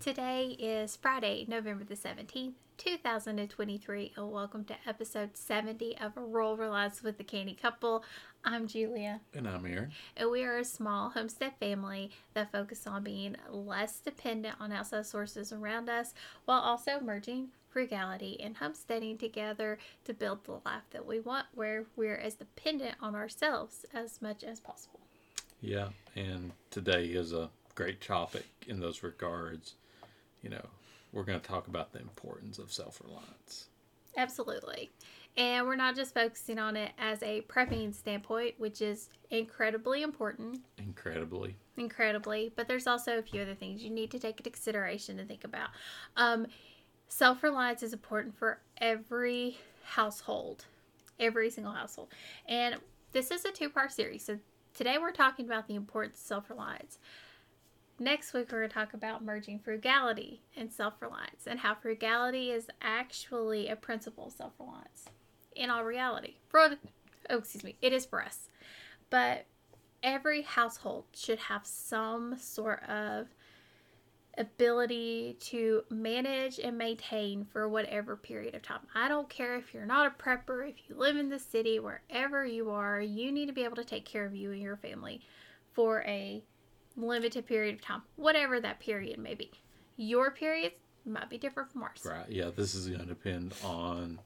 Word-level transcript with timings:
Today 0.00 0.56
is 0.58 0.96
Friday, 0.96 1.46
November 1.48 1.84
the 1.84 1.94
17th, 1.94 2.52
2023, 2.76 4.12
and 4.16 4.30
welcome 4.30 4.64
to 4.64 4.74
episode 4.86 5.36
70 5.36 5.96
of 5.98 6.12
Rural 6.16 6.56
Reliance 6.58 7.02
with 7.02 7.16
the 7.16 7.24
Canny 7.24 7.54
Couple. 7.54 8.04
I'm 8.44 8.66
Julia, 8.66 9.20
And 9.32 9.48
I'm 9.48 9.64
Aaron. 9.64 9.92
and 10.16 10.30
we 10.30 10.44
are 10.44 10.58
a 10.58 10.64
small 10.64 11.10
homestead 11.10 11.54
family 11.58 12.10
that 12.34 12.52
focus 12.52 12.86
on 12.86 13.02
being 13.04 13.36
less 13.48 13.98
dependent 14.00 14.56
on 14.60 14.72
outside 14.72 15.06
sources 15.06 15.52
around 15.52 15.88
us 15.88 16.12
while 16.44 16.60
also 16.60 17.00
merging 17.00 17.48
frugality 17.70 18.38
and 18.40 18.58
homesteading 18.58 19.16
together 19.16 19.78
to 20.04 20.12
build 20.12 20.44
the 20.44 20.52
life 20.66 20.84
that 20.90 21.06
we 21.06 21.18
want 21.20 21.46
where 21.54 21.86
we're 21.96 22.16
as 22.16 22.34
dependent 22.34 22.96
on 23.00 23.14
ourselves 23.14 23.86
as 23.94 24.20
much 24.20 24.44
as 24.44 24.60
possible. 24.60 25.00
Yeah, 25.62 25.88
and 26.14 26.52
today 26.70 27.06
is 27.06 27.32
a 27.32 27.48
great 27.74 28.02
topic 28.02 28.44
in 28.68 28.80
those 28.80 29.02
regards. 29.02 29.74
You 30.44 30.50
know, 30.50 30.66
we're 31.12 31.24
going 31.24 31.40
to 31.40 31.46
talk 31.46 31.66
about 31.68 31.92
the 31.92 32.00
importance 32.00 32.58
of 32.58 32.70
self 32.70 33.00
reliance. 33.02 33.68
Absolutely. 34.16 34.90
And 35.36 35.66
we're 35.66 35.74
not 35.74 35.96
just 35.96 36.14
focusing 36.14 36.60
on 36.60 36.76
it 36.76 36.92
as 36.98 37.20
a 37.24 37.40
prepping 37.48 37.92
standpoint, 37.92 38.54
which 38.58 38.80
is 38.80 39.08
incredibly 39.30 40.02
important, 40.02 40.60
Incredibly. 40.78 41.56
incredibly, 41.76 42.52
but 42.54 42.68
there's 42.68 42.86
also 42.86 43.18
a 43.18 43.22
few 43.22 43.42
other 43.42 43.56
things 43.56 43.82
you 43.82 43.90
need 43.90 44.12
to 44.12 44.20
take 44.20 44.38
into 44.38 44.50
consideration 44.50 45.18
and 45.18 45.26
think 45.28 45.42
about. 45.42 45.70
Um, 46.16 46.46
Self 47.08 47.42
reliance 47.42 47.82
is 47.82 47.92
important 47.92 48.36
for 48.36 48.60
every 48.78 49.58
household, 49.84 50.64
every 51.20 51.50
single 51.50 51.72
household. 51.72 52.08
And 52.48 52.76
this 53.12 53.30
is 53.30 53.44
a 53.44 53.52
two 53.52 53.68
part 53.68 53.92
series. 53.92 54.24
So 54.24 54.38
today 54.74 54.96
we're 54.98 55.12
talking 55.12 55.46
about 55.46 55.68
the 55.68 55.74
importance 55.74 56.16
of 56.20 56.26
self 56.26 56.50
reliance. 56.50 56.98
Next 57.98 58.34
week, 58.34 58.50
we're 58.50 58.58
going 58.58 58.70
to 58.70 58.74
talk 58.74 58.92
about 58.92 59.24
merging 59.24 59.60
frugality 59.60 60.42
and 60.56 60.72
self 60.72 61.00
reliance 61.00 61.46
and 61.46 61.60
how 61.60 61.74
frugality 61.74 62.50
is 62.50 62.66
actually 62.82 63.68
a 63.68 63.76
principle 63.76 64.26
of 64.26 64.32
self 64.32 64.52
reliance 64.58 65.06
in 65.54 65.70
all 65.70 65.84
reality. 65.84 66.34
For, 66.48 66.70
oh, 67.30 67.38
excuse 67.38 67.62
me, 67.62 67.76
it 67.80 67.92
is 67.92 68.04
for 68.04 68.20
us. 68.20 68.48
But 69.10 69.46
every 70.02 70.42
household 70.42 71.04
should 71.14 71.38
have 71.38 71.64
some 71.64 72.36
sort 72.36 72.82
of 72.88 73.28
ability 74.36 75.36
to 75.38 75.82
manage 75.88 76.58
and 76.58 76.76
maintain 76.76 77.44
for 77.44 77.68
whatever 77.68 78.16
period 78.16 78.56
of 78.56 78.62
time. 78.62 78.80
I 78.92 79.06
don't 79.06 79.28
care 79.28 79.56
if 79.56 79.72
you're 79.72 79.86
not 79.86 80.08
a 80.08 80.22
prepper, 80.22 80.68
if 80.68 80.74
you 80.88 80.96
live 80.96 81.16
in 81.16 81.28
the 81.28 81.38
city, 81.38 81.78
wherever 81.78 82.44
you 82.44 82.70
are, 82.70 83.00
you 83.00 83.30
need 83.30 83.46
to 83.46 83.52
be 83.52 83.62
able 83.62 83.76
to 83.76 83.84
take 83.84 84.04
care 84.04 84.26
of 84.26 84.34
you 84.34 84.50
and 84.50 84.60
your 84.60 84.76
family 84.76 85.20
for 85.72 86.02
a 86.02 86.42
limited 86.96 87.46
period 87.46 87.74
of 87.76 87.80
time, 87.82 88.02
whatever 88.16 88.60
that 88.60 88.80
period 88.80 89.18
may 89.18 89.34
be. 89.34 89.50
Your 89.96 90.30
periods 90.30 90.74
might 91.04 91.28
be 91.30 91.38
different 91.38 91.70
from 91.72 91.82
ours. 91.82 92.00
Right. 92.04 92.28
Yeah, 92.28 92.50
this 92.54 92.74
is 92.74 92.88
going 92.88 93.00
to 93.00 93.06
depend 93.06 93.54
on 93.64 94.18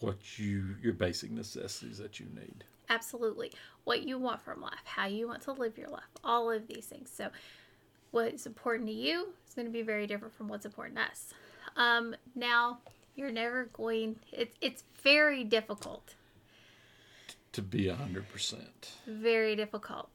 what 0.00 0.38
you, 0.38 0.76
your 0.82 0.92
basic 0.94 1.30
necessities 1.30 1.98
that 1.98 2.18
you 2.18 2.26
need. 2.34 2.64
Absolutely. 2.88 3.52
What 3.84 4.02
you 4.02 4.18
want 4.18 4.42
from 4.42 4.60
life, 4.60 4.72
how 4.84 5.06
you 5.06 5.26
want 5.28 5.42
to 5.42 5.52
live 5.52 5.78
your 5.78 5.88
life, 5.88 6.02
all 6.24 6.50
of 6.50 6.66
these 6.66 6.86
things. 6.86 7.10
So, 7.14 7.28
what's 8.10 8.44
important 8.46 8.88
to 8.88 8.94
you 8.94 9.28
is 9.48 9.54
going 9.54 9.66
to 9.66 9.72
be 9.72 9.82
very 9.82 10.06
different 10.06 10.34
from 10.34 10.48
what's 10.48 10.66
important 10.66 10.96
to 10.98 11.04
us. 11.04 11.32
Um, 11.76 12.14
now, 12.34 12.78
you're 13.14 13.30
never 13.32 13.66
going, 13.72 14.16
it's, 14.32 14.56
it's 14.60 14.84
very 15.02 15.44
difficult, 15.44 16.14
To 17.52 17.62
be 17.62 17.84
100%. 17.84 18.56
very 19.06 19.56
difficult. 19.56 20.10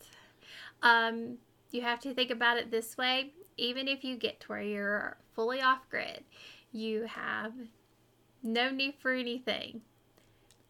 Um, 0.83 1.37
you 1.71 1.81
have 1.81 1.99
to 2.01 2.13
think 2.13 2.31
about 2.31 2.57
it 2.57 2.71
this 2.71 2.97
way 2.97 3.33
even 3.57 3.87
if 3.87 4.03
you 4.03 4.15
get 4.15 4.39
to 4.41 4.47
where 4.47 4.61
you're 4.61 5.17
fully 5.33 5.61
off 5.61 5.89
grid, 5.89 6.23
you 6.71 7.03
have 7.03 7.53
no 8.43 8.69
need 8.69 8.95
for 8.99 9.11
anything, 9.11 9.81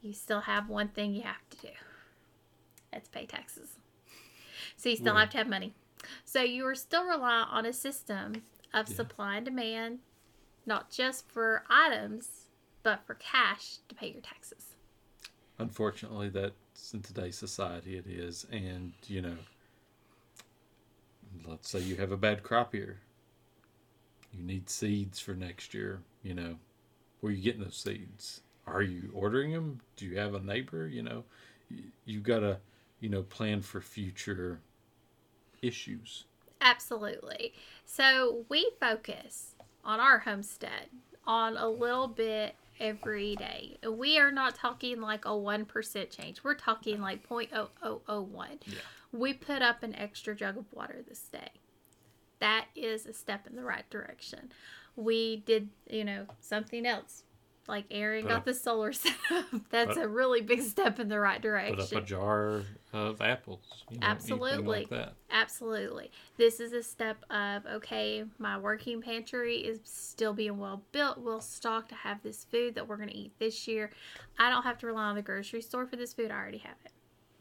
you 0.02 0.14
still 0.14 0.42
have 0.42 0.70
one 0.70 0.88
thing 0.88 1.14
you 1.14 1.22
have 1.24 1.48
to 1.50 1.58
do 1.68 1.74
that's 2.92 3.10
pay 3.10 3.26
taxes. 3.26 3.78
So 4.78 4.90
you 4.90 4.96
still 4.96 5.14
Right. 5.14 5.22
have 5.22 5.30
to 5.32 5.38
have 5.38 5.50
money. 5.50 5.74
So 6.24 6.42
you 6.42 6.66
are 6.66 6.76
still 6.76 7.04
reliant 7.06 7.52
on 7.52 7.66
a 7.66 7.74
system 7.74 8.44
of 8.74 8.88
Yeah. 8.88 8.96
supply 8.96 9.36
and 9.38 9.46
demand, 9.46 10.00
not 10.66 10.90
just 10.90 11.30
for 11.30 11.64
items, 11.70 12.48
but 12.84 13.06
for 13.06 13.16
cash 13.16 13.80
to 13.90 13.96
pay 13.96 14.12
your 14.12 14.22
taxes. 14.22 14.76
Unfortunately, 15.60 16.30
that's 16.30 16.94
in 16.94 17.02
today's 17.02 17.38
society, 17.38 17.98
it 17.98 18.08
is. 18.08 18.46
And, 18.52 18.94
you 19.08 19.22
know, 19.22 19.38
let's 21.48 21.70
say 21.70 21.80
you 21.80 21.96
have 21.96 22.12
a 22.12 22.18
bad 22.18 22.44
crop 22.44 22.74
year. 22.74 23.00
You 24.34 24.44
need 24.44 24.70
seeds 24.70 25.20
for 25.20 25.34
next 25.34 25.74
year. 25.74 26.02
You 26.24 26.34
know, 26.34 26.56
where 27.22 27.32
are 27.32 27.36
you 27.36 27.42
getting 27.42 27.64
those 27.64 27.78
seeds? 27.78 28.42
Are 28.66 28.82
you 28.82 29.10
ordering 29.14 29.54
them? 29.54 29.80
Do 29.96 30.06
you 30.06 30.18
have 30.18 30.34
a 30.34 30.40
neighbor? 30.40 30.88
You 30.88 31.04
know, 31.04 31.24
you, 31.70 31.84
you've 32.06 32.24
got 32.24 32.40
to, 32.40 32.60
you 33.00 33.10
know, 33.10 33.24
plan 33.24 33.62
for 33.62 33.82
future 33.82 34.60
issues. 35.62 36.26
Absolutely. 36.62 37.54
So 37.86 38.46
we 38.50 38.72
focus 38.80 39.56
on 39.84 40.00
our 40.00 40.20
homestead 40.20 40.90
on 41.26 41.56
a 41.56 41.70
little 41.70 42.08
bit 42.08 42.56
every 42.80 43.36
day. 43.36 43.78
We 43.90 44.20
are 44.20 44.32
not 44.32 44.56
talking 44.56 45.02
like 45.02 45.26
a 45.26 45.30
1% 45.30 46.10
change. 46.10 46.44
We're 46.44 46.56
talking 46.56 47.02
like 47.02 47.28
0.0001. 47.28 48.48
Yeah. 48.66 48.74
We 49.18 49.34
put 49.34 49.62
up 49.62 49.84
an 49.84 49.96
extra 49.96 50.36
jug 50.36 50.58
of 50.58 50.66
water 50.74 51.04
this 51.08 51.20
day. 51.22 51.50
That 52.40 52.66
is 52.76 53.06
a 53.06 53.14
step 53.14 53.48
in 53.48 53.56
the 53.56 53.64
right 53.64 53.90
direction. 53.90 54.52
We 54.96 55.38
did, 55.38 55.70
you 55.90 56.04
know, 56.06 56.28
something 56.40 56.86
else. 56.86 57.24
Like 57.68 57.86
Aaron 57.92 58.22
Put 58.24 58.30
got 58.30 58.38
up- 58.38 58.46
the 58.46 58.54
solar 58.54 58.94
set 58.94 59.16
up. 59.32 59.46
That's 59.72 59.96
Put- 59.96 60.04
a 60.04 60.08
really 60.08 60.42
big 60.42 60.62
step 60.62 61.00
in 61.00 61.10
the 61.10 61.20
right 61.20 61.42
direction. 61.42 61.76
Put 61.76 61.98
up 61.98 62.04
a 62.04 62.06
jar 62.06 62.62
of 62.94 63.22
apples. 63.22 63.84
You 63.90 64.00
know, 64.00 64.08
Absolutely. 64.08 64.80
Like 64.82 64.90
that. 64.90 65.16
Absolutely. 65.32 66.12
This 66.38 66.60
is 66.60 66.72
a 66.72 66.82
step 66.84 67.18
of 67.30 67.66
okay, 67.66 68.24
my 68.38 68.58
working 68.58 69.02
pantry 69.02 69.58
is 69.58 69.80
still 69.84 70.34
being 70.34 70.58
well 70.60 70.84
built, 70.92 71.18
well 71.18 71.42
stocked. 71.42 71.92
I 71.92 72.08
have 72.08 72.22
this 72.24 72.46
food 72.46 72.76
that 72.76 72.88
we're 72.88 72.98
going 72.98 73.10
to 73.10 73.18
eat 73.18 73.34
this 73.40 73.68
year. 73.68 73.92
I 74.40 74.50
don't 74.50 74.64
have 74.64 74.78
to 74.80 74.88
rely 74.88 75.04
on 75.06 75.16
the 75.16 75.22
grocery 75.22 75.62
store 75.62 75.86
for 75.88 75.96
this 75.98 76.14
food. 76.14 76.32
I 76.32 76.36
already 76.36 76.60
have 76.60 76.78
it. 76.86 76.92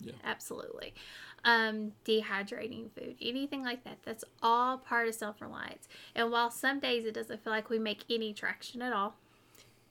Yeah. 0.00 0.12
Absolutely. 0.24 0.92
Um, 1.44 1.92
dehydrating 2.04 2.90
food, 2.90 3.14
anything 3.22 3.62
like 3.62 3.84
that. 3.84 3.98
That's 4.04 4.24
all 4.42 4.78
part 4.78 5.06
of 5.06 5.14
self 5.14 5.40
reliance. 5.40 5.86
And 6.16 6.32
while 6.32 6.50
some 6.50 6.80
days 6.80 7.04
it 7.06 7.14
doesn't 7.14 7.44
feel 7.44 7.52
like 7.52 7.70
we 7.70 7.78
make 7.78 8.02
any 8.10 8.32
traction 8.32 8.82
at 8.82 8.92
all, 8.92 9.14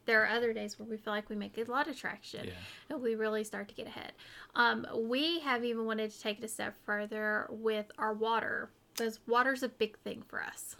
there 0.05 0.21
are 0.23 0.27
other 0.27 0.51
days 0.53 0.77
where 0.77 0.87
we 0.87 0.97
feel 0.97 1.13
like 1.13 1.29
we 1.29 1.35
make 1.37 1.57
a 1.57 1.63
lot 1.71 1.87
of 1.87 1.97
traction 1.97 2.45
Yeah. 2.45 2.51
and 2.89 3.01
we 3.01 3.15
really 3.15 3.43
start 3.45 3.69
to 3.69 3.73
get 3.73 3.87
ahead. 3.87 4.11
Um, 4.55 4.85
we 4.93 5.39
have 5.39 5.63
even 5.63 5.85
wanted 5.85 6.11
to 6.11 6.19
take 6.19 6.39
it 6.39 6.43
a 6.43 6.47
step 6.49 6.75
further 6.85 7.47
with 7.49 7.85
our 7.97 8.13
water 8.13 8.69
because 8.93 9.19
water's 9.25 9.63
a 9.63 9.69
big 9.69 9.97
thing 9.99 10.23
for 10.27 10.43
us. 10.43 10.75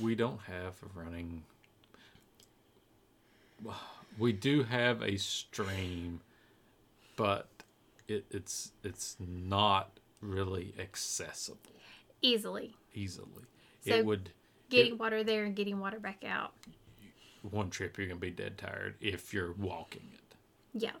we 0.00 0.14
don't 0.14 0.40
have 0.42 0.74
a 0.84 0.98
running 0.98 1.42
we 4.18 4.32
do 4.32 4.62
have 4.62 5.02
a 5.02 5.16
stream 5.16 6.20
but 7.16 7.46
it, 8.10 8.26
it's 8.30 8.72
it's 8.82 9.16
not 9.18 9.98
really 10.20 10.74
accessible 10.78 11.58
Easily 12.22 12.74
easily 12.94 13.44
So- 13.86 13.94
it 13.94 14.04
would 14.04 14.30
getting 14.68 14.98
water 14.98 15.24
there 15.24 15.44
and 15.44 15.56
getting 15.56 15.78
water 15.80 15.98
back 15.98 16.22
out. 16.24 16.52
one 17.42 17.70
trip 17.70 17.96
you're 17.98 18.06
gonna 18.06 18.20
be 18.20 18.30
dead 18.30 18.58
tired 18.58 18.94
if 19.00 19.32
you're 19.32 19.52
walking 19.52 20.10
it 20.14 20.34
Yeah. 20.74 20.92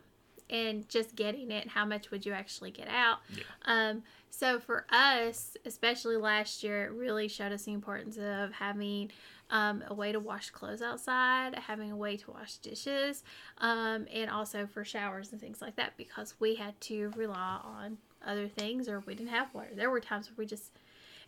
And 0.48 0.88
just 0.88 1.14
getting 1.14 1.52
it, 1.52 1.68
how 1.68 1.84
much 1.84 2.10
would 2.10 2.26
you 2.26 2.32
actually 2.32 2.72
get 2.72 2.88
out? 2.88 3.18
Yeah. 3.32 3.44
Um, 3.66 4.02
so 4.30 4.58
for 4.58 4.84
us, 4.90 5.56
especially 5.64 6.16
last 6.16 6.64
year, 6.64 6.86
it 6.86 6.90
really 6.90 7.28
showed 7.28 7.52
us 7.52 7.62
the 7.66 7.72
importance 7.72 8.16
of 8.18 8.50
having 8.54 9.12
um, 9.50 9.84
a 9.88 9.94
way 9.94 10.12
to 10.12 10.20
wash 10.20 10.50
clothes 10.50 10.82
outside, 10.82 11.54
having 11.56 11.90
a 11.90 11.96
way 11.96 12.16
to 12.16 12.30
wash 12.30 12.56
dishes, 12.56 13.24
um, 13.58 14.06
and 14.12 14.30
also 14.30 14.66
for 14.66 14.84
showers 14.84 15.32
and 15.32 15.40
things 15.40 15.60
like 15.60 15.76
that 15.76 15.96
because 15.96 16.34
we 16.40 16.54
had 16.54 16.80
to 16.82 17.12
rely 17.16 17.60
on 17.62 17.98
other 18.26 18.48
things 18.48 18.88
or 18.88 19.00
we 19.00 19.14
didn't 19.14 19.30
have 19.30 19.52
water. 19.54 19.70
There 19.74 19.90
were 19.90 20.00
times 20.00 20.28
where 20.28 20.36
we 20.38 20.46
just, 20.46 20.72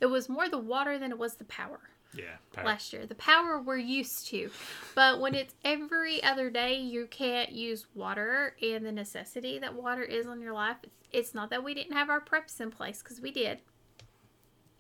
it 0.01 0.07
was 0.07 0.29
more 0.29 0.49
the 0.49 0.59
water 0.59 0.99
than 0.99 1.11
it 1.11 1.19
was 1.19 1.35
the 1.35 1.45
power 1.45 1.81
yeah 2.15 2.25
power. 2.53 2.65
last 2.65 2.93
year. 2.93 3.07
The 3.07 3.15
power 3.15 3.61
we're 3.61 3.79
used 3.79 4.27
to. 4.29 4.51
But 4.95 5.21
when 5.21 5.35
it's 5.35 5.55
every 5.65 6.23
other 6.23 6.51
day, 6.51 6.77
you 6.77 7.07
can't 7.07 7.53
use 7.53 7.87
water 7.95 8.55
and 8.63 8.85
the 8.85 8.93
necessity 8.93 9.59
that 9.59 9.75
water 9.75 10.03
is 10.03 10.27
on 10.27 10.41
your 10.41 10.53
life. 10.53 10.77
It's, 10.83 10.97
it's 11.13 11.35
not 11.35 11.51
that 11.51 11.65
we 11.65 11.75
didn't 11.75 11.93
have 11.93 12.11
our 12.11 12.21
preps 12.21 12.61
in 12.61 12.71
place 12.71 13.03
because 13.03 13.21
we 13.21 13.31
did. 13.31 13.59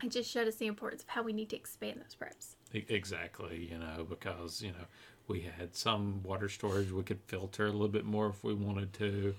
It 0.03 0.11
just 0.11 0.31
showed 0.31 0.49
us 0.49 0.57
the 0.57 0.67
importance 0.67 1.03
of 1.03 1.09
how 1.11 1.23
we 1.23 1.33
need 1.33 1.51
to 1.51 1.57
expand 1.57 2.01
those 2.01 2.17
preps. 2.17 2.57
Exactly, 2.73 3.69
you 3.71 3.79
know, 3.79 4.07
because, 4.09 4.63
you 4.63 4.71
know, 4.71 4.87
we 5.29 5.43
had 5.43 5.75
some 5.75 6.23
water 6.23 6.49
storage 6.49 6.91
we 6.91 7.03
could 7.03 7.21
filter 7.27 7.67
a 7.67 7.73
little 7.73 7.89
bit 7.89 8.05
more 8.05 8.29
if 8.29 8.43
we 8.43 8.55
wanted 8.55 8.93
to. 8.95 9.35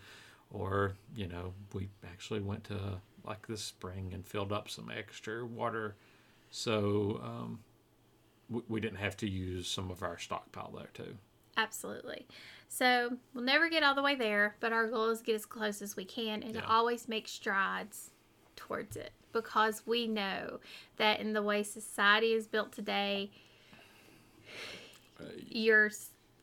Or, 0.51 0.93
you 1.15 1.27
know, 1.27 1.53
we 1.73 1.89
actually 2.05 2.39
went 2.39 2.63
to 2.65 3.01
like 3.25 3.47
this 3.47 3.63
spring 3.63 4.11
and 4.13 4.25
filled 4.25 4.51
up 4.51 4.69
some 4.69 4.91
extra 4.95 5.45
water. 5.45 5.95
So, 6.51 7.19
um, 7.23 7.59
we, 8.49 8.61
we 8.67 8.79
didn't 8.79 8.99
have 8.99 9.17
to 9.17 9.29
use 9.29 9.67
some 9.67 9.89
of 9.89 10.03
our 10.03 10.19
stockpile 10.19 10.73
there 10.77 10.89
too. 10.93 11.15
Absolutely. 11.57 12.27
So 12.67 13.17
we'll 13.33 13.43
never 13.43 13.69
get 13.69 13.83
all 13.83 13.95
the 13.95 14.01
way 14.01 14.15
there, 14.15 14.55
but 14.59 14.73
our 14.73 14.87
goal 14.87 15.09
is 15.09 15.19
to 15.19 15.25
get 15.25 15.35
as 15.35 15.45
close 15.45 15.81
as 15.81 15.95
we 15.95 16.05
can 16.05 16.43
and 16.43 16.53
to 16.55 16.65
always 16.67 17.07
make 17.07 17.27
strides 17.27 18.11
towards 18.55 18.95
it 18.95 19.11
because 19.33 19.81
we 19.85 20.07
know 20.07 20.59
that 20.97 21.19
in 21.19 21.33
the 21.33 21.41
way 21.41 21.63
society 21.63 22.33
is 22.33 22.47
built 22.47 22.71
today, 22.71 23.31
you're 25.47 25.91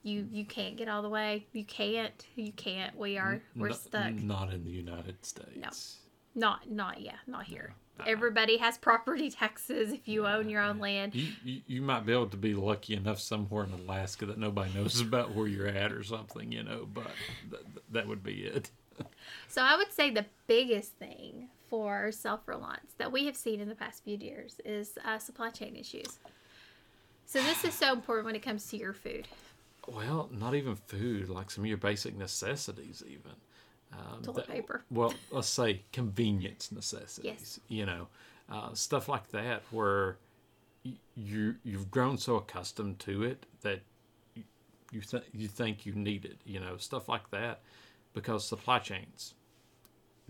you 0.02 0.26
you 0.30 0.44
can't 0.44 0.76
get 0.76 0.88
all 0.88 1.02
the 1.02 1.08
way. 1.08 1.46
You 1.52 1.64
can't. 1.64 2.26
You 2.34 2.52
can't. 2.52 2.96
We 2.96 3.18
are 3.18 3.40
we're 3.56 3.68
No- 3.68 3.74
stuck. 3.74 4.12
Not 4.14 4.52
in 4.52 4.64
the 4.64 4.70
United 4.70 5.24
States. 5.24 5.98
No, 6.34 6.48
Not 6.48 6.70
not 6.70 7.00
yeah, 7.00 7.16
not 7.26 7.44
here. 7.44 7.74
Uh-uh. 7.98 8.06
Everybody 8.08 8.56
has 8.56 8.78
property 8.88 9.30
taxes 9.30 9.92
if 9.92 10.08
you 10.08 10.26
own 10.26 10.48
your 10.48 10.62
own 10.62 10.78
land. 10.78 11.14
You, 11.14 11.28
you 11.44 11.60
you 11.66 11.82
might 11.82 12.06
be 12.06 12.12
able 12.12 12.28
to 12.28 12.36
be 12.38 12.54
lucky 12.54 12.94
enough 12.94 13.20
somewhere 13.20 13.64
in 13.64 13.72
Alaska 13.72 14.24
that 14.26 14.38
nobody 14.38 14.72
knows 14.74 15.00
about 15.06 15.34
where 15.34 15.46
you're 15.46 15.66
at 15.68 15.92
or 15.92 16.02
something, 16.02 16.50
you 16.50 16.62
know. 16.62 16.88
But 16.92 17.10
th- 17.50 17.62
that 17.92 18.06
would 18.08 18.22
be 18.22 18.42
it. 18.42 18.70
So 19.48 19.62
I 19.62 19.76
would 19.78 19.90
say 19.90 20.10
the 20.10 20.26
biggest 20.46 20.92
thing 20.98 21.48
for 21.70 22.10
self 22.12 22.46
reliance 22.46 22.92
that 22.98 23.10
we 23.12 23.24
have 23.26 23.36
seen 23.36 23.60
in 23.60 23.68
the 23.68 23.74
past 23.74 24.04
few 24.04 24.18
years 24.18 24.60
is 24.64 24.98
uh, 25.04 25.18
supply 25.18 25.48
chain 25.50 25.76
issues. 25.76 26.18
So 27.24 27.40
this 27.42 27.64
is 27.64 27.72
so 27.72 27.92
important 27.92 28.26
when 28.26 28.34
it 28.34 28.42
comes 28.42 28.66
to 28.70 28.76
your 28.76 28.92
food. 28.92 29.28
Well, 29.86 30.28
not 30.32 30.54
even 30.56 30.74
food, 30.74 31.28
like 31.30 31.50
some 31.50 31.62
of 31.64 31.68
your 31.68 31.78
basic 31.78 32.16
necessities, 32.18 33.02
even. 33.08 33.32
Um, 33.92 34.22
Toilet 34.22 34.46
that- 34.46 34.54
paper. 34.54 34.82
Well, 34.90 35.14
let's 35.30 35.48
say 35.48 35.82
convenience 35.92 36.72
necessities. 36.72 37.60
You 37.68 37.86
know, 37.86 38.08
uh, 38.50 38.74
stuff 38.74 39.08
like 39.08 39.28
that, 39.30 39.62
where 39.70 40.18
you 41.14 41.54
you've 41.62 41.90
grown 41.90 42.18
so 42.18 42.36
accustomed 42.36 42.98
to 43.00 43.22
it 43.22 43.46
that 43.62 43.80
you 44.34 44.42
you, 44.90 45.00
th- 45.00 45.24
you 45.32 45.46
think 45.46 45.86
you 45.86 45.92
need 45.94 46.24
it. 46.24 46.38
You 46.44 46.58
know, 46.58 46.76
stuff 46.78 47.08
like 47.08 47.30
that, 47.30 47.60
because 48.12 48.46
supply 48.46 48.80
chains 48.80 49.34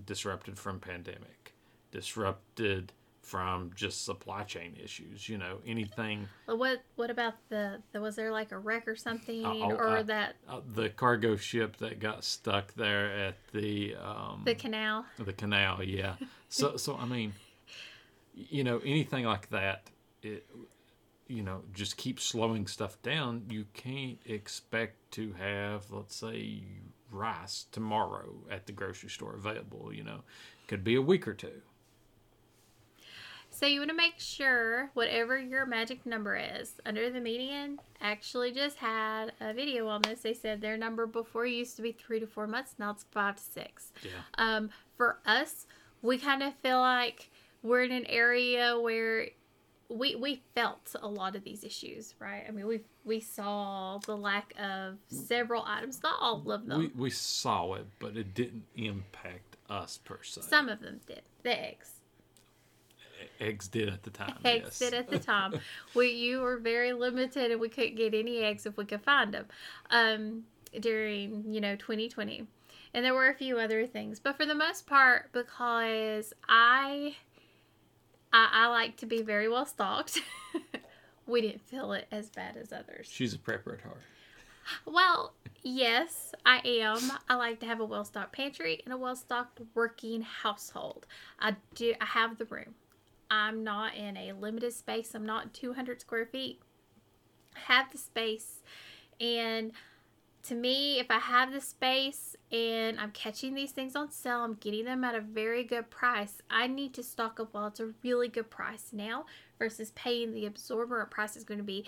disrupted 0.06 0.58
from 0.58 0.80
pandemic, 0.80 1.54
disrupted 1.90 2.92
from 3.22 3.70
just 3.74 4.04
supply 4.04 4.42
chain 4.42 4.76
issues. 4.82 5.28
You 5.28 5.38
know, 5.38 5.58
anything. 5.66 6.28
But 6.46 6.58
What 6.58 6.82
what 6.96 7.10
about 7.10 7.34
the, 7.48 7.80
the 7.92 8.00
was 8.00 8.16
there 8.16 8.32
like 8.32 8.52
a 8.52 8.58
wreck 8.58 8.88
or 8.88 8.96
something 8.96 9.44
oh, 9.44 9.72
or 9.72 9.98
uh, 9.98 10.02
that 10.04 10.36
Uh, 10.48 10.60
the 10.74 10.88
cargo 10.88 11.36
ship 11.36 11.76
that 11.78 12.00
got 12.00 12.24
stuck 12.24 12.74
there 12.74 13.12
at 13.12 13.36
the 13.52 13.94
um, 13.96 14.42
the 14.44 14.54
canal? 14.54 15.04
the 15.18 15.32
canal, 15.32 15.82
yeah. 15.82 16.14
So, 16.48 16.76
so 16.76 16.96
I 16.96 17.06
mean, 17.06 17.32
you 18.34 18.64
know, 18.64 18.78
anything 18.78 19.24
like 19.24 19.50
that, 19.50 19.90
it, 20.22 20.46
you 21.28 21.42
know, 21.42 21.62
just 21.72 21.96
keep 21.96 22.18
slowing 22.18 22.66
stuff 22.66 23.00
down. 23.02 23.44
You 23.48 23.66
can't 23.72 24.18
expect 24.24 25.12
to 25.12 25.32
have, 25.34 25.90
let's 25.90 26.16
say, 26.16 26.64
rice 27.10 27.66
tomorrow 27.72 28.32
at 28.50 28.66
the 28.66 28.72
grocery 28.72 29.10
store 29.10 29.34
available. 29.34 29.92
You 29.92 30.04
know, 30.04 30.20
could 30.68 30.84
be 30.84 30.94
a 30.94 31.02
week 31.02 31.26
or 31.26 31.34
two. 31.34 31.62
So 33.52 33.66
you 33.66 33.80
want 33.80 33.90
to 33.90 33.96
make 33.96 34.14
sure 34.18 34.90
whatever 34.94 35.38
your 35.38 35.66
magic 35.66 36.06
number 36.06 36.36
is 36.36 36.74
under 36.86 37.10
the 37.10 37.20
median 37.20 37.80
actually 38.00 38.52
just 38.52 38.76
had 38.76 39.32
a 39.40 39.52
video 39.52 39.88
on 39.88 40.02
this. 40.02 40.20
They 40.20 40.34
said 40.34 40.60
their 40.60 40.78
number 40.78 41.06
before 41.06 41.44
used 41.46 41.76
to 41.76 41.82
be 41.82 41.92
three 41.92 42.20
to 42.20 42.26
four 42.26 42.46
months, 42.46 42.76
now 42.78 42.92
it's 42.92 43.04
five 43.10 43.36
to 43.36 43.42
six. 43.42 43.92
Yeah. 44.02 44.10
Um, 44.38 44.70
for 44.96 45.18
us, 45.26 45.66
we 46.00 46.16
kind 46.16 46.42
of 46.42 46.54
feel 46.54 46.80
like 46.80 47.30
we're 47.62 47.82
in 47.82 47.92
an 47.92 48.06
area 48.06 48.78
where 48.78 49.26
we 49.90 50.14
we 50.14 50.42
felt 50.54 50.94
a 51.02 51.08
lot 51.08 51.34
of 51.34 51.42
these 51.42 51.64
issues, 51.64 52.14
right? 52.20 52.44
I 52.46 52.52
mean, 52.52 52.66
we 52.66 52.80
we 53.04 53.20
saw 53.20 53.98
the 53.98 54.16
lack 54.16 54.54
of 54.58 54.98
several 55.08 55.64
items, 55.66 56.02
not 56.02 56.16
all 56.20 56.50
of 56.50 56.66
them. 56.66 56.78
We 56.78 56.90
we 56.94 57.10
saw 57.10 57.74
it, 57.74 57.86
but 57.98 58.16
it 58.16 58.32
didn't 58.32 58.64
impact 58.76 59.56
us 59.68 59.98
per 60.04 60.20
se. 60.22 60.42
Some 60.42 60.68
of 60.68 60.80
them 60.80 61.00
did. 61.06 61.22
The 61.42 61.60
eggs. 61.60 61.94
eggs 63.40 63.68
did 63.68 63.88
at 63.88 64.04
the 64.04 64.10
time. 64.10 64.36
eggs 64.44 64.64
yes. 64.64 64.78
did 64.78 64.94
at 64.94 65.10
the 65.10 65.18
time. 65.32 65.60
we 65.94 66.10
you 66.10 66.40
were 66.40 66.58
very 66.58 66.92
limited, 66.92 67.50
and 67.50 67.60
we 67.60 67.68
couldn't 67.68 67.96
get 67.96 68.14
any 68.14 68.38
eggs 68.38 68.66
if 68.66 68.76
we 68.76 68.84
could 68.84 69.02
find 69.02 69.34
them 69.34 69.46
um, 69.90 70.44
during 70.78 71.44
you 71.52 71.60
know 71.60 71.74
2020. 71.74 72.46
And 72.92 73.04
there 73.04 73.14
were 73.14 73.28
a 73.28 73.34
few 73.34 73.58
other 73.58 73.86
things, 73.86 74.18
but 74.18 74.36
for 74.36 74.44
the 74.44 74.54
most 74.54 74.84
part, 74.84 75.30
because 75.32 76.32
I 76.48 77.14
I, 78.32 78.48
I 78.52 78.66
like 78.68 78.96
to 78.98 79.06
be 79.06 79.22
very 79.22 79.48
well 79.48 79.66
stocked, 79.66 80.20
we 81.26 81.40
didn't 81.40 81.62
feel 81.62 81.92
it 81.92 82.06
as 82.10 82.30
bad 82.30 82.56
as 82.56 82.72
others. 82.72 83.08
She's 83.10 83.34
a 83.34 83.38
prepper 83.38 83.74
at 83.74 83.80
heart. 83.82 84.00
Well, 84.84 85.34
yes, 85.62 86.32
I 86.44 86.60
am. 86.64 87.00
I 87.28 87.34
like 87.34 87.60
to 87.60 87.66
have 87.66 87.80
a 87.80 87.84
well 87.84 88.04
stocked 88.04 88.32
pantry 88.32 88.80
and 88.84 88.92
a 88.92 88.96
well 88.96 89.16
stocked 89.16 89.60
working 89.74 90.22
household. 90.22 91.06
I 91.38 91.56
do. 91.74 91.94
I 92.00 92.04
have 92.04 92.38
the 92.38 92.44
room. 92.44 92.74
I'm 93.30 93.62
not 93.62 93.94
in 93.94 94.16
a 94.16 94.32
limited 94.32 94.72
space. 94.72 95.14
I'm 95.14 95.26
not 95.26 95.54
200 95.54 96.00
square 96.00 96.26
feet. 96.26 96.60
I 97.56 97.72
have 97.72 97.90
the 97.90 97.98
space, 97.98 98.62
and 99.20 99.72
to 100.44 100.54
me, 100.54 100.98
if 100.98 101.10
I 101.10 101.18
have 101.18 101.52
the 101.52 101.60
space 101.60 102.36
and 102.50 102.98
I'm 102.98 103.10
catching 103.10 103.54
these 103.54 103.72
things 103.72 103.94
on 103.94 104.10
sale, 104.10 104.42
I'm 104.42 104.54
getting 104.54 104.84
them 104.84 105.04
at 105.04 105.14
a 105.14 105.20
very 105.20 105.64
good 105.64 105.90
price. 105.90 106.40
I 106.48 106.66
need 106.66 106.94
to 106.94 107.02
stock 107.02 107.38
up 107.38 107.52
while 107.52 107.66
it's 107.66 107.80
a 107.80 107.92
really 108.02 108.28
good 108.28 108.50
price 108.50 108.88
now 108.92 109.26
versus 109.58 109.92
paying 109.94 110.32
the 110.32 110.46
absorbent 110.46 111.10
price 111.10 111.36
is 111.36 111.44
going 111.44 111.58
to 111.58 111.64
be 111.64 111.84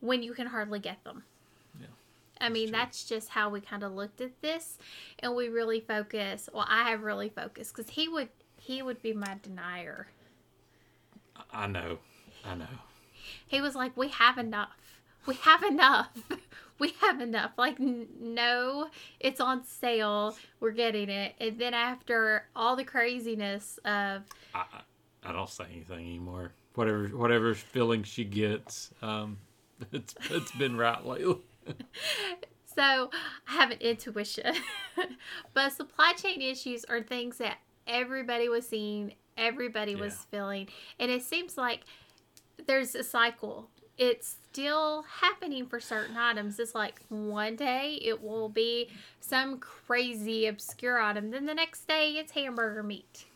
when 0.00 0.22
you 0.22 0.32
can 0.32 0.46
hardly 0.46 0.78
get 0.78 1.04
them. 1.04 1.24
Yeah. 1.78 1.86
I 2.40 2.48
mean, 2.48 2.68
true. 2.68 2.78
that's 2.78 3.04
just 3.04 3.28
how 3.28 3.50
we 3.50 3.60
kind 3.60 3.82
of 3.82 3.92
looked 3.92 4.20
at 4.20 4.40
this, 4.40 4.78
and 5.18 5.36
we 5.36 5.48
really 5.48 5.80
focus. 5.80 6.48
Well, 6.52 6.66
I 6.68 6.90
have 6.90 7.02
really 7.02 7.28
focused 7.28 7.76
because 7.76 7.92
he 7.92 8.08
would 8.08 8.28
he 8.58 8.82
would 8.82 9.02
be 9.02 9.12
my 9.12 9.36
denier. 9.42 10.08
I 11.52 11.66
know. 11.66 11.98
I 12.44 12.54
know. 12.54 12.66
He 13.46 13.60
was 13.60 13.74
like, 13.74 13.96
"We 13.96 14.08
have 14.08 14.38
enough. 14.38 15.00
We 15.26 15.34
have 15.34 15.62
enough. 15.62 16.08
we 16.82 16.94
have 17.00 17.20
enough." 17.20 17.52
Like, 17.56 17.80
n- 17.80 18.08
no, 18.20 18.88
it's 19.20 19.40
on 19.40 19.64
sale. 19.64 20.36
We're 20.60 20.72
getting 20.72 21.08
it. 21.08 21.34
And 21.40 21.58
then 21.58 21.74
after 21.74 22.48
all 22.54 22.76
the 22.76 22.84
craziness 22.84 23.78
of 23.84 24.22
I, 24.54 24.64
I 25.24 25.32
don't 25.32 25.48
say 25.48 25.64
anything 25.72 26.00
anymore. 26.00 26.52
Whatever 26.74 27.08
whatever 27.08 27.54
feeling 27.54 28.02
she 28.02 28.24
gets, 28.24 28.90
um, 29.00 29.38
it's 29.92 30.14
it's 30.30 30.52
been 30.52 30.76
right 30.76 31.04
lately. 31.04 31.38
So 32.74 33.10
I 33.48 33.52
have 33.52 33.70
an 33.70 33.78
intuition. 33.80 34.54
but 35.54 35.72
supply 35.72 36.14
chain 36.14 36.40
issues 36.40 36.84
are 36.86 37.02
things 37.02 37.38
that 37.38 37.58
everybody 37.86 38.48
was 38.48 38.66
seeing, 38.66 39.14
everybody 39.36 39.94
was 39.94 40.14
feeling. 40.30 40.68
And 40.98 41.10
it 41.10 41.22
seems 41.22 41.58
like 41.58 41.80
there's 42.66 42.94
a 42.94 43.04
cycle. 43.04 43.68
It's 44.04 44.36
still 44.52 45.02
happening 45.20 45.66
for 45.66 45.78
certain 45.78 46.16
items. 46.16 46.58
It's 46.58 46.74
like 46.74 47.00
one 47.08 47.54
day 47.54 48.00
it 48.02 48.20
will 48.22 48.48
be 48.48 48.88
some 49.20 49.58
crazy 49.58 50.46
obscure 50.46 51.00
item, 51.00 51.30
then 51.30 51.46
the 51.46 51.54
next 51.54 51.86
day 51.86 52.12
it's 52.18 52.32
hamburger 52.32 52.82
meat 52.82 53.26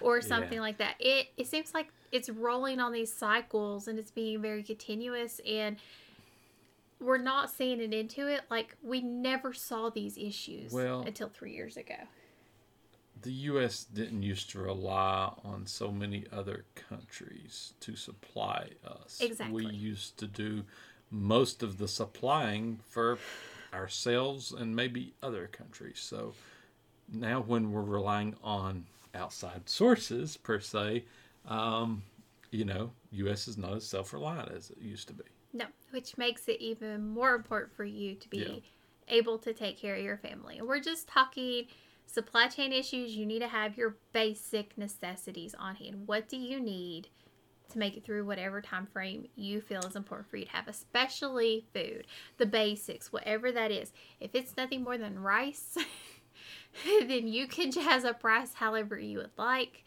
or 0.00 0.20
something 0.20 0.54
Yeah. 0.54 0.60
like 0.60 0.78
that. 0.78 0.96
It 0.98 1.28
it 1.36 1.46
seems 1.46 1.72
like 1.72 1.92
it's 2.10 2.28
rolling 2.28 2.80
on 2.80 2.90
these 2.92 3.12
cycles 3.12 3.86
and 3.86 3.96
it's 3.98 4.10
being 4.10 4.42
very 4.42 4.62
continuous 4.64 5.40
and 5.46 5.76
we're 7.00 7.18
not 7.18 7.48
seeing 7.50 7.80
an 7.80 7.94
end 7.94 8.10
to 8.10 8.26
it. 8.26 8.42
Like 8.50 8.76
we 8.82 9.00
never 9.00 9.52
saw 9.52 9.88
these 9.88 10.18
issues 10.18 10.72
Well- 10.72 11.02
until 11.02 11.28
three 11.28 11.52
years 11.52 11.76
ago. 11.76 11.94
The 13.22 13.32
U.S. 13.32 13.84
didn't 13.84 14.22
used 14.22 14.50
to 14.50 14.60
rely 14.60 15.32
on 15.44 15.66
so 15.66 15.90
many 15.90 16.24
other 16.32 16.64
countries 16.74 17.72
to 17.80 17.96
supply 17.96 18.70
us. 18.86 19.18
Exactly. 19.20 19.64
We 19.66 19.72
used 19.72 20.18
to 20.18 20.26
do 20.26 20.64
most 21.10 21.62
of 21.62 21.78
the 21.78 21.88
supplying 21.88 22.80
for 22.88 23.18
ourselves 23.72 24.52
and 24.52 24.74
maybe 24.76 25.14
other 25.22 25.46
countries. 25.46 25.98
So 25.98 26.34
now, 27.12 27.40
when 27.40 27.72
we're 27.72 27.82
relying 27.82 28.34
on 28.42 28.86
outside 29.14 29.68
sources 29.68 30.36
per 30.36 30.60
se, 30.60 31.04
um, 31.46 32.02
you 32.50 32.64
know, 32.64 32.92
U.S. 33.12 33.48
is 33.48 33.56
not 33.56 33.74
as 33.74 33.86
self-reliant 33.86 34.52
as 34.52 34.70
it 34.70 34.78
used 34.78 35.08
to 35.08 35.14
be. 35.14 35.24
No, 35.52 35.64
which 35.90 36.18
makes 36.18 36.46
it 36.48 36.60
even 36.60 37.08
more 37.08 37.34
important 37.34 37.74
for 37.74 37.84
you 37.84 38.14
to 38.16 38.28
be 38.28 38.36
Yeah. 39.08 39.16
able 39.16 39.38
to 39.38 39.54
take 39.54 39.78
care 39.78 39.96
of 39.96 40.02
your 40.04 40.18
family. 40.18 40.60
We're 40.62 40.80
just 40.80 41.08
talking 41.08 41.66
supply 42.08 42.48
chain 42.48 42.72
issues. 42.72 43.14
You 43.14 43.26
need 43.26 43.40
to 43.40 43.48
have 43.48 43.76
your 43.76 43.96
basic 44.12 44.76
necessities 44.76 45.54
on 45.58 45.76
hand. 45.76 46.06
What 46.06 46.28
do 46.28 46.36
you 46.36 46.58
need 46.58 47.08
to 47.70 47.78
make 47.78 47.96
it 47.96 48.04
through 48.04 48.24
whatever 48.24 48.62
time 48.62 48.86
frame 48.86 49.28
you 49.36 49.60
feel 49.60 49.80
is 49.80 49.94
important 49.94 50.28
for 50.28 50.38
you 50.38 50.46
to 50.46 50.52
have, 50.52 50.68
especially 50.68 51.66
food, 51.74 52.06
the 52.38 52.46
basics, 52.46 53.12
whatever 53.12 53.52
that 53.52 53.70
is. 53.70 53.92
If 54.20 54.34
it's 54.34 54.56
nothing 54.56 54.82
more 54.82 54.96
than 54.96 55.18
rice, 55.18 55.76
then 57.06 57.28
you 57.28 57.46
can 57.46 57.70
jazz 57.70 58.06
up 58.06 58.24
rice 58.24 58.54
however 58.54 58.98
you 58.98 59.18
would 59.18 59.36
like. 59.36 59.84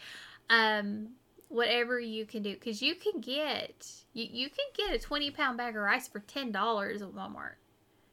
Um, 0.50 1.13
whatever 1.48 2.00
you 2.00 2.25
can 2.25 2.44
do 2.44 2.54
because 2.54 2.82
you 2.82 2.96
can 2.96 3.20
get 3.20 3.86
you, 4.13 4.25
you 4.32 4.50
can 4.50 4.66
get 4.74 4.96
a 4.96 5.00
20 5.00 5.32
pound 5.32 5.58
bag 5.58 5.75
of 5.75 5.82
rice 5.82 6.08
for 6.08 6.22
$10 6.22 6.48
at 6.48 6.54
walmart 6.54 7.56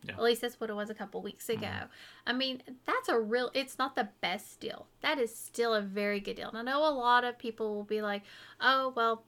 Yeah. 0.05 0.12
at 0.12 0.23
least 0.23 0.43
that's 0.43 0.61
what 0.61 0.71
it 0.71 0.75
was 0.75 0.90
a 0.90 0.95
couple 0.95 1.21
weeks 1.23 1.47
mm-hmm. 1.49 1.62
ago. 1.62 1.87
I 2.26 2.33
mean 2.33 2.62
that's 2.87 3.09
a 3.09 3.19
real 3.19 3.50
it's 3.55 3.78
not 3.78 3.97
the 3.97 4.09
best 4.21 4.61
deal. 4.61 4.87
That 5.00 5.19
is 5.19 5.35
still 5.35 5.75
a 5.75 5.81
very 5.81 6.21
good 6.21 6.37
deal. 6.37 6.49
And 6.49 6.59
i 6.59 6.62
know 6.62 6.87
a 6.87 6.90
lot 6.90 7.25
of 7.25 7.38
people 7.38 7.75
will 7.75 7.85
be 7.85 8.00
like 8.00 8.23
oh 8.61 8.93
well 8.97 9.25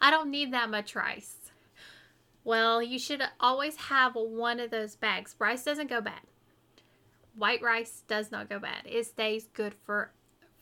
i 0.00 0.10
don't 0.10 0.30
need 0.30 0.52
that 0.52 0.70
much 0.70 0.94
rice. 0.94 1.36
Well 2.42 2.82
you 2.82 2.98
should 2.98 3.22
always 3.38 3.76
have 3.76 4.14
one 4.14 4.58
of 4.60 4.70
those 4.70 4.96
bags. 4.96 5.36
Rice 5.38 5.64
doesn't 5.64 5.88
go 5.88 6.00
bad. 6.00 6.20
White 7.36 7.62
rice 7.62 8.02
does 8.08 8.32
not 8.32 8.48
go 8.48 8.58
bad. 8.58 8.82
It 8.86 9.06
stays 9.06 9.48
good 9.52 9.74
for 9.84 10.10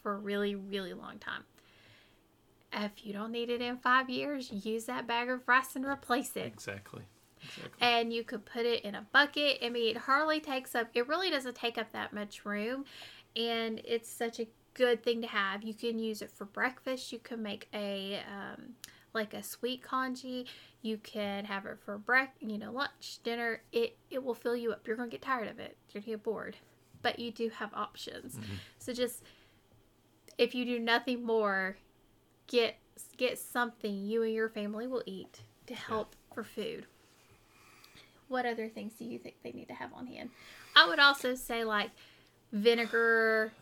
for 0.02 0.14
a 0.14 0.18
really 0.18 0.54
really 0.54 0.92
long 0.92 1.18
time. 1.18 1.44
If 2.70 3.06
you 3.06 3.14
don't 3.14 3.32
need 3.32 3.48
it 3.48 3.62
in 3.62 3.78
five 3.78 4.10
years, 4.10 4.50
use 4.52 4.84
that 4.84 5.06
bag 5.06 5.30
of 5.30 5.48
rice 5.48 5.74
and 5.74 5.86
replace 5.86 6.36
it. 6.36 6.46
Exactly. 6.46 7.04
Exactly. 7.42 7.70
And 7.80 8.12
you 8.12 8.24
could 8.24 8.44
put 8.44 8.66
it 8.66 8.84
in 8.84 8.94
a 8.94 9.06
bucket. 9.12 9.58
I 9.62 9.68
mean, 9.68 9.90
it 9.90 9.96
hardly 9.96 10.40
takes 10.40 10.74
up, 10.74 10.88
it 10.94 11.06
really 11.08 11.30
doesn't 11.30 11.56
take 11.56 11.78
up 11.78 11.92
that 11.92 12.12
much 12.12 12.44
room. 12.44 12.84
And 13.36 13.80
it's 13.84 14.10
such 14.10 14.40
a 14.40 14.46
good 14.74 15.02
thing 15.02 15.20
to 15.22 15.28
have. 15.28 15.62
You 15.62 15.74
can 15.74 15.98
use 15.98 16.22
it 16.22 16.30
for 16.30 16.44
breakfast. 16.44 17.12
You 17.12 17.18
can 17.18 17.42
make 17.42 17.68
a, 17.74 18.20
um, 18.32 18.74
like 19.14 19.34
a 19.34 19.42
sweet 19.42 19.82
congee. 19.82 20.46
You 20.82 20.98
can 20.98 21.44
have 21.44 21.66
it 21.66 21.78
for 21.84 21.98
break, 21.98 22.28
you 22.40 22.58
know, 22.58 22.70
lunch, 22.72 23.18
dinner. 23.24 23.62
It 23.72 23.96
it 24.10 24.22
will 24.22 24.34
fill 24.34 24.54
you 24.56 24.70
up. 24.72 24.86
You're 24.86 24.96
gonna 24.96 25.08
get 25.08 25.22
tired 25.22 25.48
of 25.48 25.58
it. 25.58 25.76
You're 25.90 26.02
gonna 26.02 26.12
get 26.16 26.22
bored, 26.22 26.56
but 27.02 27.18
you 27.18 27.30
do 27.32 27.48
have 27.48 27.72
options. 27.74 28.36
Mhm. 28.36 28.58
So 28.78 28.92
just 28.92 29.22
if 30.36 30.54
you 30.54 30.64
do 30.64 30.78
nothing 30.78 31.24
more, 31.24 31.76
get 32.46 32.76
get 33.16 33.38
something 33.38 34.04
you 34.04 34.22
and 34.22 34.32
your 34.32 34.48
family 34.48 34.86
will 34.86 35.02
eat 35.06 35.40
to 35.66 35.74
help 35.74 36.14
for 36.34 36.44
food. 36.44 36.86
What 38.28 38.46
other 38.46 38.68
things 38.68 38.92
do 38.98 39.04
you 39.04 39.18
think 39.18 39.36
they 39.42 39.52
need 39.52 39.68
to 39.68 39.74
have 39.74 39.92
on 39.94 40.06
hand? 40.06 40.30
I 40.76 40.86
would 40.88 40.98
also 40.98 41.34
say 41.34 41.64
like 41.64 41.90
vinegar. 42.52 43.52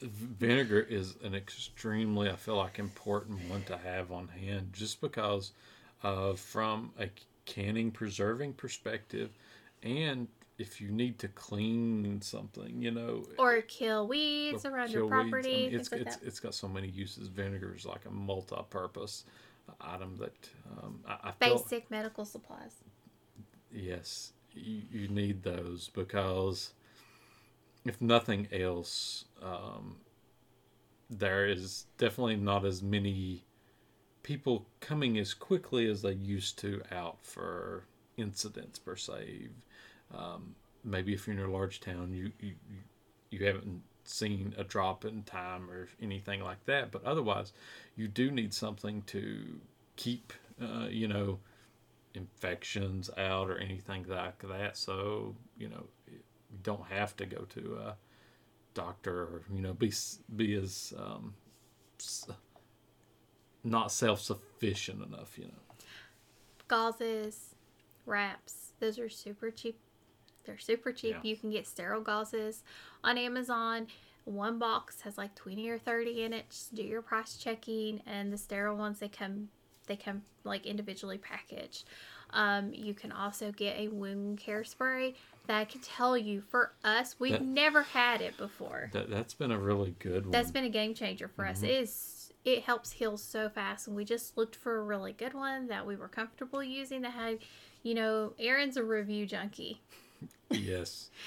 vinegar 0.00 0.80
is 0.80 1.16
an 1.22 1.34
extremely 1.34 2.30
i 2.30 2.36
feel 2.36 2.56
like 2.56 2.78
important 2.78 3.38
one 3.50 3.62
to 3.64 3.76
have 3.76 4.10
on 4.10 4.28
hand 4.28 4.70
just 4.72 5.00
because 5.00 5.52
uh, 6.02 6.32
from 6.34 6.90
a 6.98 7.10
canning 7.44 7.90
preserving 7.90 8.52
perspective 8.54 9.30
and 9.82 10.28
if 10.58 10.80
you 10.80 10.88
need 10.88 11.18
to 11.18 11.28
clean 11.28 12.20
something 12.22 12.80
you 12.80 12.90
know 12.90 13.24
Or 13.38 13.60
kill 13.62 14.08
weeds 14.08 14.64
or 14.64 14.70
around 14.70 14.88
kill 14.88 14.94
your 14.94 15.04
weeds, 15.06 15.12
I 15.12 15.30
property, 15.30 15.66
mean, 15.66 15.74
it's, 15.80 15.92
like 15.92 16.00
it's, 16.02 16.16
it's 16.22 16.40
got 16.40 16.54
so 16.54 16.68
many 16.68 16.88
uses 16.88 17.28
vinegar 17.28 17.74
is 17.76 17.84
like 17.84 18.06
a 18.06 18.10
multi-purpose 18.10 19.24
item 19.80 20.16
that 20.16 20.48
um, 20.82 21.00
I, 21.06 21.28
I 21.28 21.32
feel 21.32 21.58
Basic 21.58 21.90
medical 21.90 22.24
supplies. 22.24 22.76
Yes, 23.72 24.32
you, 24.52 24.82
you 24.90 25.08
need 25.08 25.42
those 25.42 25.90
because 25.94 26.72
if 27.84 28.00
nothing 28.00 28.48
else, 28.52 29.24
um, 29.42 29.96
there 31.08 31.46
is 31.46 31.86
definitely 31.98 32.36
not 32.36 32.64
as 32.64 32.82
many 32.82 33.44
people 34.22 34.66
coming 34.80 35.18
as 35.18 35.34
quickly 35.34 35.88
as 35.88 36.02
they 36.02 36.12
used 36.12 36.58
to 36.58 36.82
out 36.92 37.18
for 37.22 37.84
incidents 38.16 38.78
per 38.78 38.96
se. 38.96 39.48
Um, 40.16 40.54
maybe 40.84 41.14
if 41.14 41.26
you're 41.26 41.36
in 41.36 41.42
a 41.42 41.50
large 41.50 41.80
town, 41.80 42.12
you, 42.12 42.32
you 42.40 42.54
you 43.30 43.46
haven't 43.46 43.82
seen 44.04 44.54
a 44.56 44.64
drop 44.64 45.04
in 45.04 45.22
time 45.24 45.70
or 45.70 45.88
anything 46.00 46.42
like 46.42 46.64
that, 46.66 46.90
but 46.92 47.04
otherwise, 47.04 47.52
you 47.96 48.08
do 48.08 48.30
need 48.30 48.54
something 48.54 49.02
to 49.02 49.60
keep, 49.96 50.32
uh, 50.62 50.86
you 50.88 51.08
know, 51.08 51.38
infections 52.16 53.10
out 53.16 53.50
or 53.50 53.58
anything 53.58 54.06
like 54.08 54.38
that. 54.48 54.76
So 54.76 55.36
you 55.56 55.68
know, 55.68 55.84
you 56.08 56.18
don't 56.62 56.86
have 56.86 57.16
to 57.16 57.26
go 57.26 57.44
to 57.50 57.78
a 57.84 57.96
doctor 58.74 59.22
or 59.22 59.42
you 59.52 59.60
know 59.60 59.72
be 59.72 59.92
be 60.34 60.54
as 60.54 60.92
um, 60.98 61.34
not 63.64 63.92
self 63.92 64.20
sufficient 64.20 65.02
enough. 65.02 65.38
You 65.38 65.46
know. 65.46 65.50
Gauzes, 66.68 67.54
wraps. 68.04 68.72
Those 68.80 68.98
are 68.98 69.08
super 69.08 69.50
cheap. 69.50 69.78
They're 70.44 70.58
super 70.58 70.92
cheap. 70.92 71.16
Yeah. 71.22 71.30
You 71.30 71.36
can 71.36 71.50
get 71.50 71.66
sterile 71.66 72.02
gauzes 72.02 72.60
on 73.02 73.18
Amazon. 73.18 73.88
One 74.24 74.58
box 74.58 75.02
has 75.02 75.16
like 75.16 75.34
20 75.36 75.68
or 75.68 75.78
30 75.78 76.24
in 76.24 76.32
it. 76.32 76.50
Just 76.50 76.74
do 76.74 76.82
your 76.82 77.02
price 77.02 77.36
checking 77.36 78.00
and 78.06 78.32
the 78.32 78.38
sterile 78.38 78.76
ones 78.76 78.98
they 78.98 79.08
come 79.08 79.48
they 79.86 79.96
come 79.96 80.22
like 80.44 80.66
individually 80.66 81.18
packaged. 81.18 81.84
Um, 82.30 82.72
you 82.74 82.92
can 82.94 83.12
also 83.12 83.52
get 83.52 83.78
a 83.78 83.88
wound 83.88 84.38
care 84.38 84.64
spray 84.64 85.14
that 85.46 85.56
I 85.56 85.64
can 85.64 85.80
tell 85.80 86.18
you 86.18 86.40
for 86.40 86.72
us, 86.84 87.14
we've 87.20 87.32
That- 87.32 87.42
never 87.42 87.82
had 87.82 88.20
it 88.20 88.36
before. 88.36 88.90
That 88.92 89.08
that's 89.10 89.34
been 89.34 89.52
a 89.52 89.58
really 89.58 89.94
good 90.00 90.24
one. 90.26 90.32
That's 90.32 90.50
been 90.50 90.64
a 90.64 90.68
game 90.70 90.92
changer 90.94 91.28
for 91.28 91.46
us. 91.46 91.60
Mhm. 91.60 91.64
It 91.68 91.70
is 91.82 92.12
it 92.44 92.62
helps 92.62 92.92
heal 92.92 93.16
so 93.16 93.48
fast, 93.48 93.88
and 93.88 93.96
we 93.96 94.04
just 94.04 94.36
looked 94.36 94.54
for 94.54 94.76
a 94.78 94.82
really 94.82 95.12
good 95.12 95.34
one 95.34 95.66
that 95.66 95.84
we 95.84 95.96
were 95.96 96.06
comfortable 96.06 96.62
using. 96.62 97.00
That 97.02 97.10
had, 97.10 97.38
you 97.82 97.92
know, 97.94 98.34
Aaron's 98.38 98.76
a 98.76 98.84
review 98.84 99.26
junkie. 99.26 99.80
yes. 100.50 101.10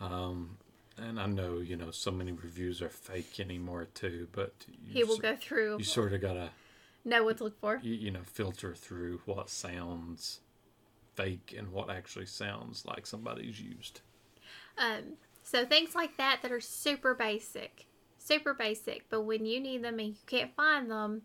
Um, 0.00 0.56
and 0.96 1.20
I 1.20 1.26
know 1.26 1.58
you 1.58 1.76
know 1.76 1.90
so 1.90 2.10
many 2.10 2.32
reviews 2.32 2.80
are 2.80 2.88
fake 2.88 3.38
anymore 3.38 3.86
too, 3.92 4.28
but 4.32 4.54
you 4.86 4.94
He 4.94 5.04
will 5.04 5.16
s- 5.16 5.20
go 5.20 5.36
through, 5.36 5.76
You 5.76 5.84
sort 5.84 6.14
of 6.14 6.22
gotta 6.22 6.52
know 7.04 7.24
what 7.24 7.38
to 7.38 7.44
look 7.44 7.60
for. 7.60 7.80
you, 7.82 7.94
you 7.94 8.10
know 8.10 8.20
filter 8.24 8.74
through 8.74 9.20
what 9.24 9.48
sounds 9.50 10.40
fake 11.14 11.54
and 11.56 11.72
what 11.72 11.90
actually 11.90 12.26
sounds 12.26 12.84
like 12.86 13.06
somebody's 13.06 13.60
used. 13.60 14.00
Um, 14.78 15.14
so 15.42 15.64
things 15.66 15.94
like 15.94 16.16
that 16.16 16.40
that 16.42 16.52
are 16.52 16.60
super 16.60 17.14
basic, 17.14 17.86
super 18.18 18.54
basic. 18.54 19.08
But 19.10 19.22
when 19.22 19.44
you 19.44 19.60
need 19.60 19.82
them 19.82 19.98
and 19.98 20.08
you 20.08 20.14
can't 20.26 20.54
find 20.54 20.90
them, 20.90 21.22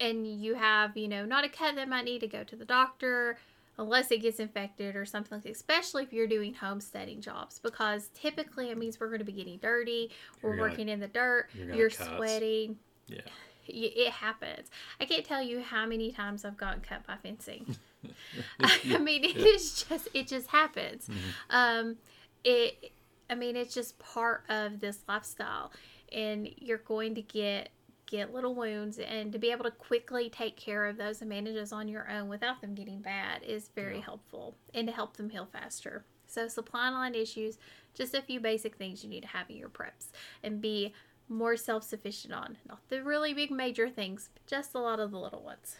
and 0.00 0.26
you 0.42 0.54
have, 0.54 0.96
you 0.96 1.08
know, 1.08 1.24
not 1.24 1.44
a 1.44 1.48
cut 1.48 1.74
that 1.74 1.88
might 1.88 2.04
need 2.04 2.20
to 2.20 2.28
go 2.28 2.44
to 2.44 2.54
the 2.56 2.64
doctor 2.64 3.36
unless 3.78 4.10
it 4.10 4.22
gets 4.22 4.38
infected 4.40 4.94
or 4.96 5.04
something 5.04 5.36
like 5.36 5.42
that, 5.44 5.52
especially 5.52 6.02
if 6.04 6.12
you're 6.12 6.26
doing 6.26 6.54
homesteading 6.54 7.20
jobs 7.20 7.58
because 7.60 8.08
typically 8.14 8.70
it 8.70 8.78
means 8.78 8.98
we're 9.00 9.08
going 9.08 9.18
to 9.20 9.24
be 9.24 9.32
getting 9.32 9.58
dirty, 9.58 10.10
You're 10.42 10.50
we're 10.52 10.56
gonna- 10.56 10.70
working 10.70 10.88
in 10.88 11.00
the 11.00 11.08
dirt, 11.08 11.48
you're 11.54 11.74
you're, 11.74 11.90
sweating. 11.90 12.78
Yeah. 13.08 13.20
It 13.68 14.10
happens. 14.12 14.68
I 15.00 15.04
can't 15.04 15.24
tell 15.24 15.42
you 15.42 15.60
how 15.60 15.86
many 15.86 16.10
times 16.12 16.44
I've 16.44 16.56
gotten 16.56 16.80
cut 16.80 17.06
by 17.06 17.16
fencing. 17.22 17.76
I 18.60 18.98
mean, 18.98 19.24
it 19.24 19.36
is 19.36 19.84
just 19.84 20.08
it 20.14 20.26
just 20.28 20.48
happens. 20.48 21.08
Mhm. 21.08 21.16
Um, 21.50 21.96
it. 22.44 22.92
I 23.30 23.34
mean, 23.34 23.56
it's 23.56 23.74
just 23.74 23.98
part 23.98 24.44
of 24.48 24.80
this 24.80 25.00
lifestyle, 25.06 25.70
and 26.12 26.48
you're 26.56 26.78
going 26.78 27.14
to 27.16 27.22
get 27.22 27.70
get 28.06 28.32
little 28.32 28.54
wounds, 28.54 28.98
and 28.98 29.32
to 29.32 29.38
be 29.38 29.50
able 29.50 29.64
to 29.64 29.70
quickly 29.70 30.30
take 30.30 30.56
care 30.56 30.86
of 30.86 30.96
those 30.96 31.20
and 31.20 31.28
manage 31.28 31.54
those 31.54 31.72
on 31.72 31.88
your 31.88 32.08
own 32.10 32.28
without 32.28 32.60
them 32.62 32.74
getting 32.74 33.00
bad 33.02 33.42
is 33.42 33.68
very 33.74 33.96
Yeah. 33.96 34.04
helpful, 34.04 34.56
and 34.72 34.86
to 34.88 34.92
help 34.94 35.16
them 35.18 35.28
heal 35.28 35.44
faster. 35.46 36.04
So 36.26 36.48
supply 36.48 36.88
line 36.90 37.14
issues, 37.14 37.58
just 37.94 38.14
a 38.14 38.22
few 38.22 38.40
basic 38.40 38.76
things 38.76 39.02
you 39.04 39.10
need 39.10 39.22
to 39.22 39.28
have 39.28 39.50
in 39.50 39.56
your 39.56 39.68
preps, 39.68 40.10
and 40.42 40.60
be 40.60 40.94
more 41.28 41.56
self 41.56 41.84
sufficient 41.84 42.34
on. 42.34 42.56
Not 42.68 42.80
the 42.88 43.02
really 43.02 43.34
big 43.34 43.50
major 43.50 43.88
things, 43.88 44.30
but 44.34 44.46
just 44.46 44.74
a 44.74 44.78
lot 44.80 45.00
of 45.00 45.10
the 45.10 45.18
little 45.18 45.42
ones. 45.42 45.76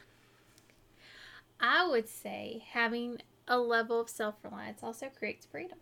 I 1.61 1.87
would 1.89 2.09
say 2.09 2.65
having 2.73 3.21
a 3.47 3.59
level 3.59 4.01
of 4.01 4.09
self 4.09 4.37
reliance 4.45 4.83
also 4.83 5.09
creates 5.09 5.47
freedom. 5.47 5.79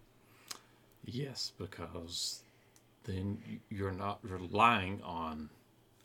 Yes, 1.05 1.53
because 1.59 2.43
then 3.05 3.39
you're 3.71 3.93
not 3.93 4.19
relying 4.23 5.03
on 5.03 5.51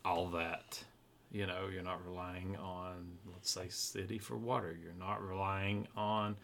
all 0.05 0.27
that. 0.29 0.83
You 1.31 1.47
know, 1.47 1.69
you're 1.73 1.83
not 1.83 2.05
relying 2.05 2.57
on, 2.57 3.17
let's 3.31 3.49
say, 3.49 3.67
city 3.69 4.19
for 4.19 4.37
water. 4.37 4.77
You're 4.81 4.93
not 4.93 5.21
relying 5.27 5.87
on 5.95 6.35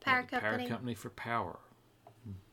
Power 0.00 0.26
uh, 0.32 0.40
power 0.40 0.40
company. 0.40 0.68
company 0.68 0.94
for 0.94 1.10
power. 1.10 1.58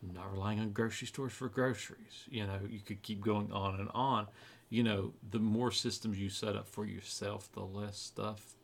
Not 0.01 0.31
relying 0.31 0.59
on 0.59 0.71
grocery 0.71 1.07
stores 1.07 1.33
for 1.33 1.47
groceries. 1.47 2.25
You 2.29 2.47
know, 2.47 2.59
you 2.69 2.79
could 2.79 3.01
keep 3.01 3.21
going 3.21 3.51
on 3.51 3.79
and 3.79 3.89
on. 3.93 4.27
You 4.69 4.83
know, 4.83 5.13
the 5.29 5.39
more 5.39 5.71
systems 5.71 6.19
you 6.19 6.29
set 6.29 6.55
up 6.55 6.67
for 6.67 6.85
yourself, 6.85 7.51
the 7.51 7.61
less 7.61 7.97
stuff 7.97 8.55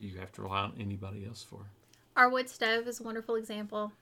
you 0.00 0.18
have 0.18 0.32
to 0.32 0.42
rely 0.42 0.60
on 0.60 0.74
anybody 0.78 1.24
else 1.24 1.42
for. 1.42 1.70
Our 2.16 2.28
wood 2.28 2.48
stove 2.48 2.86
is 2.88 3.00
a 3.00 3.02
wonderful 3.02 3.36
example. 3.36 3.92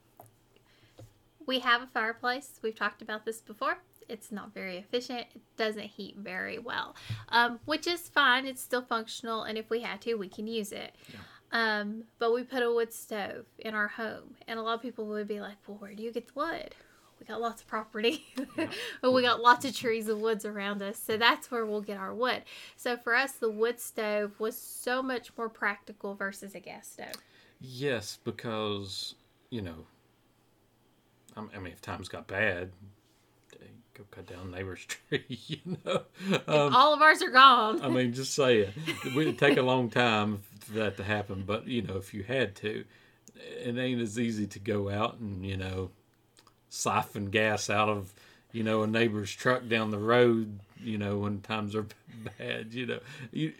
We 1.45 1.59
have 1.59 1.81
a 1.81 1.87
fireplace. 1.87 2.59
We've 2.61 2.75
talked 2.75 3.01
about 3.01 3.25
this 3.25 3.41
before. 3.41 3.77
It's 4.09 4.31
not 4.31 4.53
very 4.53 4.77
efficient. 4.77 5.27
It 5.35 5.41
doesn't 5.57 5.83
heat 5.83 6.15
very 6.17 6.59
well, 6.59 6.95
um, 7.29 7.59
which 7.65 7.87
is 7.87 8.07
fine. 8.07 8.45
It's 8.45 8.61
still 8.61 8.81
functional, 8.81 9.43
and 9.43 9.57
if 9.57 9.69
we 9.69 9.81
had 9.81 10.01
to, 10.01 10.15
we 10.15 10.29
can 10.29 10.47
use 10.47 10.71
it. 10.71 10.95
Yeah. 11.11 11.19
Um, 11.51 12.03
but 12.19 12.33
we 12.33 12.43
put 12.43 12.61
a 12.61 12.71
wood 12.71 12.93
stove 12.93 13.45
in 13.59 13.73
our 13.73 13.87
home, 13.87 14.35
and 14.47 14.59
a 14.59 14.61
lot 14.61 14.75
of 14.75 14.81
people 14.81 15.05
would 15.07 15.27
be 15.27 15.39
like, 15.39 15.57
"Well, 15.67 15.77
where 15.77 15.93
do 15.93 16.03
you 16.03 16.11
get 16.11 16.27
the 16.27 16.33
wood?" 16.35 16.75
we 17.19 17.25
got 17.25 17.41
lots 17.41 17.61
of 17.61 17.67
property, 17.67 18.25
but 19.01 19.11
we 19.11 19.21
got 19.21 19.41
lots 19.41 19.65
of 19.65 19.75
trees 19.75 20.07
and 20.07 20.21
woods 20.21 20.45
around 20.45 20.81
us. 20.81 20.99
So 20.99 21.17
that's 21.17 21.49
where 21.49 21.65
we'll 21.65 21.81
get 21.81 21.97
our 21.97 22.13
wood. 22.13 22.43
So 22.75 22.95
for 22.95 23.15
us, 23.15 23.33
the 23.33 23.49
wood 23.49 23.79
stove 23.79 24.39
was 24.39 24.57
so 24.57 25.01
much 25.01 25.31
more 25.37 25.49
practical 25.49 26.15
versus 26.15 26.53
a 26.53 26.59
gas 26.59 26.87
stove. 26.87 27.21
Yes, 27.59 28.19
because 28.23 29.15
you 29.49 29.61
know, 29.61 29.85
I 31.35 31.45
I 31.55 31.59
mean, 31.59 31.73
if 31.73 31.81
times 31.81 32.07
got 32.07 32.27
bad, 32.27 32.71
go 33.97 34.03
cut 34.11 34.27
down 34.27 34.51
neighbor's 34.51 34.85
tree. 34.85 35.23
You 35.47 35.77
know, 35.85 36.01
um, 36.47 36.75
All 36.75 36.93
of 36.93 37.01
ours 37.01 37.21
are 37.21 37.29
gone. 37.31 37.81
I 37.81 37.89
mean, 37.89 38.13
just 38.13 38.33
saying, 38.33 38.71
it 39.05 39.15
would 39.15 39.37
take 39.37 39.57
a 39.57 39.61
long 39.61 39.89
time 39.89 40.41
for 40.59 40.73
that 40.73 40.97
to 40.97 41.03
happen. 41.03 41.43
But 41.45 41.67
you 41.67 41.81
know, 41.81 41.97
if 41.97 42.13
you 42.13 42.23
had 42.23 42.55
to, 42.57 42.85
it 43.35 43.77
ain't 43.77 44.01
as 44.01 44.19
easy 44.19 44.47
to 44.47 44.59
go 44.59 44.89
out 44.89 45.17
and 45.19 45.45
you 45.45 45.57
know, 45.57 45.89
siphon 46.69 47.29
gas 47.29 47.69
out 47.69 47.89
of 47.89 48.13
you 48.51 48.63
know 48.63 48.83
a 48.83 48.87
neighbor's 48.87 49.31
truck 49.31 49.67
down 49.67 49.91
the 49.91 49.99
road. 49.99 50.59
You 50.79 50.97
know, 50.97 51.17
when 51.17 51.41
times 51.41 51.75
are 51.75 51.87
bad. 52.37 52.73
You 52.73 52.85
know, 52.85 52.99
you 53.31 53.53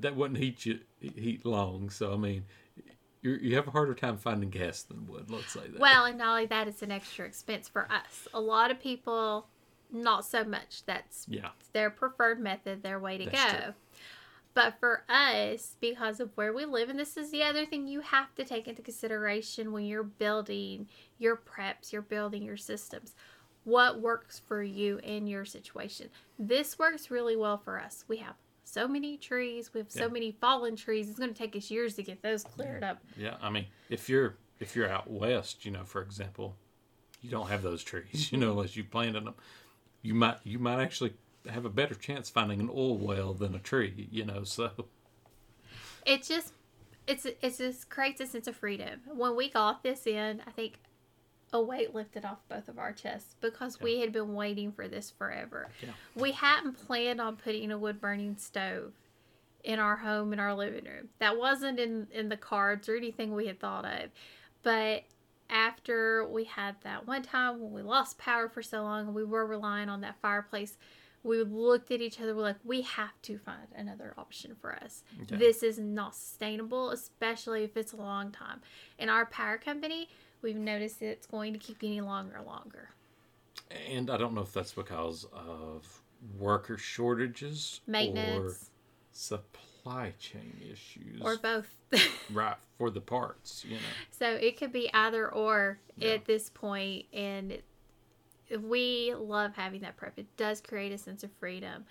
that 0.00 0.16
wouldn't 0.16 0.40
heat 0.40 0.66
you 0.66 0.80
heat 1.00 1.46
long. 1.46 1.90
So 1.90 2.12
I 2.12 2.16
mean. 2.16 2.44
You 3.22 3.32
you 3.42 3.56
have 3.56 3.66
a 3.66 3.72
harder 3.72 3.94
time 3.94 4.18
finding 4.18 4.50
gas 4.50 4.82
than 4.82 5.08
wood. 5.08 5.30
Let's 5.30 5.50
say 5.50 5.66
that. 5.66 5.80
Well, 5.80 6.04
and 6.04 6.16
not 6.18 6.28
only 6.28 6.46
that, 6.46 6.68
it's 6.68 6.82
an 6.82 6.92
extra 6.92 7.26
expense 7.26 7.68
for 7.68 7.90
us. 7.90 8.28
A 8.32 8.40
lot 8.40 8.70
of 8.70 8.78
people, 8.78 9.48
not 9.92 10.24
so 10.24 10.44
much. 10.44 10.82
That's 10.86 11.26
yeah, 11.28 11.50
their 11.72 11.90
preferred 11.90 12.40
method, 12.40 12.82
their 12.82 12.98
way 12.98 13.18
to 13.18 13.24
That's 13.24 13.44
go. 13.44 13.58
true. 13.58 13.74
But 14.54 14.80
for 14.80 15.02
us, 15.10 15.76
because 15.80 16.18
of 16.18 16.30
where 16.34 16.52
we 16.54 16.64
live, 16.64 16.88
and 16.88 16.98
this 16.98 17.18
is 17.18 17.30
the 17.30 17.42
other 17.42 17.66
thing 17.66 17.86
you 17.86 18.00
have 18.00 18.34
to 18.36 18.44
take 18.44 18.66
into 18.66 18.80
consideration 18.80 19.70
when 19.70 19.84
you're 19.84 20.02
building 20.02 20.88
your 21.18 21.36
preps, 21.36 21.92
you're 21.92 22.00
building 22.00 22.42
your 22.42 22.56
systems. 22.56 23.14
What 23.64 24.00
works 24.00 24.40
for 24.46 24.62
you 24.62 24.98
in 25.02 25.26
your 25.26 25.44
situation? 25.44 26.08
This 26.38 26.78
works 26.78 27.10
really 27.10 27.36
well 27.36 27.58
for 27.58 27.78
us. 27.78 28.04
We 28.08 28.16
have 28.18 28.36
so 28.64 28.88
many 28.88 29.18
trees, 29.18 29.74
we 29.74 29.80
have 29.80 29.90
so 29.92 30.04
Yeah. 30.06 30.08
many 30.08 30.32
fallen 30.32 30.74
trees. 30.74 31.10
It's 31.10 31.18
going 31.18 31.32
to 31.34 31.38
take 31.38 31.54
us 31.54 31.70
years 31.70 31.94
to 31.96 32.02
get 32.02 32.22
those 32.22 32.42
cleared 32.44 32.82
up. 32.82 33.02
Yeah, 33.14 33.36
I 33.42 33.50
mean, 33.50 33.66
if 33.90 34.08
you're 34.08 34.36
if 34.58 34.74
you're 34.74 34.88
out 34.88 35.10
west, 35.10 35.66
you 35.66 35.70
know, 35.70 35.84
for 35.84 36.00
example, 36.00 36.56
you 37.20 37.30
don't 37.30 37.48
have 37.48 37.62
those 37.62 37.84
trees, 37.84 38.32
you 38.32 38.38
know, 38.38 38.52
unless 38.52 38.74
you 38.76 38.84
planted 38.84 39.24
them. 39.26 39.34
You 40.02 40.14
might 40.14 40.38
you 40.44 40.58
might 40.58 40.80
actually 40.80 41.14
have 41.48 41.64
a 41.64 41.70
better 41.70 41.94
chance 41.94 42.28
finding 42.28 42.60
an 42.60 42.70
oil 42.70 42.98
well 42.98 43.34
than 43.34 43.54
a 43.54 43.58
tree, 43.58 44.08
you 44.10 44.24
know. 44.24 44.44
So 44.44 44.70
it 46.04 46.22
just 46.22 46.52
it's 47.06 47.24
it 47.26 47.56
just 47.56 47.88
creates 47.88 48.20
a 48.20 48.26
sense 48.26 48.46
of 48.46 48.56
freedom. 48.56 49.00
When 49.14 49.36
we 49.36 49.48
got 49.50 49.82
this 49.82 50.06
in, 50.06 50.42
I 50.46 50.50
think 50.50 50.78
a 51.52 51.60
weight 51.60 51.94
lifted 51.94 52.24
off 52.24 52.38
both 52.48 52.68
of 52.68 52.78
our 52.78 52.92
chests 52.92 53.36
because 53.40 53.80
we 53.80 54.00
had 54.00 54.12
been 54.12 54.34
waiting 54.34 54.72
for 54.72 54.88
this 54.88 55.12
forever. 55.16 55.68
Yeah. 55.80 55.90
We 56.14 56.32
hadn't 56.32 56.74
planned 56.86 57.20
on 57.20 57.36
putting 57.36 57.70
a 57.70 57.78
wood 57.78 58.00
burning 58.00 58.36
stove 58.36 58.92
in 59.62 59.78
our 59.78 59.96
home 59.96 60.32
in 60.32 60.40
our 60.40 60.54
living 60.54 60.84
room. 60.84 61.08
That 61.18 61.38
wasn't 61.38 61.78
in 61.78 62.08
in 62.12 62.28
the 62.28 62.36
cards 62.36 62.88
or 62.88 62.96
anything 62.96 63.34
we 63.34 63.46
had 63.46 63.60
thought 63.60 63.84
of. 63.84 64.10
But 64.62 65.04
after 65.50 66.26
we 66.28 66.44
had 66.44 66.76
that 66.82 67.06
one 67.06 67.22
time 67.22 67.60
when 67.60 67.72
we 67.72 67.82
lost 67.82 68.18
power 68.18 68.48
for 68.48 68.62
so 68.62 68.82
long 68.82 69.06
and 69.06 69.14
we 69.14 69.24
were 69.24 69.46
relying 69.46 69.88
on 69.88 70.00
that 70.02 70.16
fireplace, 70.20 70.76
we 71.22 71.42
looked 71.42 71.90
at 71.90 72.00
each 72.00 72.20
other. 72.20 72.34
We're 72.34 72.42
like, 72.42 72.56
we 72.64 72.82
have 72.82 73.20
to 73.22 73.38
find 73.38 73.66
another 73.74 74.14
option 74.16 74.54
for 74.60 74.74
us. 74.76 75.02
Okay. 75.22 75.36
This 75.36 75.62
is 75.62 75.78
not 75.78 76.14
sustainable, 76.14 76.90
especially 76.90 77.64
if 77.64 77.76
it's 77.76 77.92
a 77.92 77.96
long 77.96 78.30
time. 78.30 78.60
In 78.98 79.08
our 79.08 79.26
power 79.26 79.58
company, 79.58 80.08
we've 80.42 80.56
noticed 80.56 81.00
that 81.00 81.06
it's 81.08 81.26
going 81.26 81.52
to 81.52 81.58
keep 81.58 81.78
getting 81.80 82.02
longer 82.04 82.36
and 82.36 82.46
longer. 82.46 82.90
and 83.90 84.10
I 84.10 84.16
don't 84.16 84.34
know 84.34 84.42
if 84.42 84.52
that's 84.52 84.72
because 84.72 85.26
of 85.32 86.02
worker 86.38 86.78
shortages 86.78 87.80
or 87.86 87.90
Maintenance 87.92 88.70
supply 89.86 90.12
chain 90.18 90.60
issues 90.70 91.20
or 91.22 91.36
both. 91.36 91.68
right 92.32 92.56
for 92.78 92.90
the 92.90 93.00
parts, 93.00 93.64
you 93.66 93.76
know. 93.76 93.82
so 94.10 94.26
it 94.26 94.58
could 94.58 94.72
be 94.72 94.92
either 94.92 95.32
or 95.32 95.78
Yeah. 95.96 96.10
at 96.10 96.24
this 96.24 96.50
point, 96.50 97.06
and 97.12 97.62
we 98.60 99.14
love 99.14 99.54
having 99.54 99.80
that 99.82 99.96
prep. 99.96 100.18
It 100.18 100.36
does 100.36 100.60
create 100.60 100.92
a 100.92 100.98
sense 100.98 101.22
of 101.22 101.30
freedom. 101.38 101.84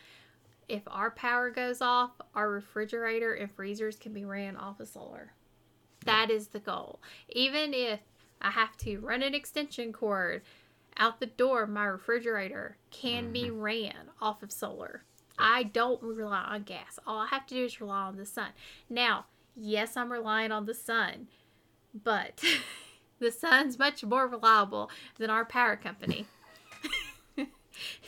If 0.68 0.84
our 0.88 1.12
power 1.12 1.50
goes 1.50 1.82
off, 1.82 2.12
our 2.34 2.50
refrigerator 2.50 3.34
and 3.34 3.52
freezers 3.52 3.96
can 3.96 4.14
be 4.14 4.26
ran 4.26 4.58
off 4.58 4.80
of 4.80 4.88
solar. 4.88 5.34
That 6.06 6.30
is 6.30 6.48
the 6.48 6.60
goal. 6.60 7.00
Even 7.30 7.74
if 7.74 8.00
I 8.42 8.52
have 8.52 8.76
to 8.78 9.00
run 9.00 9.24
an 9.24 9.34
extension 9.34 9.94
cord 9.94 10.42
out 10.98 11.20
the 11.20 11.26
door, 11.28 11.66
my 11.68 11.86
refrigerator 11.86 12.78
can 12.92 13.32
be 13.32 13.44
mm-hmm. 13.44 13.62
ran 13.62 14.10
off 14.22 14.44
of 14.44 14.52
solar. 14.52 15.04
I 15.38 15.64
don't 15.64 16.02
rely 16.02 16.44
on 16.50 16.64
gas. 16.64 17.00
All 17.06 17.20
I 17.20 17.28
have 17.28 17.46
to 17.48 17.56
do 17.56 17.66
is 17.66 17.82
rely 17.82 18.04
on 18.04 18.18
the 18.18 18.26
sun. 18.26 18.50
Now, 18.90 19.26
yes, 19.56 19.98
I'm 19.98 20.12
relying 20.12 20.52
on 20.52 20.66
the 20.66 20.74
sun, 20.74 21.28
but 22.04 22.44
the 23.20 23.32
sun's 23.32 23.80
much 23.80 24.04
more 24.04 24.28
reliable 24.28 24.90
than 25.18 25.30
our 25.30 25.46
power 25.46 25.76
company. 25.76 26.26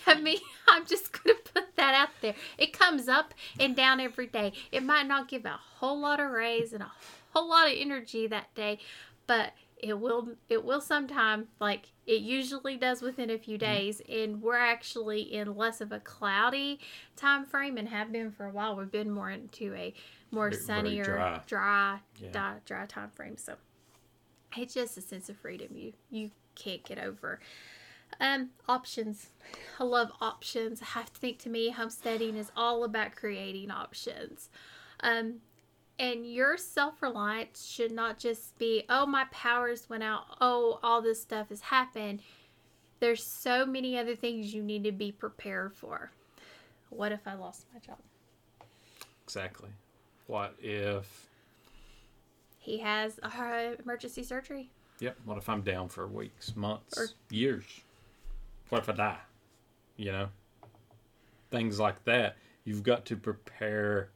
I 0.05 0.19
mean, 0.19 0.39
I'm 0.69 0.85
just 0.85 1.11
going 1.11 1.35
to 1.35 1.51
put 1.53 1.75
that 1.75 1.93
out 1.93 2.09
there. 2.21 2.35
It 2.57 2.73
comes 2.73 3.07
up 3.07 3.33
and 3.59 3.75
down 3.75 3.99
every 3.99 4.27
day. 4.27 4.53
It 4.71 4.83
might 4.83 5.07
not 5.07 5.27
give 5.27 5.45
a 5.45 5.59
whole 5.79 5.99
lot 5.99 6.19
of 6.19 6.31
rays 6.31 6.73
and 6.73 6.83
a 6.83 6.91
whole 7.33 7.49
lot 7.49 7.67
of 7.67 7.73
energy 7.77 8.27
that 8.27 8.53
day, 8.55 8.79
but 9.25 9.53
it 9.77 9.99
will 9.99 10.29
it 10.49 10.63
will 10.63 10.81
sometime 10.81 11.47
like 11.59 11.91
it 12.07 12.21
usually 12.21 12.77
does 12.77 13.01
within 13.01 13.29
a 13.29 13.37
few 13.37 13.57
days 13.57 14.01
and 14.09 14.41
we're 14.41 14.55
actually 14.57 15.21
in 15.21 15.55
less 15.55 15.81
of 15.81 15.91
a 15.91 15.99
cloudy 15.99 16.79
time 17.17 17.45
frame 17.45 17.77
and 17.77 17.89
have 17.89 18.11
been 18.11 18.31
for 18.31 18.45
a 18.45 18.51
while. 18.51 18.75
We've 18.77 18.89
been 18.91 19.11
more 19.11 19.29
into 19.29 19.73
a 19.75 19.93
more 20.31 20.49
Very- 20.49 20.55
very 20.55 20.65
sunnier 20.65 21.03
dry. 21.03 21.41
dry 21.45 21.99
Yeah. 22.17 22.31
dry, 22.31 22.55
dry 22.65 22.85
time 22.85 23.11
frame 23.11 23.37
so 23.37 23.55
it's 24.55 24.73
just 24.73 24.97
a 24.97 25.01
sense 25.01 25.29
of 25.29 25.37
freedom 25.37 25.75
you 25.75 25.93
you 26.09 26.31
can't 26.55 26.83
get 26.83 26.97
over. 26.97 27.39
Um 28.21 28.51
options. 28.67 29.27
I 29.79 29.83
love 29.83 30.11
options. 30.21 30.81
I 30.81 30.85
have 30.85 31.11
to 31.13 31.19
think 31.19 31.39
to 31.39 31.49
me 31.49 31.69
homesteading 31.71 32.35
is 32.37 32.51
all 32.55 32.83
about 32.85 33.15
creating 33.15 33.69
options. 33.69 34.49
Um 35.01 35.41
and 35.99 36.25
your 36.31 36.57
self-reliance 36.57 37.65
should 37.65 37.91
not 37.91 38.17
just 38.19 38.57
be 38.59 38.83
oh 38.89 39.05
my 39.05 39.25
powers 39.31 39.89
went 39.89 40.03
out 40.03 40.23
oh 40.41 40.79
all 40.83 41.01
this 41.01 41.21
stuff 41.21 41.49
has 41.49 41.61
happened 41.61 42.21
there's 42.99 43.23
so 43.23 43.65
many 43.65 43.97
other 43.97 44.15
things 44.15 44.53
you 44.53 44.61
need 44.63 44.83
to 44.83 44.91
be 44.91 45.11
prepared 45.11 45.73
for 45.73 46.11
what 46.89 47.11
if 47.11 47.21
i 47.27 47.33
lost 47.33 47.65
my 47.73 47.79
job 47.79 47.97
Exactly. 49.27 49.67
What 50.27 50.55
if 50.61 51.27
he 52.59 52.77
has 52.77 53.19
uh, 53.21 53.73
emergency 53.83 54.23
surgery 54.23 54.69
Yep. 55.01 55.17
What 55.25 55.37
if 55.37 55.49
I'm 55.49 55.61
down 55.63 55.89
for 55.89 56.07
weeks, 56.07 56.55
months, 56.55 56.97
Or- 56.97 57.09
years? 57.29 57.65
What 58.69 58.83
if 58.83 58.89
I 58.89 58.93
die? 58.93 59.17
You 59.97 60.13
know, 60.13 60.29
things 61.51 61.77
like 61.77 62.03
that. 62.05 62.37
You've 62.63 62.83
got 62.83 63.05
to 63.07 63.17
prepare. 63.17 64.11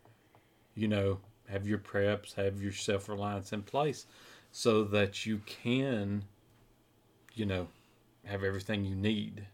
You 0.75 0.87
know, 0.87 1.19
have 1.51 1.67
your 1.67 1.79
preps, 1.79 2.33
have 2.35 2.61
your 2.61 2.71
self 2.71 3.09
reliance 3.09 3.53
in 3.53 3.61
place, 3.61 4.05
so 4.51 4.83
that 4.85 5.25
you 5.25 5.41
can, 5.45 6.23
you 7.33 7.45
know, 7.45 7.67
have 8.25 8.43
everything 8.43 8.85
you 8.85 8.95
need. 8.95 9.45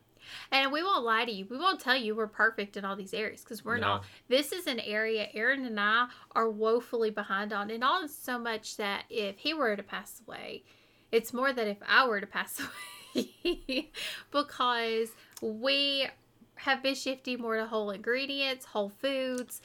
And 0.51 0.71
we 0.71 0.83
won't 0.83 1.05
lie 1.05 1.23
to 1.25 1.31
you. 1.31 1.45
We 1.49 1.57
won't 1.57 1.79
tell 1.79 1.95
you 1.95 2.13
we're 2.15 2.27
perfect 2.27 2.75
in 2.75 2.83
all 2.83 2.95
these 2.97 3.13
areas 3.13 3.41
because 3.41 3.63
we're 3.63 3.77
No. 3.77 3.87
not. 3.87 4.05
This 4.27 4.51
is 4.51 4.67
an 4.67 4.79
area 4.81 5.29
Aaron 5.33 5.65
and 5.65 5.79
I 5.79 6.07
are 6.35 6.49
woefully 6.49 7.09
behind 7.11 7.53
on, 7.53 7.69
and 7.71 7.79
not 7.79 8.09
so 8.09 8.37
much 8.37 8.77
that 8.77 9.05
if 9.09 9.37
he 9.37 9.53
were 9.53 9.75
to 9.75 9.83
pass 9.83 10.21
away, 10.27 10.63
it's 11.11 11.33
more 11.33 11.53
that 11.53 11.67
if 11.67 11.77
I 11.87 12.07
were 12.07 12.19
to 12.19 12.27
pass 12.27 12.61
away, 13.15 13.91
because 14.31 15.09
we 15.41 16.07
have 16.55 16.83
been 16.83 16.95
shifting 16.95 17.39
more 17.39 17.55
to 17.55 17.65
whole 17.65 17.91
ingredients, 17.91 18.65
whole 18.65 18.89
foods. 18.89 19.61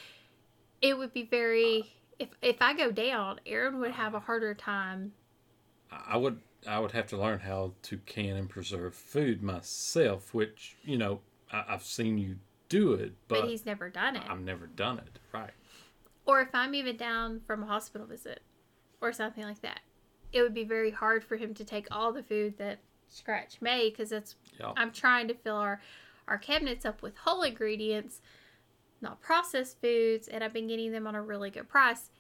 It 0.80 0.96
would 0.96 1.12
be 1.12 1.24
very. 1.24 1.92
If, 2.22 2.28
if 2.40 2.62
I 2.62 2.74
go 2.74 2.90
down, 2.90 3.40
Aaron 3.46 3.78
would 3.80 3.92
have 3.92 4.14
a 4.14 4.20
harder 4.20 4.54
time. 4.54 5.12
I 5.90 6.16
would 6.16 6.40
I 6.66 6.78
would 6.78 6.92
have 6.92 7.08
to 7.08 7.16
learn 7.16 7.40
how 7.40 7.72
to 7.82 7.98
can 8.06 8.37
and 8.37 8.48
preserve 8.48 8.94
food 8.94 9.42
myself, 9.42 10.32
which 10.32 10.76
you 10.85 10.96
know 10.96 11.20
I, 11.52 11.64
I've 11.68 11.82
seen 11.82 12.18
you 12.18 12.37
do 12.68 12.94
it, 12.94 13.12
But, 13.28 13.42
but, 13.42 13.50
he's 13.50 13.66
never 13.66 13.90
done 13.90 14.16
it. 14.16 14.22
I've 14.28 14.40
never 14.40 14.66
done 14.66 14.98
it. 14.98 15.18
Right. 15.32 15.50
or 16.24 16.40
if 16.40 16.48
I'm 16.54 16.74
even 16.74 16.96
down 16.96 17.40
from 17.46 17.62
a 17.62 17.66
hospital 17.66 18.06
visit 18.06 18.40
or 19.02 19.12
something 19.12 19.44
like 19.44 19.61
that, 19.62 19.80
it 20.32 20.40
would 20.42 20.54
be 20.54 20.64
very 20.64 20.90
hard 20.90 21.22
for 21.24 21.37
him 21.37 21.52
to 21.54 21.64
take 21.64 21.87
all 21.90 22.12
the 22.12 22.22
food 22.22 22.56
that 22.58 22.78
Scratch 23.08 23.61
made 23.61 23.92
because 23.92 24.08
that's 24.11 24.37
Yeah. 24.58 24.72
I'm 24.76 24.92
trying 24.92 25.28
to 25.28 25.35
fill 25.35 25.56
our 25.56 25.80
our 26.28 26.38
cabinets 26.38 26.87
up 26.87 27.02
with 27.02 27.16
whole 27.18 27.42
ingredients, 27.42 28.20
not 29.02 29.20
processed 29.20 29.80
foods, 29.80 30.28
and 30.28 30.42
I've 30.44 30.52
been 30.52 30.68
getting 30.68 30.92
them 30.92 31.06
on 31.06 31.14
a 31.14 31.22
really 31.22 31.50
good 31.50 31.68
price. 31.68 32.10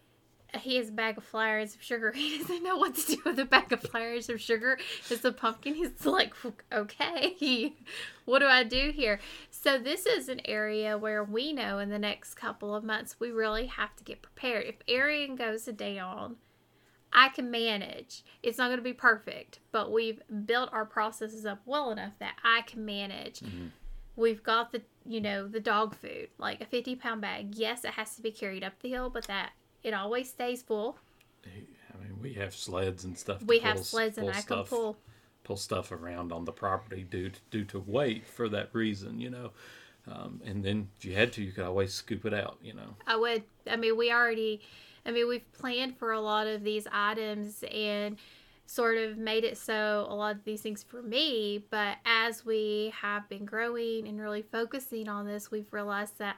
he 0.60 0.76
has 0.76 0.90
a 0.90 0.92
bag 0.92 1.16
of 1.16 1.24
flowers 1.24 1.74
of 1.74 1.82
sugar. 1.82 2.12
He 2.16 2.38
doesn't 2.38 2.62
know 2.62 2.76
what 2.76 2.94
to 2.96 3.16
do 3.16 3.22
with 3.24 3.38
a 3.38 3.44
bag 3.44 3.72
of 3.72 3.80
flowers 3.82 4.28
of 4.28 4.40
sugar. 4.40 4.78
It's 5.08 5.24
a 5.24 5.32
pumpkin. 5.32 5.74
He's 5.74 6.04
like, 6.04 6.34
okay, 6.70 7.74
what 8.26 8.40
do 8.40 8.46
I 8.46 8.62
do 8.64 8.90
here? 8.94 9.18
So 9.50 9.78
this 9.78 10.04
is 10.06 10.28
an 10.28 10.40
area 10.44 10.98
where 10.98 11.24
we 11.24 11.52
know 11.52 11.78
in 11.78 11.88
the 11.88 11.98
next 11.98 12.34
couple 12.34 12.74
of 12.74 12.84
months 12.84 13.16
we 13.18 13.30
really 13.30 13.66
have 13.66 13.96
to 13.96 14.04
get 14.04 14.20
prepared. 14.22 14.66
If 14.66 14.76
Aaron 14.88 15.36
goes 15.36 15.64
down, 15.64 16.36
I 17.14 17.28
can 17.28 17.50
manage. 17.50 18.22
It's 18.42 18.58
not 18.58 18.68
going 18.68 18.78
to 18.78 18.82
be 18.82 18.92
perfect, 18.94 19.58
but 19.70 19.92
we've 19.92 20.20
built 20.46 20.70
our 20.72 20.84
processes 20.86 21.44
up 21.46 21.60
well 21.66 21.90
enough 21.90 22.12
that 22.20 22.36
I 22.44 22.62
can 22.62 22.84
manage. 22.84 23.40
Mhm. 23.40 23.70
We've 24.16 24.42
got 24.42 24.72
the 24.72 24.82
you 25.06 25.20
know 25.20 25.46
the 25.48 25.60
dog 25.60 25.94
food 25.94 26.28
like 26.38 26.60
a 26.60 26.64
50 26.64 26.96
pound 26.96 27.20
bag 27.20 27.54
yes 27.54 27.84
it 27.84 27.92
has 27.92 28.14
to 28.16 28.22
be 28.22 28.30
carried 28.30 28.62
up 28.64 28.72
the 28.80 28.90
hill 28.90 29.10
but 29.10 29.26
that 29.26 29.52
it 29.82 29.94
always 29.94 30.28
stays 30.30 30.62
full 30.62 30.98
I 31.44 32.02
mean, 32.02 32.18
we 32.22 32.34
have 32.34 32.54
sleds 32.54 33.04
and 33.04 33.16
stuff. 33.18 33.42
we 33.42 33.58
pull 33.58 33.68
have 33.68 33.78
s- 33.78 33.88
sleds 33.88 34.18
and 34.18 34.26
pull 34.26 34.30
i 34.30 34.34
can 34.34 34.42
stuff, 34.42 34.70
pull 34.70 34.96
pull 35.44 35.56
stuff 35.56 35.90
around 35.92 36.32
on 36.32 36.44
the 36.44 36.52
property 36.52 37.02
due 37.08 37.30
to, 37.30 37.40
due 37.50 37.64
to 37.64 37.80
weight 37.80 38.26
for 38.26 38.48
that 38.48 38.70
reason, 38.72 39.20
you 39.20 39.28
know. 39.28 39.50
Um, 40.06 40.40
and 40.44 40.64
then 40.64 40.88
if 40.96 41.04
you 41.04 41.14
had 41.14 41.32
to, 41.32 41.42
you 41.42 41.50
could 41.52 41.64
always 41.64 41.92
scoop 41.92 42.24
it 42.24 42.32
out, 42.34 42.58
you 42.62 42.74
know. 42.74 42.96
i 43.06 43.16
would 43.16 43.42
i 43.68 43.76
mean 43.76 43.96
we 43.96 44.12
already 44.12 44.60
i 45.06 45.10
mean 45.10 45.28
we've 45.28 45.50
planned 45.52 45.96
for 45.96 46.12
a 46.12 46.20
lot 46.20 46.46
of 46.46 46.62
these 46.64 46.86
items 46.92 47.64
and 47.72 48.16
sort 48.66 48.96
of 48.96 49.18
made 49.18 49.44
it 49.44 49.58
so 49.58 50.06
a 50.08 50.14
lot 50.14 50.34
of 50.34 50.44
these 50.44 50.62
things 50.62 50.82
for 50.82 51.02
me 51.02 51.62
but 51.70 51.98
as 52.06 52.44
we 52.44 52.92
have 53.00 53.28
been 53.28 53.44
growing 53.44 54.08
and 54.08 54.20
really 54.20 54.42
focusing 54.42 55.08
on 55.08 55.26
this 55.26 55.50
we've 55.50 55.72
realized 55.72 56.18
that 56.18 56.36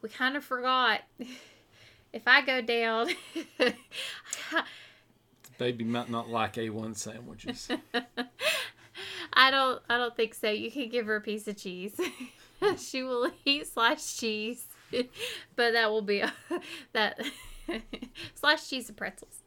we 0.00 0.08
kind 0.08 0.36
of 0.36 0.44
forgot 0.44 1.00
if 2.12 2.22
i 2.26 2.40
go 2.40 2.60
down 2.60 3.08
Baby 5.58 5.84
might 5.84 6.10
not 6.10 6.28
like 6.28 6.54
A1 6.54 6.96
sandwiches. 6.96 7.68
I 9.32 9.50
don't 9.50 9.82
I 9.88 9.98
don't 9.98 10.16
think 10.16 10.34
so. 10.34 10.50
You 10.50 10.70
can 10.70 10.88
give 10.88 11.06
her 11.06 11.16
a 11.16 11.20
piece 11.20 11.46
of 11.48 11.56
cheese. 11.56 11.98
she 12.78 13.02
will 13.02 13.30
eat 13.44 13.66
sliced 13.66 14.18
cheese. 14.18 14.66
but 14.90 15.72
that 15.72 15.90
will 15.90 16.02
be 16.02 16.22
that 16.92 17.20
sliced 18.34 18.68
cheese 18.70 18.88
and 18.88 18.96
pretzels. 18.96 19.43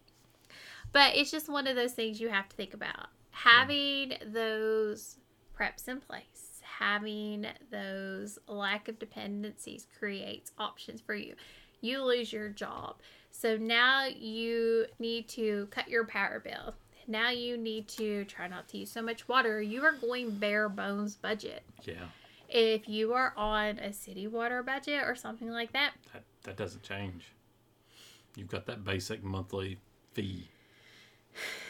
But 0.94 1.16
it's 1.16 1.32
just 1.32 1.50
one 1.50 1.68
of 1.68 1.76
those 1.76 1.94
things 1.94 2.20
you 2.20 2.30
have 2.30 2.50
to 2.50 2.56
think 2.56 2.74
about. 2.74 3.08
Having 3.32 4.14
those 4.26 5.18
preps 5.58 5.88
in 5.88 6.00
place, 6.00 6.60
having 6.80 7.46
those 7.72 8.40
lack 8.48 8.88
of 8.88 9.00
dependencies 9.00 9.88
creates 10.00 10.52
options 10.58 11.02
for 11.02 11.14
you. 11.14 11.36
You 11.82 12.04
lose 12.04 12.34
your 12.34 12.50
job. 12.50 12.96
So 13.32 13.58
now 13.58 14.06
you 14.06 14.88
need 14.98 15.28
to 15.30 15.68
cut 15.70 15.88
your 15.88 16.06
power 16.06 16.40
bill. 16.40 16.74
Now 17.08 17.30
you 17.30 17.56
need 17.58 17.88
to 17.90 18.26
try 18.26 18.48
not 18.48 18.68
to 18.70 18.80
use 18.80 18.92
so 18.92 19.02
much 19.02 19.28
water. 19.28 19.62
You 19.62 19.84
are 19.86 19.94
going 19.94 20.32
bare 20.32 20.68
bones 20.68 21.16
budget. 21.16 21.64
yeah, 21.84 22.06
If 22.50 22.90
you 22.90 23.14
are 23.14 23.34
on 23.38 23.80
a 23.80 23.94
city 23.94 24.28
water 24.28 24.64
budget 24.64 25.04
or 25.06 25.16
something 25.16 25.50
like 25.50 25.72
that, 25.74 25.94
that, 26.14 26.24
that 26.44 26.58
doesn't 26.58 26.84
change. 26.84 27.32
You've 28.36 28.50
got 28.50 28.66
that 28.66 28.84
basic 28.84 29.24
monthly 29.24 29.78
fee. 30.14 30.50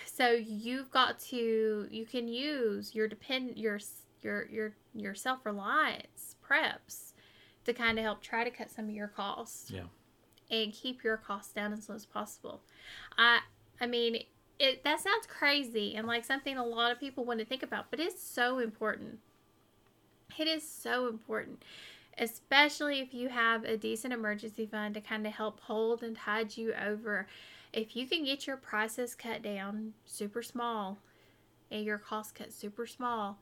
So 0.06 0.32
you've 0.32 0.89
got 0.91 1.19
to 1.19 1.88
you 1.91 2.06
can 2.06 2.27
use 2.27 2.93
your 2.95 3.08
depend 3.08 3.58
your 3.58 3.80
your 4.21 4.45
your 4.49 4.73
your 4.93 5.15
self 5.15 5.45
reliance 5.45 6.36
preps 6.47 7.13
to 7.65 7.73
kind 7.73 7.99
of 7.99 8.03
help 8.06 8.21
try 8.21 8.43
to 8.43 8.49
cut 8.49 8.71
some 8.71 8.86
of 8.86 8.91
your 8.91 9.08
costs. 9.10 9.69
Yeah. 9.71 9.84
and 10.49 10.71
keep 10.71 11.03
your 11.03 11.17
costs 11.17 11.51
down 11.53 11.73
as 11.73 11.89
low 11.89 11.95
as 11.95 12.06
possible. 12.06 12.62
I 13.17 13.39
I 13.82 13.86
mean, 13.86 14.23
it 14.60 14.84
that 14.84 14.99
sounds 15.01 15.27
crazy 15.27 15.95
and 15.95 16.08
like 16.08 16.25
something 16.25 16.58
a 16.58 16.65
lot 16.65 16.91
of 16.91 16.99
people 16.99 17.25
want 17.25 17.39
to 17.39 17.45
think 17.45 17.63
about, 17.63 17.91
but 17.91 17.99
it's 17.99 18.21
so 18.23 18.60
important. 18.60 19.19
It 20.38 20.47
is 20.47 20.67
so 20.67 21.08
important, 21.08 21.63
especially 22.17 22.99
if 22.99 23.13
you 23.13 23.30
have 23.30 23.63
a 23.63 23.75
decent 23.77 24.13
emergency 24.13 24.65
fund 24.65 24.93
to 24.95 25.01
kind 25.01 25.25
of 25.27 25.34
help 25.34 25.60
hold 25.62 26.03
and 26.03 26.15
tide 26.15 26.56
you 26.58 26.73
over. 26.73 27.27
If 27.73 27.95
you 27.95 28.08
can 28.08 28.23
get 28.23 28.47
your 28.47 28.58
prices 28.58 29.15
cut 29.15 29.41
down 29.41 29.93
super 30.06 30.41
small 30.41 30.99
and 31.69 31.84
your 31.84 31.97
costs 31.97 32.32
cut 32.32 32.53
super 32.53 32.88
small, 32.88 33.39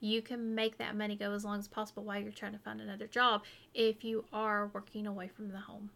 you 0.00 0.22
can 0.22 0.54
make 0.54 0.78
that 0.78 0.96
money 0.96 1.14
go 1.14 1.32
as 1.32 1.44
long 1.44 1.58
as 1.58 1.68
possible 1.68 2.02
while 2.02 2.18
you're 2.18 2.32
trying 2.32 2.52
to 2.52 2.58
find 2.58 2.80
another 2.80 3.06
job 3.06 3.42
if 3.74 4.02
you 4.02 4.24
are 4.32 4.70
working 4.72 5.06
away 5.06 5.28
from 5.28 5.50
the 5.50 5.58
home. 5.58 5.90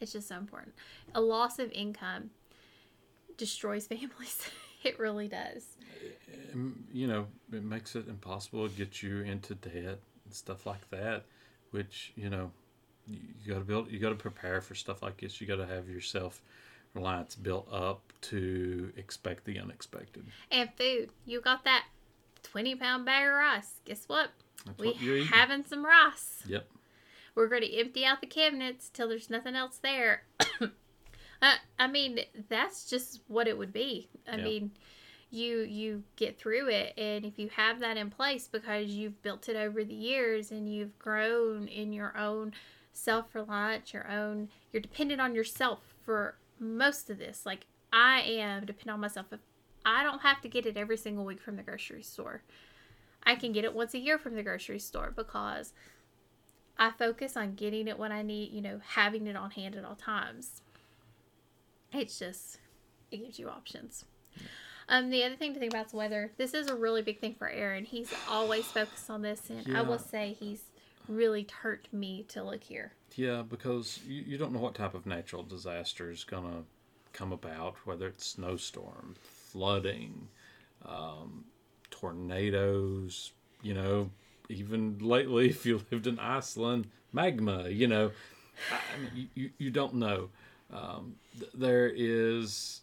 It's 0.00 0.12
just 0.12 0.28
so 0.28 0.36
important. 0.36 0.74
A 1.14 1.20
loss 1.20 1.58
of 1.58 1.70
income 1.72 2.30
destroys 3.36 3.86
families. 3.88 4.48
it 4.82 4.98
really 4.98 5.28
does. 5.28 5.76
Um, 6.52 6.84
you 6.92 7.06
know, 7.06 7.26
it 7.52 7.62
makes 7.62 7.94
it 7.94 8.08
impossible 8.08 8.68
to 8.68 8.74
get 8.74 9.02
you 9.02 9.20
into 9.20 9.54
debt 9.54 10.00
and 10.24 10.32
stuff 10.32 10.66
like 10.66 10.88
that, 10.90 11.24
which, 11.70 12.12
you 12.16 12.30
know, 12.30 12.50
you, 13.06 13.52
got 13.52 13.58
to 13.58 13.64
build, 13.64 13.90
you 13.90 13.98
got 13.98 14.10
to 14.10 14.14
prepare 14.14 14.60
for 14.60 14.74
stuff 14.74 15.02
like 15.02 15.18
this. 15.18 15.40
You 15.40 15.46
got 15.46 15.56
to 15.56 15.66
have 15.66 15.88
yourself 15.88 16.40
reliance 16.94 17.34
built 17.34 17.68
up 17.72 18.00
to 18.22 18.92
expect 18.96 19.44
the 19.44 19.58
unexpected. 19.58 20.24
And 20.50 20.70
food. 20.76 21.10
You 21.26 21.40
got 21.40 21.64
that 21.64 21.84
20 22.44 22.76
pound 22.76 23.04
bag 23.04 23.26
of 23.26 23.34
rice. 23.34 23.74
Guess 23.84 24.04
what? 24.06 24.30
That's 24.64 24.78
We 24.78 24.92
what 24.92 25.26
having 25.28 25.64
some 25.64 25.84
rice. 25.84 26.42
Yep. 26.46 26.66
We're 27.34 27.48
going 27.48 27.62
to 27.62 27.80
empty 27.80 28.04
out 28.04 28.20
the 28.20 28.26
cabinets 28.28 28.88
till 28.92 29.08
there's 29.08 29.28
nothing 29.28 29.56
else 29.56 29.78
there. 29.82 30.22
uh, 30.60 31.54
I 31.78 31.86
mean, 31.88 32.20
that's 32.48 32.88
just 32.88 33.20
what 33.26 33.48
it 33.48 33.58
would 33.58 33.72
be. 33.72 34.08
I 34.30 34.36
Yeah. 34.36 34.44
mean, 34.44 34.70
you 35.30 35.62
you 35.62 36.04
get 36.14 36.38
through 36.38 36.68
it, 36.68 36.94
and 36.96 37.24
if 37.24 37.40
you 37.40 37.48
have 37.56 37.80
that 37.80 37.96
in 37.96 38.08
place 38.08 38.46
because 38.46 38.90
you've 38.90 39.20
built 39.20 39.48
it 39.48 39.56
over 39.56 39.82
the 39.82 39.94
years 39.94 40.52
and 40.52 40.72
you've 40.72 40.96
grown 41.00 41.66
in 41.66 41.92
your 41.92 42.16
own 42.16 42.52
self 42.94 43.34
reliance, 43.34 43.92
your 43.92 44.10
own, 44.10 44.48
you're 44.72 44.80
dependent 44.80 45.20
on 45.20 45.34
yourself 45.34 45.94
for 46.02 46.36
most 46.58 47.10
of 47.10 47.18
this. 47.18 47.44
Like 47.44 47.66
I 47.92 48.22
am 48.22 48.64
dependent 48.64 48.94
on 48.94 49.00
myself. 49.00 49.26
If 49.30 49.40
I 49.84 50.02
don't 50.02 50.22
have 50.22 50.40
to 50.40 50.48
get 50.48 50.64
it 50.64 50.78
every 50.78 50.96
single 50.96 51.24
week 51.24 51.42
from 51.42 51.56
the 51.56 51.62
grocery 51.62 52.02
store, 52.02 52.42
I 53.24 53.34
can 53.34 53.52
get 53.52 53.64
it 53.64 53.74
once 53.74 53.92
a 53.92 53.98
year 53.98 54.18
from 54.18 54.34
the 54.34 54.42
grocery 54.42 54.78
store 54.78 55.12
because 55.14 55.74
I 56.78 56.90
focus 56.90 57.36
on 57.36 57.54
getting 57.54 57.88
it 57.88 57.98
when 57.98 58.12
I 58.12 58.22
need, 58.22 58.52
you 58.52 58.62
know, 58.62 58.80
having 58.84 59.26
it 59.26 59.36
on 59.36 59.50
hand 59.50 59.76
at 59.76 59.84
all 59.84 59.94
times. 59.94 60.62
It's 61.92 62.18
just, 62.18 62.58
it 63.10 63.18
gives 63.18 63.38
you 63.38 63.48
options. 63.48 64.04
Um, 64.88 65.10
the 65.10 65.22
other 65.24 65.36
thing 65.36 65.54
to 65.54 65.60
think 65.60 65.72
about 65.72 65.86
is 65.86 65.94
weather. 65.94 66.32
This 66.36 66.52
is 66.52 66.68
a 66.68 66.74
really 66.74 67.02
big 67.02 67.20
thing 67.20 67.34
for 67.34 67.48
Aaron. 67.48 67.84
He's 67.84 68.12
always 68.28 68.66
focused 68.66 69.08
on 69.08 69.22
this, 69.22 69.48
and 69.48 69.76
I 69.76 69.82
will 69.82 69.98
say 69.98 70.36
he's 70.38 70.60
really 71.08 71.44
turned 71.44 71.88
me 71.92 72.24
to 72.28 72.42
look 72.42 72.64
here. 72.64 72.92
Yeah, 73.16 73.42
because 73.42 74.00
you, 74.06 74.22
you 74.26 74.38
don't 74.38 74.52
know 74.52 74.60
what 74.60 74.74
type 74.74 74.94
of 74.94 75.06
natural 75.06 75.42
disaster 75.42 76.10
is 76.10 76.24
going 76.24 76.44
to 76.44 76.64
come 77.12 77.32
about, 77.32 77.76
whether 77.84 78.06
it's 78.08 78.26
snowstorm, 78.26 79.14
flooding, 79.22 80.28
um, 80.84 81.44
tornadoes, 81.90 83.32
you 83.62 83.74
know, 83.74 84.10
even 84.48 84.98
lately, 84.98 85.48
if 85.50 85.64
you 85.64 85.80
lived 85.90 86.06
in 86.06 86.18
Iceland, 86.18 86.88
magma, 87.12 87.68
you 87.68 87.86
know. 87.86 88.10
I 88.70 89.14
mean, 89.14 89.30
you, 89.34 89.50
you, 89.58 89.70
don't 89.70 89.94
know. 89.94 90.28
Um, 90.72 91.16
th- 91.38 91.50
there 91.54 91.90
is, 91.92 92.82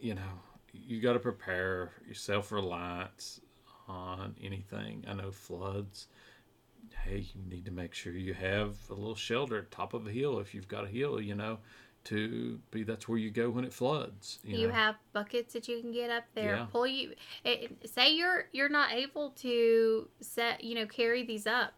you 0.00 0.14
know, 0.14 0.40
you 0.72 1.00
got 1.00 1.12
to 1.12 1.18
prepare 1.18 1.90
your 2.06 2.14
self 2.14 2.52
reliance 2.52 3.40
on 3.86 4.34
anything. 4.42 5.04
I 5.06 5.12
know 5.12 5.30
floods 5.30 6.08
hey, 7.04 7.26
you 7.34 7.42
need 7.48 7.64
to 7.66 7.70
make 7.70 7.94
sure 7.94 8.12
you 8.12 8.34
have 8.34 8.76
a 8.90 8.94
little 8.94 9.14
shelter 9.14 9.66
top 9.70 9.94
of 9.94 10.06
a 10.06 10.10
hill 10.10 10.38
if 10.38 10.54
you've 10.54 10.68
got 10.68 10.84
a 10.84 10.88
hill, 10.88 11.20
you 11.20 11.34
know, 11.34 11.58
to 12.04 12.60
be 12.70 12.82
that's 12.84 13.08
where 13.08 13.18
you 13.18 13.30
go 13.30 13.50
when 13.50 13.64
it 13.64 13.72
floods. 13.72 14.38
You, 14.44 14.58
You 14.58 14.68
know? 14.68 14.74
have 14.74 14.96
buckets 15.12 15.52
that 15.54 15.68
you 15.68 15.80
can 15.80 15.92
get 15.92 16.10
up 16.10 16.24
there. 16.34 16.54
Yeah. 16.56 16.66
Pull 16.70 16.86
you. 16.86 17.14
It, 17.44 17.90
say 17.92 18.14
you're 18.14 18.46
you're 18.52 18.68
not 18.68 18.92
able 18.92 19.30
to 19.42 20.08
set 20.20 20.62
you 20.64 20.74
know 20.74 20.86
carry 20.86 21.24
these 21.24 21.46
up. 21.46 21.74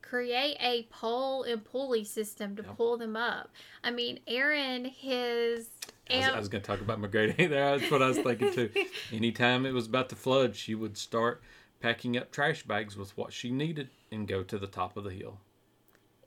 Create 0.00 0.56
a 0.60 0.82
pole 0.90 1.42
and 1.44 1.64
pulley 1.64 2.04
system 2.04 2.54
to 2.56 2.62
Yep. 2.62 2.76
pull 2.76 2.96
them 2.98 3.16
up. 3.16 3.50
I 3.82 3.90
mean, 3.90 4.20
Aaron, 4.26 4.84
his 4.84 5.70
I 6.10 6.16
was, 6.18 6.26
I 6.26 6.38
was 6.38 6.48
going 6.48 6.60
to 6.62 6.66
talk 6.66 6.80
about 6.82 7.00
McGrady 7.00 7.48
there. 7.48 7.78
That's 7.78 7.90
what 7.90 8.02
I 8.02 8.08
was 8.08 8.18
thinking 8.18 8.52
too. 8.52 8.70
Anytime 9.12 9.64
it 9.64 9.72
was 9.72 9.86
about 9.86 10.10
to 10.10 10.16
flood, 10.16 10.54
she 10.56 10.74
would 10.74 10.98
start 10.98 11.40
packing 11.82 12.16
up 12.16 12.30
trash 12.30 12.62
bags 12.62 12.96
with 12.96 13.16
what 13.16 13.32
she 13.32 13.50
needed 13.50 13.88
and 14.10 14.26
go 14.28 14.42
to 14.42 14.58
the 14.58 14.66
top 14.66 14.96
of 14.96 15.04
the 15.04 15.10
hill. 15.10 15.38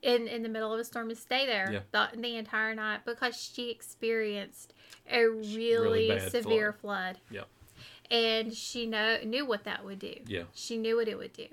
in 0.02 0.28
in 0.28 0.42
the 0.42 0.48
middle 0.48 0.72
of 0.72 0.78
a 0.78 0.84
storm 0.84 1.08
and 1.08 1.18
stay 1.18 1.46
there 1.46 1.72
Yeah. 1.72 1.80
the, 1.90 2.20
the 2.20 2.36
entire 2.36 2.74
night 2.74 3.00
because 3.04 3.34
she 3.36 3.70
experienced 3.70 4.74
a 5.10 5.24
really, 5.26 6.08
really 6.10 6.20
severe 6.30 6.72
flood. 6.72 7.18
Yep. 7.30 7.46
And 8.10 8.54
she 8.54 8.86
know, 8.86 9.18
knew 9.24 9.44
what 9.46 9.64
that 9.64 9.84
would 9.84 9.98
do. 9.98 10.14
Yeah. 10.26 10.44
She 10.54 10.76
knew 10.76 10.96
what 10.96 11.08
it 11.08 11.18
would 11.18 11.32
do. 11.32 11.48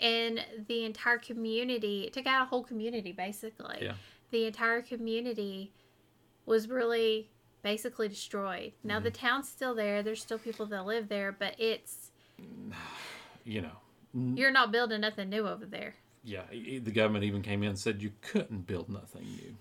And 0.00 0.44
the 0.66 0.84
entire 0.84 1.18
community, 1.18 2.04
it 2.06 2.12
took 2.12 2.26
out 2.26 2.42
a 2.42 2.46
whole 2.46 2.64
community 2.64 3.12
basically. 3.12 3.78
Yeah. 3.82 3.94
The 4.30 4.46
entire 4.46 4.82
community 4.82 5.70
was 6.46 6.68
really 6.68 7.30
basically 7.62 8.08
destroyed. 8.08 8.72
Now 8.82 8.98
the 8.98 9.10
town's 9.12 9.48
still 9.48 9.74
there. 9.74 10.02
There's 10.02 10.22
still 10.22 10.38
people 10.38 10.66
that 10.66 10.84
live 10.86 11.08
there, 11.08 11.30
but 11.30 11.54
it's 11.58 12.10
You 13.44 13.62
know, 13.62 14.34
you're 14.36 14.50
not 14.52 14.72
building 14.72 15.00
nothing 15.00 15.30
new 15.30 15.46
over 15.48 15.66
there. 15.66 15.94
yeah, 16.24 16.42
the 16.50 16.90
government 16.92 17.24
even 17.24 17.42
came 17.42 17.62
in 17.62 17.70
and 17.70 17.78
said 17.78 18.02
you 18.02 18.12
couldn't 18.20 18.66
build 18.66 18.88
nothing 18.88 19.24
new 19.24 19.56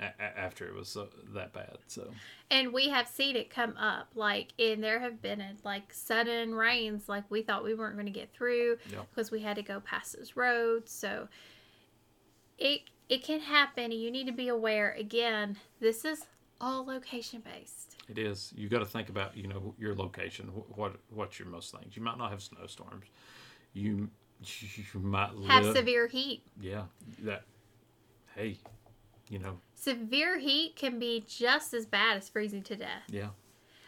a- 0.00 0.04
a- 0.18 0.38
after 0.38 0.66
it 0.66 0.74
was 0.74 0.88
so, 0.88 1.08
that 1.34 1.52
bad. 1.52 1.76
So 1.88 2.10
And 2.50 2.72
we 2.72 2.88
have 2.88 3.08
seen 3.08 3.34
it 3.36 3.50
come 3.50 3.76
up, 3.76 4.08
like, 4.14 4.48
and 4.58 4.82
there 4.82 5.00
have 5.00 5.20
been 5.20 5.40
uh, 5.40 5.52
like 5.64 5.92
sudden 5.92 6.54
rains, 6.54 7.08
like 7.08 7.24
we 7.30 7.42
thought 7.42 7.64
we 7.64 7.74
weren't 7.74 7.94
going 7.96 8.06
to 8.06 8.12
get 8.12 8.32
through 8.32 8.78
Yeah. 8.90 9.00
because 9.10 9.30
we 9.30 9.40
had 9.40 9.56
to 9.56 9.62
go 9.62 9.80
past 9.80 10.16
those 10.16 10.36
roads. 10.36 10.90
So 10.92 11.28
it 12.58 12.82
it 13.08 13.22
can 13.22 13.40
happen, 13.40 13.84
and 13.84 13.94
you 13.94 14.10
need 14.10 14.26
to 14.26 14.32
be 14.32 14.48
aware. 14.48 14.92
Again, 14.98 15.58
this 15.80 16.04
is 16.04 16.24
all 16.60 16.84
location 16.84 17.40
based. 17.44 17.95
It 18.08 18.18
is. 18.18 18.52
You 18.56 18.68
got 18.68 18.78
to 18.80 18.86
think 18.86 19.08
about 19.08 19.36
you 19.36 19.46
know 19.48 19.74
your 19.78 19.94
location. 19.94 20.46
What 20.74 20.96
what's 21.10 21.38
your 21.38 21.48
most 21.48 21.72
things? 21.72 21.96
You 21.96 22.02
might 22.02 22.18
not 22.18 22.30
have 22.30 22.42
snowstorms. 22.42 23.06
You 23.72 24.08
you 24.42 25.00
might 25.00 25.30
Have 25.48 25.64
live. 25.64 25.76
severe 25.76 26.06
heat. 26.08 26.42
yeah, 26.60 26.84
that. 27.22 27.44
Hey, 28.34 28.58
you 29.30 29.38
know, 29.38 29.58
Severe 29.74 30.38
heat 30.38 30.76
can 30.76 30.98
be 30.98 31.24
just 31.26 31.72
as 31.72 31.86
bad 31.86 32.18
as 32.18 32.28
freezing 32.28 32.62
to 32.64 32.76
death. 32.76 33.02
yeah, 33.08 33.28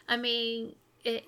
I 0.08 0.16
mean, 0.16 0.74
it 1.04 1.24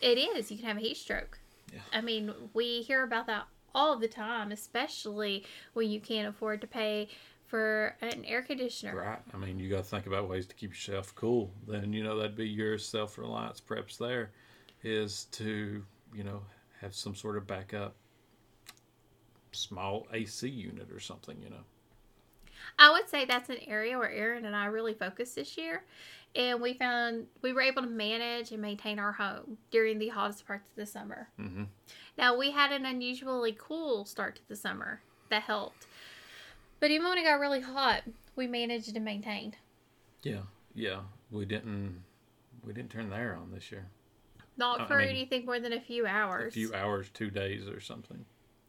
it 0.00 0.18
is. 0.18 0.50
You 0.50 0.58
can 0.58 0.66
have 0.66 0.76
a 0.76 0.80
heat 0.80 0.96
stroke. 0.96 1.38
Yeah. 1.72 1.80
I 1.92 2.00
mean, 2.00 2.32
we 2.54 2.82
hear 2.82 3.02
about 3.02 3.26
that 3.28 3.44
all 3.74 3.98
the 3.98 4.08
time, 4.08 4.50
especially 4.52 5.44
when 5.74 5.90
you 5.90 6.00
can't 6.00 6.28
afford 6.28 6.60
to 6.62 6.66
pay 6.66 7.08
for 7.46 7.96
an 8.00 8.24
air 8.24 8.42
conditioner. 8.42 8.96
right. 8.96 9.18
I 9.32 9.36
mean, 9.36 9.58
you 9.58 9.70
got 9.70 9.78
to 9.78 9.82
think 9.84 10.06
about 10.06 10.28
ways 10.28 10.46
to 10.46 10.54
keep 10.54 10.70
yourself 10.70 11.14
cool. 11.14 11.50
Then 11.66 11.92
you 11.92 12.02
know 12.02 12.16
that'd 12.16 12.36
be 12.36 12.48
your 12.48 12.78
self 12.78 13.18
reliance 13.18 13.60
preps. 13.60 13.98
There 13.98 14.30
is 14.82 15.24
to 15.32 15.84
you 16.14 16.24
know 16.24 16.42
have 16.80 16.94
some 16.94 17.14
sort 17.14 17.36
of 17.36 17.46
backup 17.46 17.94
small 19.52 20.06
AC 20.12 20.48
unit 20.48 20.90
or 20.90 21.00
something. 21.00 21.40
You 21.42 21.50
know. 21.50 21.64
I 22.78 22.90
would 22.90 23.08
say 23.08 23.24
that's 23.24 23.48
an 23.48 23.58
area 23.66 23.98
where 23.98 24.10
Aaron 24.10 24.44
and 24.44 24.54
I 24.54 24.66
really 24.66 24.94
focused 24.94 25.36
this 25.36 25.56
year. 25.56 25.84
And 26.34 26.60
we 26.60 26.74
found 26.74 27.26
we 27.40 27.52
were 27.52 27.62
able 27.62 27.82
to 27.82 27.88
manage 27.88 28.52
and 28.52 28.60
maintain 28.60 28.98
our 28.98 29.12
home 29.12 29.56
during 29.70 29.98
the 29.98 30.08
hottest 30.08 30.46
parts 30.46 30.68
of 30.68 30.76
the 30.76 30.84
summer. 30.84 31.28
Mm-hmm. 31.40 31.64
Now, 32.18 32.36
we 32.36 32.50
had 32.50 32.72
an 32.72 32.84
unusually 32.84 33.56
cool 33.58 34.04
start 34.04 34.36
to 34.36 34.48
the 34.48 34.56
summer 34.56 35.00
that 35.30 35.42
helped. 35.42 35.86
But 36.80 36.90
even 36.90 37.08
when 37.08 37.18
it 37.18 37.24
got 37.24 37.40
really 37.40 37.60
hot, 37.60 38.02
we 38.34 38.46
managed 38.46 38.92
to 38.94 39.00
maintain. 39.00 39.54
Yeah, 40.22 40.42
yeah. 40.74 41.00
We 41.30 41.44
didn't 41.44 42.02
we 42.64 42.72
didn't 42.72 42.90
turn 42.90 43.10
the 43.10 43.16
air 43.16 43.36
on 43.40 43.50
this 43.52 43.70
year. 43.70 43.86
Not 44.56 44.82
I 44.82 44.86
for 44.86 44.98
mean, 44.98 45.08
anything 45.08 45.46
more 45.46 45.60
than 45.60 45.72
a 45.72 45.80
few 45.80 46.06
hours. 46.06 46.52
A 46.52 46.54
few 46.54 46.74
hours, 46.74 47.08
two 47.12 47.30
days 47.30 47.68
or 47.68 47.80
something. 47.80 48.24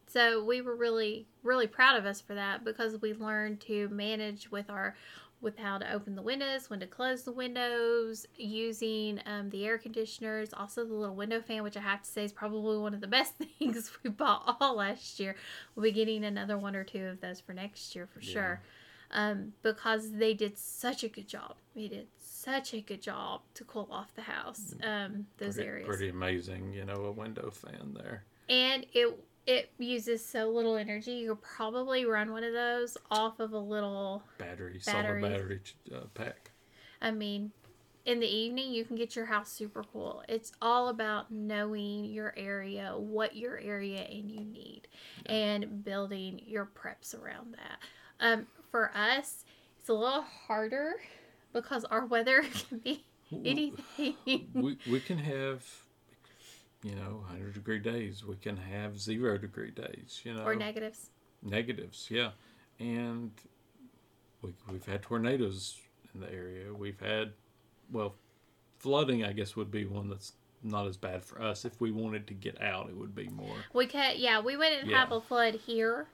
So 0.06 0.42
we 0.42 0.62
were 0.62 0.74
really, 0.74 1.26
really 1.42 1.66
proud 1.66 1.96
of 1.96 2.06
us 2.06 2.20
for 2.20 2.34
that 2.34 2.64
because 2.64 3.00
we 3.00 3.12
learned 3.12 3.60
to 3.62 3.88
manage 3.88 4.50
with 4.50 4.70
our, 4.70 4.96
with 5.40 5.56
how 5.58 5.78
to 5.78 5.92
open 5.92 6.14
the 6.16 6.22
windows, 6.22 6.68
when 6.68 6.80
to 6.80 6.86
close 6.86 7.22
the 7.22 7.32
windows, 7.32 8.26
using 8.36 9.20
um, 9.26 9.50
the 9.50 9.64
air 9.66 9.78
conditioners, 9.78 10.52
also 10.52 10.84
the 10.84 10.92
little 10.94 11.14
window 11.14 11.40
fan, 11.40 11.62
which 11.62 11.76
I 11.76 11.80
have 11.80 12.02
to 12.02 12.10
say 12.10 12.24
is 12.24 12.32
probably 12.32 12.78
one 12.78 12.94
of 12.94 13.00
the 13.00 13.06
best 13.18 13.34
things 13.34 13.90
we 14.02 14.10
bought 14.10 14.56
all 14.60 14.76
last 14.76 15.20
year. 15.20 15.36
We'll 15.74 15.84
be 15.84 15.92
getting 15.92 16.24
another 16.24 16.58
one 16.58 16.74
or 16.74 16.84
two 16.84 17.04
of 17.06 17.20
those 17.20 17.40
for 17.40 17.52
next 17.52 17.94
year 17.94 18.06
for 18.06 18.20
Yeah. 18.20 18.32
sure, 18.32 18.60
um, 19.12 19.52
because 19.62 20.12
they 20.12 20.34
did 20.34 20.58
such 20.58 21.04
a 21.04 21.08
good 21.08 21.28
job. 21.28 21.54
We 21.74 21.88
did 21.88 22.08
such 22.18 22.74
a 22.74 22.80
good 22.80 23.00
job 23.02 23.42
to 23.54 23.64
cool 23.64 23.88
off 23.90 24.14
the 24.14 24.22
house. 24.22 24.74
Um, 24.82 25.26
those 25.38 25.54
pretty, 25.54 25.68
areas 25.68 25.86
pretty 25.88 26.08
amazing, 26.08 26.72
you 26.72 26.84
know, 26.84 27.04
a 27.04 27.12
window 27.12 27.50
fan 27.50 27.96
there. 27.96 28.24
and 28.48 28.86
it 28.92 29.18
it 29.48 29.70
uses 29.78 30.22
so 30.22 30.50
little 30.50 30.76
energy. 30.76 31.12
You 31.12 31.30
could 31.30 31.42
probably 31.42 32.04
run 32.04 32.30
one 32.32 32.44
of 32.44 32.52
those 32.52 32.98
off 33.10 33.40
of 33.40 33.52
a 33.54 33.58
little. 33.58 34.22
Battery, 34.36 34.78
Battery. 34.84 35.22
solid 35.22 35.32
battery 35.32 35.60
uh, 35.94 36.00
pack. 36.12 36.50
I 37.00 37.10
mean, 37.12 37.50
in 38.04 38.20
the 38.20 38.26
evening 38.26 38.72
you 38.72 38.84
can 38.84 38.94
get 38.94 39.16
your 39.16 39.24
house 39.24 39.50
super 39.50 39.82
cool. 39.90 40.22
It's 40.28 40.52
all 40.60 40.88
about 40.88 41.30
knowing 41.30 42.04
your 42.04 42.34
area, 42.36 42.92
what 42.94 43.36
your 43.36 43.58
area 43.58 44.02
and 44.02 44.30
you 44.30 44.44
need, 44.44 44.82
and 45.24 45.82
building 45.82 46.42
your 46.46 46.66
preps 46.66 47.18
around 47.18 47.54
that. 47.54 47.78
Um, 48.20 48.46
for 48.70 48.90
us, 48.94 49.44
it's 49.80 49.88
a 49.88 49.94
little 49.94 50.26
harder 50.46 50.96
because 51.54 51.84
our 51.86 52.04
weather 52.04 52.44
can 52.68 52.78
be 52.80 53.02
anything. 53.32 54.14
We 54.52 54.76
we 54.90 55.00
can 55.00 55.16
have, 55.16 55.64
you 56.82 56.94
know, 56.94 57.24
hundred 57.28 57.54
degree 57.54 57.78
days. 57.78 58.24
We 58.24 58.36
can 58.36 58.56
have 58.56 58.98
zero 59.00 59.36
degree 59.38 59.70
days. 59.70 60.20
You 60.24 60.34
know, 60.34 60.44
or 60.44 60.54
negatives. 60.54 61.10
negatives. 61.42 62.08
Yeah, 62.10 62.30
and 62.78 63.30
we 64.42 64.52
we've 64.70 64.86
had 64.86 65.02
tornadoes 65.02 65.76
in 66.14 66.20
the 66.20 66.32
area. 66.32 66.72
We've 66.72 67.00
had, 67.00 67.32
well, 67.92 68.14
flooding. 68.78 69.24
I 69.24 69.32
guess 69.32 69.56
would 69.56 69.70
be 69.70 69.84
one 69.84 70.08
that's 70.08 70.32
not 70.62 70.86
as 70.86 70.96
bad 70.96 71.24
for 71.24 71.40
us. 71.42 71.64
If 71.64 71.80
we 71.80 71.90
wanted 71.90 72.26
to 72.28 72.34
get 72.34 72.60
out, 72.60 72.88
it 72.88 72.96
would 72.96 73.14
be 73.14 73.28
more. 73.28 73.56
We 73.72 73.86
could, 73.86 74.16
yeah, 74.16 74.40
we 74.40 74.56
wouldn't 74.56 74.86
Yeah. 74.88 74.98
have 75.00 75.12
a 75.12 75.20
flood 75.20 75.54
here 75.54 76.08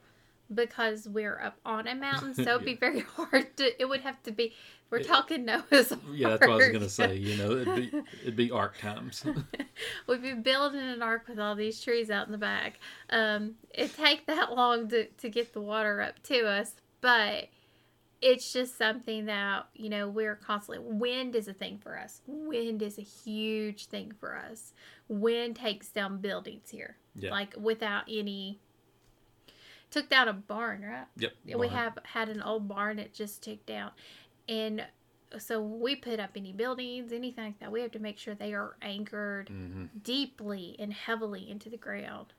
because 0.54 1.08
we're 1.08 1.40
up 1.40 1.56
on 1.64 1.86
a 1.86 1.94
mountain, 1.94 2.34
so 2.34 2.42
it'd 2.56 2.64
be 2.64 2.74
very 2.80 3.00
hard 3.16 3.56
to. 3.56 3.80
It 3.80 3.86
would 3.88 4.00
have 4.02 4.22
to 4.24 4.32
be. 4.32 4.52
We're 4.98 5.02
talking 5.04 5.44
Noah's 5.44 5.92
Ark. 5.92 6.00
Yeah, 6.12 6.28
that's 6.30 6.40
what 6.46 6.50
I 6.50 6.56
was 6.56 6.68
gonna 6.68 6.88
say. 6.88 7.16
You 7.16 7.36
know, 7.36 7.50
it'd 7.52 7.74
be 7.74 7.98
it'd 8.22 8.36
be 8.36 8.50
arc 8.50 8.78
times. 8.78 9.24
We'd 10.06 10.22
be 10.22 10.34
building 10.34 10.80
an 10.80 11.02
ark 11.02 11.26
with 11.28 11.38
all 11.40 11.54
these 11.56 11.80
trees 11.82 12.10
out 12.10 12.26
in 12.26 12.32
the 12.32 12.38
back. 12.38 12.78
Um, 13.10 13.54
it 13.72 13.94
take 13.96 14.26
that 14.26 14.52
long 14.52 14.88
to 14.88 15.06
to 15.06 15.28
get 15.28 15.52
the 15.52 15.60
water 15.60 16.00
up 16.00 16.22
to 16.24 16.46
us, 16.46 16.74
but 17.00 17.48
it's 18.22 18.52
just 18.52 18.78
something 18.78 19.26
that 19.26 19.66
you 19.74 19.88
know 19.88 20.08
we're 20.08 20.36
constantly. 20.36 20.78
Wind 20.86 21.34
is 21.34 21.48
a 21.48 21.52
thing 21.52 21.78
for 21.78 21.98
us. 21.98 22.20
Wind 22.26 22.80
is 22.80 22.96
a 22.98 23.02
huge 23.02 23.86
thing 23.86 24.12
for 24.20 24.36
us. 24.36 24.72
Wind 25.08 25.56
takes 25.56 25.88
down 25.90 26.18
buildings 26.18 26.70
here, 26.70 26.96
Yeah. 27.16 27.30
like 27.30 27.54
without 27.58 28.04
any. 28.08 28.60
Took 29.90 30.08
down 30.08 30.26
a 30.26 30.32
barn, 30.32 30.82
right? 30.82 31.06
Yep. 31.18 31.32
we 31.44 31.54
barn. 31.54 31.68
have 31.70 31.98
had 32.02 32.28
an 32.28 32.42
old 32.42 32.66
barn 32.66 32.96
that 32.96 33.14
just 33.14 33.42
took 33.44 33.64
down 33.64 33.92
and 34.48 34.84
so 35.38 35.60
we 35.60 35.96
put 35.96 36.20
up 36.20 36.30
any 36.36 36.52
buildings 36.52 37.12
anything 37.12 37.44
like 37.46 37.58
that 37.60 37.72
we 37.72 37.80
have 37.80 37.90
to 37.90 37.98
make 37.98 38.18
sure 38.18 38.34
they 38.34 38.52
are 38.54 38.76
anchored 38.82 39.48
Mhm. 39.48 39.88
deeply 40.02 40.76
and 40.78 40.92
heavily 40.92 41.50
into 41.50 41.68
the 41.68 41.76
ground 41.76 42.32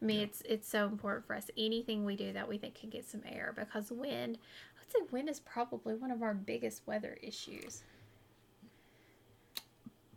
i 0.00 0.04
mean 0.04 0.18
Yeah. 0.18 0.24
it's 0.24 0.40
it's 0.42 0.68
so 0.68 0.86
important 0.86 1.26
for 1.26 1.34
us 1.36 1.50
anything 1.56 2.04
we 2.04 2.16
do 2.16 2.32
that 2.32 2.48
we 2.48 2.56
think 2.58 2.74
can 2.76 2.88
get 2.90 3.04
some 3.06 3.22
air 3.26 3.52
because 3.56 3.90
wind 3.92 4.38
i 4.76 4.80
would 4.80 4.90
say 4.92 5.12
wind 5.12 5.28
is 5.28 5.40
probably 5.40 5.94
one 5.94 6.10
of 6.10 6.22
our 6.22 6.34
biggest 6.34 6.86
weather 6.86 7.18
issues 7.22 7.82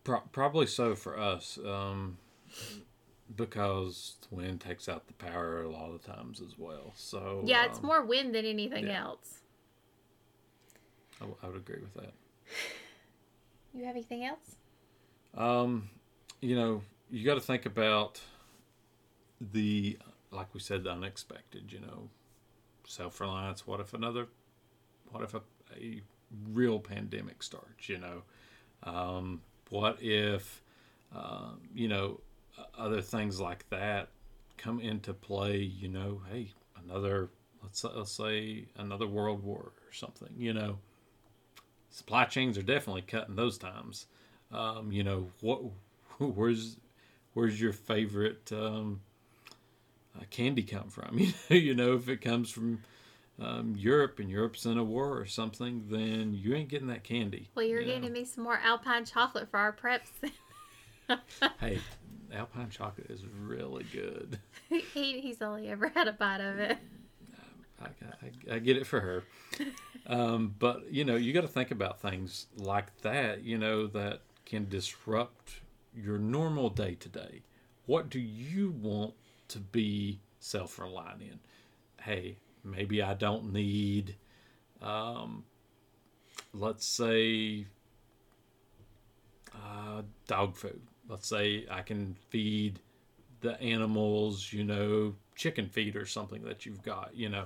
Pro- 0.03 0.21
probably 0.31 0.65
so 0.65 0.95
for 0.95 1.15
us, 1.19 1.59
um, 1.63 2.17
because 3.35 4.15
wind 4.31 4.59
takes 4.59 4.89
out 4.89 5.05
the 5.05 5.13
power 5.13 5.61
a 5.61 5.69
lot 5.69 5.91
of 5.91 6.03
times 6.03 6.41
as 6.41 6.57
well. 6.57 6.91
So 6.95 7.43
yeah 7.45 7.65
it's 7.65 7.77
um, 7.79 7.85
more 7.85 8.03
wind 8.03 8.33
than 8.33 8.43
anything 8.45 8.87
yeah. 8.87 8.99
else 9.01 9.40
I, 11.21 11.23
w- 11.25 11.37
I 11.43 11.47
would 11.47 11.57
agree 11.57 11.81
with 11.81 11.93
that. 11.95 12.13
you 13.73 13.85
have 13.85 13.95
anything 13.95 14.25
else 14.25 14.57
Um, 15.37 15.89
you 16.41 16.55
know, 16.55 16.81
you 17.09 17.25
got 17.25 17.35
to 17.35 17.41
think 17.41 17.65
about 17.65 18.21
the, 19.39 19.97
like 20.31 20.53
we 20.53 20.59
said, 20.59 20.83
the 20.83 20.91
unexpected. 20.91 21.71
You 21.71 21.79
know, 21.81 22.09
self 22.87 23.19
reliance. 23.21 23.67
What 23.67 23.79
if 23.79 23.93
another? 23.93 24.27
What 25.11 25.23
if 25.23 25.33
a, 25.33 25.41
a 25.79 26.01
real 26.51 26.79
pandemic 26.79 27.43
starts? 27.43 27.89
You 27.89 27.99
know, 27.99 28.23
um, 28.83 29.41
what 29.69 29.97
if, 30.01 30.61
um, 31.15 31.61
you 31.75 31.87
know, 31.87 32.21
other 32.77 33.01
things 33.01 33.39
like 33.39 33.69
that 33.69 34.09
come 34.57 34.79
into 34.79 35.13
play? 35.13 35.57
You 35.59 35.89
know, 35.89 36.21
hey, 36.31 36.53
another. 36.85 37.29
Let's 37.63 37.83
let's 37.83 38.11
say 38.11 38.65
another 38.77 39.07
world 39.07 39.43
war 39.43 39.73
or 39.87 39.93
something. 39.93 40.29
You 40.37 40.53
know, 40.53 40.79
supply 41.91 42.25
chains 42.25 42.57
are 42.57 42.63
definitely 42.63 43.03
cutting 43.03 43.35
those 43.35 43.57
times. 43.57 44.07
Um, 44.51 44.91
you 44.91 45.03
know 45.03 45.27
what 45.41 45.61
where's 46.17 46.77
where's 47.33 47.61
your 47.61 47.73
favorite 47.73 48.51
um, 48.51 49.01
uh, 50.17 50.23
candy 50.31 50.63
come 50.63 50.89
from? 50.89 51.19
You 51.19 51.33
know, 51.49 51.55
you 51.55 51.75
know 51.75 51.93
if 51.93 52.09
it 52.09 52.21
comes 52.21 52.49
from 52.49 52.81
um, 53.39 53.75
Europe 53.77 54.19
and 54.19 54.29
Europe's 54.29 54.65
in 54.65 54.77
a 54.77 54.83
war 54.83 55.17
or 55.17 55.25
something 55.25 55.85
then 55.89 56.33
you 56.33 56.53
ain't 56.53 56.69
getting 56.69 56.87
that 56.87 57.03
candy 57.03 57.49
well 57.55 57.65
you're 57.65 57.81
you 57.81 57.87
know. 57.87 57.93
getting 57.93 58.13
me 58.13 58.25
some 58.25 58.43
more 58.43 58.59
alpine 58.63 59.05
chocolate 59.05 59.49
for 59.49 59.57
our 59.57 59.73
preps. 59.73 60.09
Hey 61.59 61.79
Alpine 62.33 62.69
chocolate 62.69 63.09
is 63.09 63.25
really 63.25 63.85
good. 63.91 64.39
He, 64.69 65.19
he's 65.19 65.41
only 65.41 65.67
ever 65.67 65.89
had 65.89 66.07
a 66.07 66.13
bite 66.13 66.39
of 66.39 66.57
it 66.57 66.77
I, 67.81 67.87
I, 68.53 68.55
I 68.55 68.59
get 68.59 68.77
it 68.77 68.85
for 68.85 68.99
her. 68.99 69.23
Um, 70.07 70.55
but 70.57 70.91
you 70.91 71.05
know, 71.05 71.15
you 71.15 71.33
got 71.33 71.41
to 71.41 71.47
think 71.47 71.71
about 71.71 72.01
things 72.01 72.47
like 72.57 72.95
that. 73.01 73.43
You 73.43 73.57
know 73.57 73.87
that 73.87 74.21
can 74.45 74.67
disrupt 74.67 75.61
your 75.95 76.17
normal 76.17 76.69
day 76.69 76.95
to 76.95 77.09
day. 77.09 77.41
What 77.85 78.09
do 78.09 78.19
you 78.19 78.71
want 78.71 79.13
to 79.49 79.59
be 79.59 80.19
self 80.39 80.79
reliant 80.79 81.21
in? 81.21 81.39
Hey, 82.01 82.37
maybe 82.63 83.01
I 83.01 83.13
don't 83.13 83.53
need, 83.53 84.15
um, 84.81 85.43
let's 86.53 86.85
say, 86.85 87.67
uh, 89.53 90.01
dog 90.27 90.55
food. 90.55 90.81
Let's 91.07 91.27
say 91.27 91.65
I 91.69 91.81
can 91.81 92.15
feed 92.29 92.79
the 93.41 93.59
animals, 93.61 94.51
you 94.53 94.63
know, 94.63 95.15
chicken 95.35 95.67
feed 95.67 95.95
or 95.95 96.05
something 96.05 96.43
that 96.43 96.65
you've 96.65 96.83
got, 96.83 97.11
you 97.13 97.29
know, 97.29 97.45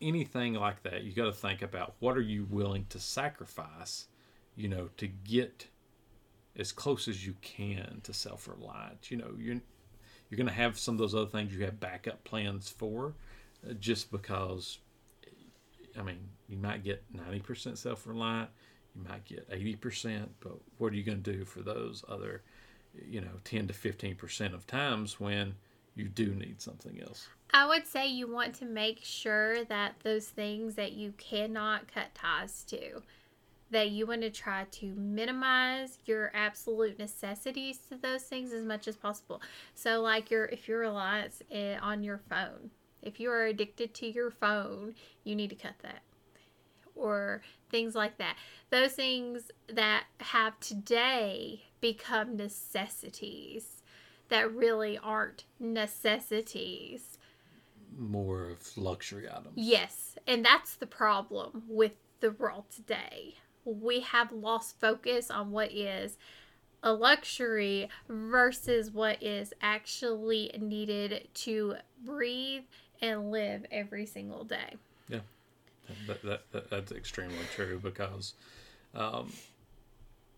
anything 0.00 0.54
like 0.54 0.82
that. 0.82 1.02
You 1.02 1.12
got 1.12 1.24
to 1.24 1.32
think 1.32 1.62
about 1.62 1.94
what 1.98 2.16
are 2.16 2.22
you 2.22 2.46
willing 2.48 2.86
to 2.90 2.98
sacrifice, 2.98 4.06
you 4.56 4.68
know, 4.68 4.88
to 4.96 5.06
get 5.06 5.68
as 6.56 6.72
close 6.72 7.08
as 7.08 7.26
you 7.26 7.34
can 7.42 8.00
to 8.04 8.12
self 8.12 8.48
reliance. 8.48 9.10
You 9.10 9.18
know, 9.18 9.34
you're 9.38 9.60
you're 10.28 10.36
going 10.36 10.48
to 10.48 10.52
have 10.52 10.78
some 10.78 10.94
of 10.94 10.98
those 10.98 11.14
other 11.14 11.26
things 11.30 11.54
you 11.54 11.64
have 11.64 11.80
backup 11.80 12.24
plans 12.24 12.68
for, 12.68 13.14
uh, 13.68 13.74
just 13.74 14.10
because. 14.10 14.78
I 15.96 16.02
mean, 16.02 16.18
you 16.48 16.56
might 16.56 16.82
get 16.82 17.04
ninety 17.12 17.38
percent 17.40 17.78
self 17.78 18.06
reliant, 18.06 18.50
you 18.96 19.02
might 19.08 19.24
get 19.24 19.46
eighty 19.50 19.76
percent, 19.76 20.28
but 20.40 20.54
what 20.78 20.92
are 20.92 20.96
you 20.96 21.04
going 21.04 21.22
to 21.22 21.32
do 21.32 21.44
for 21.44 21.60
those 21.60 22.04
other, 22.08 22.42
you 23.08 23.20
know, 23.20 23.38
ten 23.44 23.68
to 23.68 23.72
fifteen 23.72 24.16
percent 24.16 24.54
of 24.54 24.66
times 24.66 25.20
when 25.20 25.54
you 25.94 26.08
do 26.08 26.34
need 26.34 26.60
something 26.60 27.00
else? 27.00 27.28
I 27.52 27.66
would 27.66 27.86
say 27.86 28.08
you 28.08 28.32
want 28.32 28.54
to 28.56 28.64
make 28.64 29.00
sure 29.02 29.64
that 29.66 29.94
those 30.02 30.26
things 30.26 30.74
that 30.74 30.92
you 30.92 31.12
cannot 31.18 31.92
cut 31.92 32.14
ties 32.14 32.64
to, 32.64 33.02
that 33.70 33.90
you 33.90 34.06
want 34.06 34.22
to 34.22 34.30
try 34.30 34.66
to 34.70 34.94
minimize 34.94 35.98
your 36.04 36.30
absolute 36.34 36.98
necessities 36.98 37.78
to 37.88 37.96
those 37.96 38.22
things 38.22 38.52
as 38.52 38.64
much 38.64 38.88
as 38.88 38.96
possible. 38.96 39.40
So, 39.74 40.00
like 40.00 40.30
your 40.30 40.46
if 40.46 40.68
you're 40.68 40.80
reliant 40.80 41.34
eh, 41.50 41.76
on 41.80 42.02
your 42.02 42.18
phone, 42.18 42.70
if 43.02 43.20
you 43.20 43.30
are 43.30 43.44
addicted 43.44 43.94
to 43.94 44.06
your 44.06 44.30
phone, 44.30 44.94
you 45.22 45.36
need 45.36 45.50
to 45.50 45.56
cut 45.56 45.74
that. 45.82 46.02
Or 46.96 47.42
things 47.70 47.94
like 47.94 48.18
that. 48.18 48.36
Those 48.70 48.92
things 48.92 49.50
that 49.68 50.04
have 50.20 50.58
today 50.60 51.64
become 51.80 52.36
necessities 52.36 53.82
that 54.28 54.52
really 54.52 54.98
aren't 54.98 55.44
necessities. 55.58 57.18
More 57.96 58.50
of 58.50 58.76
luxury 58.76 59.28
items. 59.28 59.54
Yes, 59.54 60.16
and 60.26 60.44
that's 60.44 60.76
the 60.76 60.86
problem 60.86 61.64
with 61.68 61.92
the 62.20 62.32
world 62.32 62.64
today. 62.74 63.34
We 63.64 64.00
have 64.00 64.32
lost 64.32 64.80
focus 64.80 65.30
on 65.30 65.50
what 65.50 65.72
is 65.72 66.18
a 66.82 66.92
luxury 66.92 67.88
versus 68.08 68.90
what 68.90 69.22
is 69.22 69.54
actually 69.62 70.50
needed 70.60 71.28
to 71.32 71.76
breathe 72.04 72.64
and 73.00 73.30
live 73.30 73.64
every 73.70 74.06
single 74.06 74.44
day. 74.44 74.76
Yeah, 75.08 75.20
that, 76.06 76.22
that, 76.22 76.52
that 76.52 76.70
that's 76.70 76.92
extremely 76.92 77.36
true 77.54 77.80
because, 77.82 78.34
um, 78.94 79.32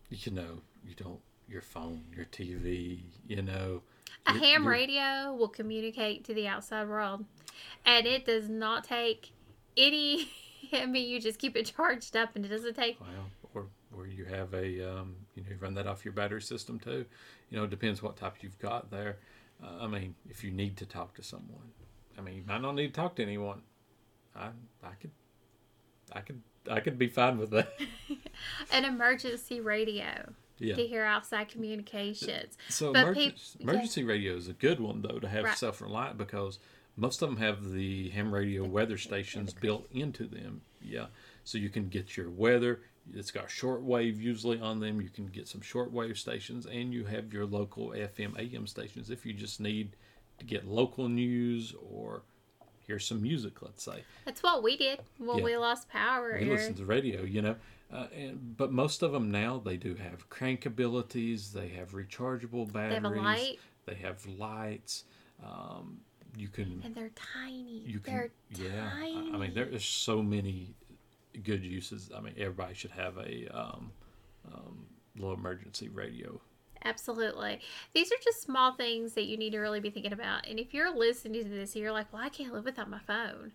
you 0.09 0.31
know, 0.31 0.61
you 0.87 0.95
don't 0.95 1.19
your 1.49 1.61
phone, 1.61 2.03
your 2.15 2.25
TV, 2.25 3.01
you 3.27 3.41
know. 3.41 3.81
A 4.25 4.33
ham 4.33 4.67
radio 4.67 5.33
will 5.33 5.47
communicate 5.47 6.25
to 6.25 6.33
the 6.33 6.47
outside 6.47 6.87
world, 6.87 7.25
and 7.85 8.05
it 8.05 8.25
does 8.25 8.49
not 8.49 8.83
take 8.83 9.31
any. 9.77 10.29
I 10.73 10.85
mean, 10.85 11.07
you 11.07 11.21
just 11.21 11.39
keep 11.39 11.55
it 11.55 11.71
charged 11.75 12.17
up, 12.17 12.35
and 12.35 12.45
it 12.45 12.49
doesn't 12.49 12.75
take. 12.75 12.99
Well, 12.99 13.31
or 13.53 13.67
or 13.97 14.07
you 14.07 14.25
have 14.25 14.53
a 14.53 14.97
um, 14.97 15.15
you 15.35 15.43
know 15.43 15.49
you 15.49 15.57
run 15.59 15.73
that 15.75 15.87
off 15.87 16.03
your 16.03 16.13
battery 16.13 16.41
system 16.41 16.79
too. 16.79 17.05
You 17.49 17.57
know, 17.57 17.63
it 17.63 17.69
depends 17.69 18.01
what 18.03 18.17
type 18.17 18.35
you've 18.41 18.59
got 18.59 18.91
there. 18.91 19.17
Uh, 19.63 19.83
I 19.83 19.87
mean, 19.87 20.15
if 20.29 20.43
you 20.43 20.51
need 20.51 20.77
to 20.77 20.85
talk 20.85 21.15
to 21.15 21.23
someone, 21.23 21.71
I 22.17 22.21
mean, 22.21 22.35
you 22.35 22.43
might 22.45 22.61
not 22.61 22.73
need 22.73 22.93
to 22.93 22.93
talk 22.93 23.15
to 23.15 23.23
anyone. 23.23 23.61
I 24.35 24.49
I 24.83 24.93
could 24.99 25.11
I 26.11 26.19
could 26.19 26.41
I 26.69 26.79
could 26.81 26.97
be 26.99 27.07
fine 27.07 27.37
with 27.37 27.51
that. 27.51 27.73
An 28.71 28.83
emergency 28.83 29.61
radio 29.61 30.33
yeah. 30.59 30.75
to 30.75 30.85
hear 30.87 31.03
outside 31.03 31.49
communications. 31.49 32.57
So 32.69 32.93
But 32.93 33.03
emergency, 33.03 33.57
peop- 33.57 33.61
emergency 33.61 34.03
radio 34.03 34.35
is 34.35 34.47
a 34.47 34.53
good 34.53 34.79
one 34.79 35.01
though 35.01 35.19
to 35.19 35.27
have 35.27 35.43
Right. 35.45 35.57
self 35.57 35.81
reliant 35.81 36.17
because 36.17 36.59
most 36.95 37.21
of 37.21 37.29
them 37.29 37.37
have 37.37 37.71
the 37.71 38.09
ham 38.09 38.33
radio 38.33 38.63
weather 38.63 38.97
stations 38.97 39.53
built 39.53 39.87
into 39.91 40.25
them. 40.25 40.61
Yeah, 40.81 41.07
so 41.43 41.57
you 41.57 41.69
can 41.69 41.89
get 41.89 42.17
your 42.17 42.29
weather. 42.29 42.81
It's 43.13 43.31
got 43.31 43.47
shortwave 43.47 44.19
usually 44.19 44.59
on 44.59 44.79
them. 44.79 44.99
You 45.01 45.09
can 45.09 45.27
get 45.27 45.47
some 45.47 45.61
shortwave 45.61 46.17
stations, 46.17 46.65
and 46.65 46.93
you 46.93 47.05
have 47.05 47.31
your 47.31 47.45
local 47.45 47.89
FM 47.93 48.35
AM 48.37 48.67
stations 48.67 49.09
if 49.09 49.25
you 49.25 49.33
just 49.33 49.59
need 49.59 49.95
to 50.39 50.45
get 50.45 50.67
local 50.67 51.07
news 51.07 51.73
or 51.81 52.23
hear 52.85 52.99
some 52.99 53.21
music. 53.21 53.61
Let's 53.61 53.83
say 53.83 54.03
That's 54.25 54.41
what 54.43 54.61
we 54.63 54.75
did 54.77 54.99
when 55.17 55.39
Yeah. 55.39 55.43
we 55.43 55.57
lost 55.57 55.89
power. 55.89 56.37
we 56.39 56.49
listened 56.49 56.77
to 56.77 56.85
radio, 56.85 57.23
you 57.23 57.41
know. 57.41 57.55
Uh, 57.91 58.07
and, 58.13 58.57
but 58.57 58.71
most 58.71 59.01
of 59.01 59.11
them 59.13 59.31
now 59.31 59.61
they 59.63 59.77
do 59.77 59.95
have 59.95 60.29
crank 60.29 60.65
abilities. 60.65 61.53
They 61.53 61.69
have 61.69 61.91
rechargeable 61.91 62.65
They 62.67 62.73
batteries. 62.73 62.93
have 62.95 63.05
a 63.05 63.09
light, 63.09 63.59
They 63.85 63.95
have 63.95 64.25
lights. 64.25 65.05
Um, 65.43 65.99
you 66.35 66.49
can 66.49 66.81
and 66.83 66.93
they're 66.93 67.11
tiny. 67.15 67.81
you 67.85 67.99
can 67.99 68.13
they're 68.13 68.29
yeah. 68.51 68.89
I- 68.93 69.11
tiny. 69.13 69.31
I 69.33 69.37
mean 69.37 69.53
there 69.53 69.65
is 69.67 69.85
so 69.85 70.21
many 70.21 70.73
good 71.43 71.63
uses. 71.63 72.11
I 72.15 72.19
mean 72.19 72.33
everybody 72.37 72.73
should 72.73 72.91
have 72.91 73.17
a 73.17 73.47
um, 73.57 73.91
um, 74.53 74.85
little 75.15 75.33
emergency 75.33 75.89
radio. 75.89 76.39
Absolutely. 76.85 77.59
These 77.93 78.11
are 78.11 78.17
just 78.23 78.41
small 78.41 78.73
things 78.73 79.13
that 79.13 79.25
you 79.25 79.35
need 79.37 79.51
to 79.51 79.59
really 79.59 79.79
be 79.79 79.89
thinking 79.89 80.13
about. 80.13 80.47
And 80.47 80.59
if 80.59 80.73
you're 80.73 80.95
listening 80.95 81.43
to 81.43 81.49
this 81.49 81.75
you're 81.75 81.91
like, 81.91 82.11
well, 82.11 82.21
I 82.21 82.29
can't 82.29 82.53
live 82.53 82.65
without 82.65 82.89
my 82.89 82.99
phone, 82.99 83.53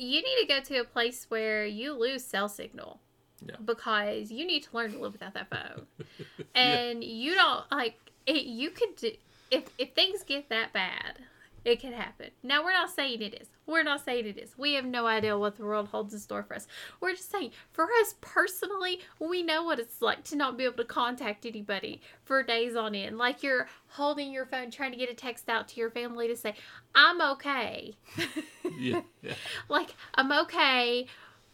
you 0.00 0.22
need 0.22 0.40
to 0.40 0.46
go 0.46 0.60
to 0.60 0.80
a 0.80 0.84
place 0.84 1.26
where 1.28 1.66
you 1.66 1.92
lose 1.92 2.24
cell 2.24 2.48
signal. 2.48 3.00
Yeah. 3.44 3.56
Because 3.64 4.30
you 4.30 4.46
need 4.46 4.64
to 4.64 4.68
learn 4.72 4.92
to 4.92 4.98
live 4.98 5.12
without 5.12 5.34
that 5.34 5.48
phone. 5.50 5.86
and 6.54 7.02
you 7.02 7.34
don't, 7.34 7.64
like, 7.70 7.98
it, 8.26 8.44
you 8.44 8.70
could 8.70 8.96
do, 8.96 9.12
if, 9.50 9.64
if 9.78 9.94
things 9.94 10.22
get 10.22 10.48
that 10.50 10.72
bad, 10.72 11.20
it 11.64 11.80
can 11.80 11.92
happen. 11.92 12.30
Now, 12.42 12.64
we're 12.64 12.72
not 12.72 12.90
saying 12.90 13.20
it 13.20 13.34
is. 13.40 13.48
We're 13.66 13.82
not 13.82 14.04
saying 14.04 14.26
it 14.26 14.38
is. 14.38 14.56
We 14.56 14.74
have 14.74 14.84
no 14.84 15.06
idea 15.06 15.38
what 15.38 15.56
the 15.56 15.64
world 15.64 15.88
holds 15.88 16.14
in 16.14 16.20
store 16.20 16.42
for 16.42 16.56
us. 16.56 16.66
We're 17.00 17.12
just 17.12 17.30
saying, 17.30 17.50
for 17.72 17.84
us 18.00 18.14
personally, 18.20 19.00
we 19.18 19.42
know 19.42 19.62
what 19.62 19.78
it's 19.78 20.00
like 20.00 20.24
to 20.24 20.36
not 20.36 20.56
be 20.56 20.64
able 20.64 20.78
to 20.78 20.84
contact 20.84 21.44
anybody 21.44 22.00
for 22.24 22.42
days 22.42 22.74
on 22.76 22.94
end. 22.94 23.18
Like 23.18 23.42
you're 23.42 23.68
holding 23.88 24.32
your 24.32 24.46
phone 24.46 24.70
trying 24.70 24.92
to 24.92 24.96
get 24.96 25.10
a 25.10 25.14
text 25.14 25.48
out 25.48 25.68
to 25.68 25.80
your 25.80 25.90
family 25.90 26.28
to 26.28 26.36
say, 26.36 26.54
I'm 26.94 27.20
okay. 27.32 27.94
yeah, 28.78 29.02
yeah. 29.22 29.34
like, 29.68 29.94
I'm 30.14 30.32
okay. 30.32 31.06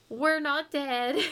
We're 0.09 0.41
not 0.41 0.71
dead. 0.71 1.17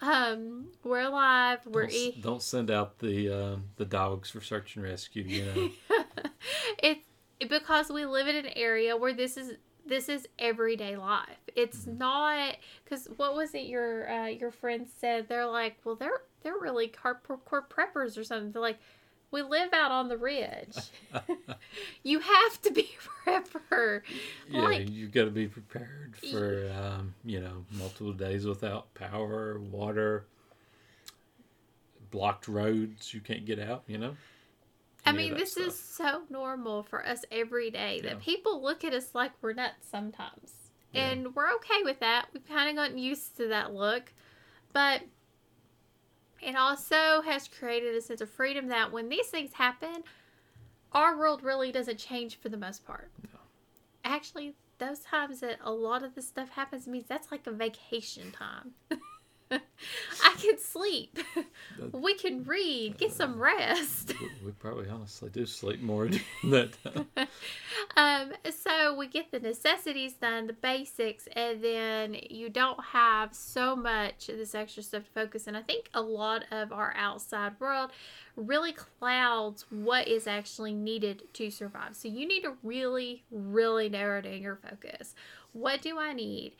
Um, 0.00 0.66
we're 0.84 1.00
alive. 1.00 1.60
We're 1.66 1.86
Don't, 1.86 1.92
e- 1.94 2.20
don't 2.20 2.42
send 2.42 2.70
out 2.70 2.98
the 2.98 3.30
um, 3.30 3.64
the 3.76 3.84
dogs 3.86 4.30
for 4.30 4.40
search 4.40 4.76
and 4.76 4.84
rescue. 4.84 5.24
You 5.24 5.44
know. 5.44 5.70
it's 6.78 7.00
because 7.40 7.90
we 7.90 8.04
live 8.06 8.26
in 8.28 8.36
an 8.36 8.50
area 8.56 8.96
where 8.96 9.12
this 9.12 9.36
is 9.36 9.54
this 9.86 10.08
is 10.08 10.26
everyday 10.38 10.96
life. 10.96 11.38
It's 11.54 11.86
not 11.86 12.56
because 12.84 13.06
what 13.16 13.34
was 13.34 13.54
it 13.54 13.66
your 13.66 14.10
uh, 14.10 14.26
your 14.26 14.50
friends 14.50 14.90
said? 14.96 15.28
They're 15.28 15.46
like, 15.46 15.76
well, 15.84 15.94
they're 15.94 16.22
they're 16.42 16.58
really 16.58 16.88
hardcore 16.88 17.38
preppers 17.68 18.18
or 18.18 18.24
something. 18.24 18.52
They're 18.52 18.62
like, 18.62 18.78
we 19.30 19.42
live 19.42 19.72
out 19.72 19.90
on 19.90 20.08
the 20.08 20.16
ridge. 20.16 20.76
you 22.02 22.20
have 22.20 22.62
to 22.62 22.70
be 22.70 22.88
a 23.26 23.40
prepper. 23.40 24.02
Yeah, 24.48 24.62
Like- 24.62 24.90
you 24.90 25.08
got 25.08 25.24
to 25.24 25.30
be 25.30 25.46
prepared 25.46 26.16
for 26.30 26.70
um, 26.76 27.14
you 27.24 27.40
know 27.40 27.64
multiple 27.78 28.12
days 28.12 28.46
without 28.46 28.92
power, 28.94 29.58
water, 29.58 30.24
blocked 32.10 32.48
roads. 32.48 33.14
You 33.14 33.20
can't 33.20 33.44
get 33.44 33.58
out. 33.58 33.84
You 33.86 33.98
know. 33.98 34.16
I 35.06 35.12
mean, 35.12 35.34
this 35.34 35.52
stuff. 35.52 35.66
is 35.68 35.78
so 35.78 36.22
normal 36.30 36.82
for 36.82 37.06
us 37.06 37.24
every 37.30 37.70
day 37.70 38.00
that 38.02 38.12
Yeah. 38.12 38.18
people 38.20 38.62
look 38.62 38.84
at 38.84 38.92
us 38.92 39.14
like 39.14 39.32
we're 39.40 39.52
nuts 39.52 39.86
sometimes. 39.88 40.70
Yeah. 40.92 41.08
And 41.10 41.34
we're 41.34 41.52
okay 41.56 41.82
with 41.84 42.00
that. 42.00 42.26
We've 42.32 42.46
kind 42.46 42.68
of 42.70 42.76
gotten 42.76 42.98
used 42.98 43.36
to 43.36 43.48
that 43.48 43.74
look. 43.74 44.12
But 44.72 45.02
it 46.42 46.54
also 46.56 47.22
has 47.22 47.48
created 47.48 47.94
a 47.94 48.00
sense 48.00 48.20
of 48.20 48.30
freedom 48.30 48.68
that 48.68 48.92
when 48.92 49.08
these 49.08 49.28
things 49.28 49.52
happen, 49.54 50.04
our 50.92 51.16
world 51.16 51.42
really 51.42 51.72
doesn't 51.72 51.98
change 51.98 52.36
for 52.38 52.48
the 52.48 52.56
most 52.56 52.84
part. 52.86 53.10
No. 53.32 53.40
Actually, 54.04 54.54
those 54.78 55.00
times 55.00 55.40
that 55.40 55.58
a 55.62 55.70
lot 55.72 56.02
of 56.02 56.14
this 56.14 56.28
stuff 56.28 56.50
happens 56.50 56.86
means 56.86 57.06
that's 57.08 57.30
like 57.32 57.46
a 57.46 57.50
vacation 57.52 58.30
time. 58.32 58.72
I 59.50 60.34
can 60.38 60.58
sleep. 60.58 61.18
we 61.92 62.14
can 62.14 62.44
read, 62.44 62.98
get 62.98 63.12
some 63.12 63.38
rest. 63.38 64.14
we, 64.44 64.52
probably 64.52 64.88
honestly 64.88 65.30
do 65.30 65.46
sleep 65.46 65.80
more 65.80 66.08
than 66.08 66.20
that 66.44 66.76
um, 67.96 68.32
so 68.50 68.94
we 68.96 69.06
get 69.06 69.30
the 69.30 69.40
necessities 69.40 70.14
done, 70.14 70.46
the 70.46 70.52
basics, 70.52 71.28
and 71.34 71.62
then 71.62 72.16
you 72.28 72.48
don't 72.48 72.82
have 72.92 73.34
so 73.34 73.76
much 73.76 74.28
of 74.28 74.36
this 74.38 74.54
extra 74.54 74.82
stuff 74.82 75.04
to 75.04 75.10
focus. 75.10 75.46
And 75.46 75.56
I 75.56 75.62
think 75.62 75.90
a 75.94 76.02
lot 76.02 76.44
of 76.50 76.72
our 76.72 76.94
outside 76.96 77.52
world 77.60 77.90
really 78.36 78.72
clouds 78.72 79.64
what 79.70 80.08
is 80.08 80.26
actually 80.26 80.74
needed 80.74 81.22
to 81.34 81.50
survive. 81.50 81.94
So 81.94 82.08
you 82.08 82.26
need 82.26 82.42
to 82.42 82.54
really, 82.62 83.24
really 83.30 83.88
narrow 83.88 84.20
down 84.20 84.42
your 84.42 84.56
focus. 84.56 85.14
What 85.52 85.82
do 85.82 85.98
I 85.98 86.12
need 86.12 86.54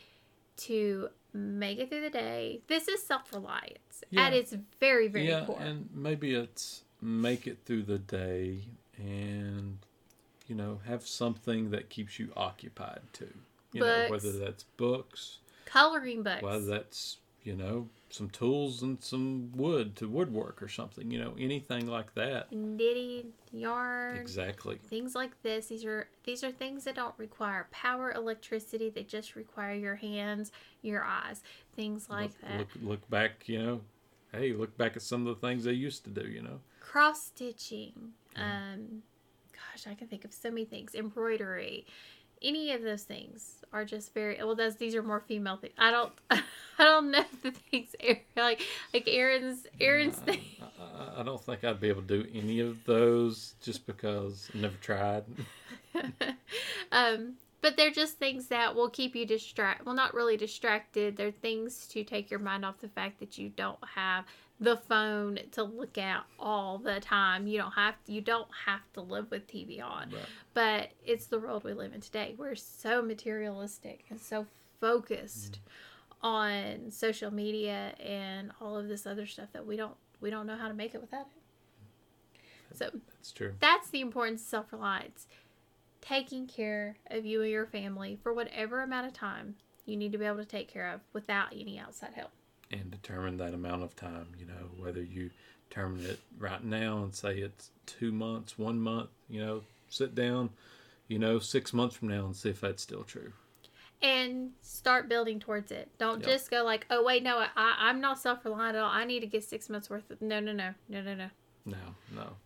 to 0.56 1.10
make 1.36 1.78
it 1.78 1.88
through 1.90 2.02
the 2.02 2.10
day? 2.10 2.60
This 2.66 2.88
is 2.88 3.02
self 3.02 3.32
reliance 3.32 4.02
Yeah. 4.10 4.26
at 4.26 4.32
its 4.32 4.54
very, 4.80 5.08
very 5.08 5.28
yeah, 5.28 5.44
core. 5.46 5.58
and 5.60 5.88
maybe 5.94 6.34
it's 6.34 6.82
make 7.00 7.46
it 7.46 7.58
through 7.64 7.82
the 7.82 7.98
day 7.98 8.60
and 8.96 9.78
you 10.48 10.54
know 10.54 10.80
have 10.86 11.06
something 11.06 11.70
that 11.70 11.88
keeps 11.90 12.18
you 12.18 12.32
occupied 12.36 13.00
too. 13.12 13.32
You 13.72 13.80
know, 13.82 14.06
whether 14.08 14.32
that's 14.32 14.62
books, 14.76 15.38
Coloring 15.66 16.22
books. 16.22 16.42
whether 16.42 16.64
that's 16.64 17.18
you 17.46 17.54
know 17.54 17.88
some 18.10 18.30
tools 18.30 18.82
and 18.82 19.02
some 19.02 19.50
wood 19.54 19.96
to 19.96 20.08
woodwork 20.08 20.62
or 20.62 20.68
something. 20.68 21.10
You 21.10 21.20
know, 21.20 21.34
anything 21.38 21.86
like 21.86 22.14
that. 22.14 22.52
knitting, 22.52 23.32
yarn, 23.52 24.16
Exactly. 24.16 24.78
things 24.88 25.14
like 25.14 25.40
this. 25.42 25.66
These 25.66 25.84
are 25.84 26.08
these 26.24 26.42
are 26.44 26.50
things 26.50 26.84
that 26.84 26.96
don't 26.96 27.14
require 27.18 27.68
power, 27.70 28.12
electricity. 28.12 28.90
They 28.90 29.02
just 29.02 29.36
require 29.36 29.74
your 29.74 29.96
hands, 29.96 30.52
your 30.82 31.04
eyes, 31.04 31.42
things 31.74 32.08
like 32.08 32.30
look, 32.30 32.40
that. 32.42 32.58
Look, 32.58 32.68
look 32.82 33.10
back. 33.10 33.48
You 33.48 33.62
know, 33.62 33.80
hey, 34.32 34.52
look 34.52 34.76
back 34.76 34.96
at 34.96 35.02
some 35.02 35.26
of 35.26 35.40
the 35.40 35.46
things 35.46 35.64
they 35.64 35.72
used 35.72 36.04
to 36.04 36.10
do. 36.10 36.26
You 36.28 36.42
know. 36.42 36.60
Cross 36.80 37.26
stitching. 37.26 38.12
Um, 38.36 39.02
gosh, 39.52 39.86
I 39.90 39.94
can 39.94 40.08
think 40.08 40.24
of 40.24 40.32
so 40.32 40.50
many 40.50 40.64
things. 40.64 40.94
Embroidery. 40.94 41.86
Any 42.42 42.72
of 42.72 42.82
those 42.82 43.04
things 43.04 43.62
are 43.72 43.84
just 43.84 44.12
very 44.12 44.36
well. 44.38 44.54
Those 44.54 44.76
these 44.76 44.94
are 44.94 45.02
more 45.02 45.20
female 45.20 45.56
things. 45.56 45.74
I 45.78 45.90
don't, 45.90 46.12
I 46.30 46.42
don't 46.78 47.10
know 47.10 47.24
the 47.42 47.50
things 47.50 47.94
Aaron- 48.00 48.20
like 48.36 48.62
like 48.92 49.04
Aaron's 49.06 49.66
Aaron's 49.80 50.18
I, 50.20 50.32
thing. 50.32 50.40
I, 50.60 51.20
I 51.20 51.22
don't 51.22 51.40
think 51.40 51.64
I'd 51.64 51.80
be 51.80 51.88
able 51.88 52.02
to 52.02 52.22
do 52.22 52.28
any 52.34 52.60
of 52.60 52.84
those 52.84 53.54
just 53.62 53.86
because 53.86 54.50
I 54.54 54.58
never 54.58 54.76
tried. 54.76 55.24
um, 56.92 57.34
but 57.62 57.76
they're 57.76 57.90
just 57.90 58.18
things 58.18 58.48
that 58.48 58.74
will 58.74 58.90
keep 58.90 59.16
you 59.16 59.26
distracted. 59.26 59.86
Well, 59.86 59.94
not 59.94 60.14
really 60.14 60.36
distracted. 60.36 61.16
They're 61.16 61.30
things 61.30 61.86
to 61.88 62.04
take 62.04 62.30
your 62.30 62.40
mind 62.40 62.64
off 62.64 62.80
the 62.80 62.88
fact 62.88 63.18
that 63.20 63.38
you 63.38 63.48
don't 63.48 63.78
have 63.94 64.24
the 64.58 64.76
phone 64.76 65.38
to 65.52 65.62
look 65.62 65.98
at 65.98 66.24
all 66.38 66.78
the 66.78 67.00
time. 67.00 67.46
You 67.46 67.58
don't 67.58 67.72
have 67.72 67.94
you 68.06 68.20
don't 68.20 68.48
have 68.64 68.80
to 68.94 69.00
live 69.00 69.30
with 69.30 69.46
TV 69.46 69.82
on. 69.82 70.10
Right. 70.10 70.22
But 70.54 70.90
it's 71.04 71.26
the 71.26 71.38
world 71.38 71.64
we 71.64 71.74
live 71.74 71.92
in 71.92 72.00
today. 72.00 72.34
We're 72.36 72.54
so 72.54 73.02
materialistic 73.02 74.04
and 74.10 74.20
so 74.20 74.46
focused 74.80 75.58
mm. 76.22 76.26
on 76.28 76.90
social 76.90 77.32
media 77.32 77.94
and 78.00 78.50
all 78.60 78.76
of 78.76 78.88
this 78.88 79.06
other 79.06 79.26
stuff 79.26 79.48
that 79.52 79.66
we 79.66 79.76
don't 79.76 79.96
we 80.20 80.30
don't 80.30 80.46
know 80.46 80.56
how 80.56 80.68
to 80.68 80.74
make 80.74 80.94
it 80.94 81.00
without 81.00 81.26
it. 81.26 82.36
So 82.76 82.90
That's 82.92 83.32
true. 83.32 83.54
that's 83.60 83.90
the 83.90 84.00
importance 84.00 84.42
of 84.42 84.48
self 84.48 84.72
reliance. 84.72 85.26
Taking 86.00 86.46
care 86.46 86.96
of 87.10 87.26
you 87.26 87.42
and 87.42 87.50
your 87.50 87.66
family 87.66 88.18
for 88.22 88.32
whatever 88.32 88.82
amount 88.82 89.06
of 89.06 89.12
time 89.12 89.56
you 89.84 89.96
need 89.96 90.12
to 90.12 90.18
be 90.18 90.24
able 90.24 90.38
to 90.38 90.44
take 90.44 90.68
care 90.68 90.90
of 90.90 91.00
without 91.12 91.48
any 91.52 91.78
outside 91.78 92.14
help. 92.14 92.30
And 92.70 92.90
determine 92.90 93.36
that 93.36 93.54
amount 93.54 93.82
of 93.82 93.94
time 93.96 94.28
you 94.38 94.46
know 94.46 94.68
whether 94.78 95.02
you 95.02 95.30
determine 95.68 96.04
it 96.06 96.18
right 96.38 96.64
now 96.64 96.98
and 97.02 97.14
say 97.14 97.38
it's 97.38 97.70
two 97.86 98.12
months 98.12 98.58
one 98.58 98.80
month 98.80 99.08
you 99.28 99.40
know 99.40 99.62
sit 99.88 100.14
down 100.14 100.50
you 101.08 101.18
know 101.18 101.38
six 101.38 101.72
months 101.72 101.94
from 101.96 102.08
now 102.08 102.24
and 102.26 102.36
see 102.36 102.50
if 102.50 102.60
that's 102.60 102.82
still 102.82 103.04
true 103.04 103.32
And 104.02 104.50
start 104.62 105.08
building 105.08 105.40
towards 105.40 105.72
it. 105.72 105.90
Don't 105.98 106.20
Yep. 106.20 106.26
just 106.26 106.50
go 106.50 106.62
like, 106.64 106.86
oh, 106.90 107.02
wait, 107.02 107.22
no, 107.22 107.38
I, 107.38 107.74
I'm 107.78 108.00
not 108.00 108.18
self 108.18 108.44
reliant 108.44 108.76
at 108.76 108.82
all. 108.82 108.90
I 108.90 109.04
need 109.04 109.20
to 109.20 109.26
get 109.26 109.42
six 109.44 109.68
months 109.70 109.88
worth 109.88 110.10
of. 110.10 110.20
No, 110.20 110.38
no, 110.40 110.52
no, 110.52 110.74
no, 110.88 111.00
no, 111.02 111.14
no. 111.14 111.30
no 111.64 111.76
no 112.14 112.36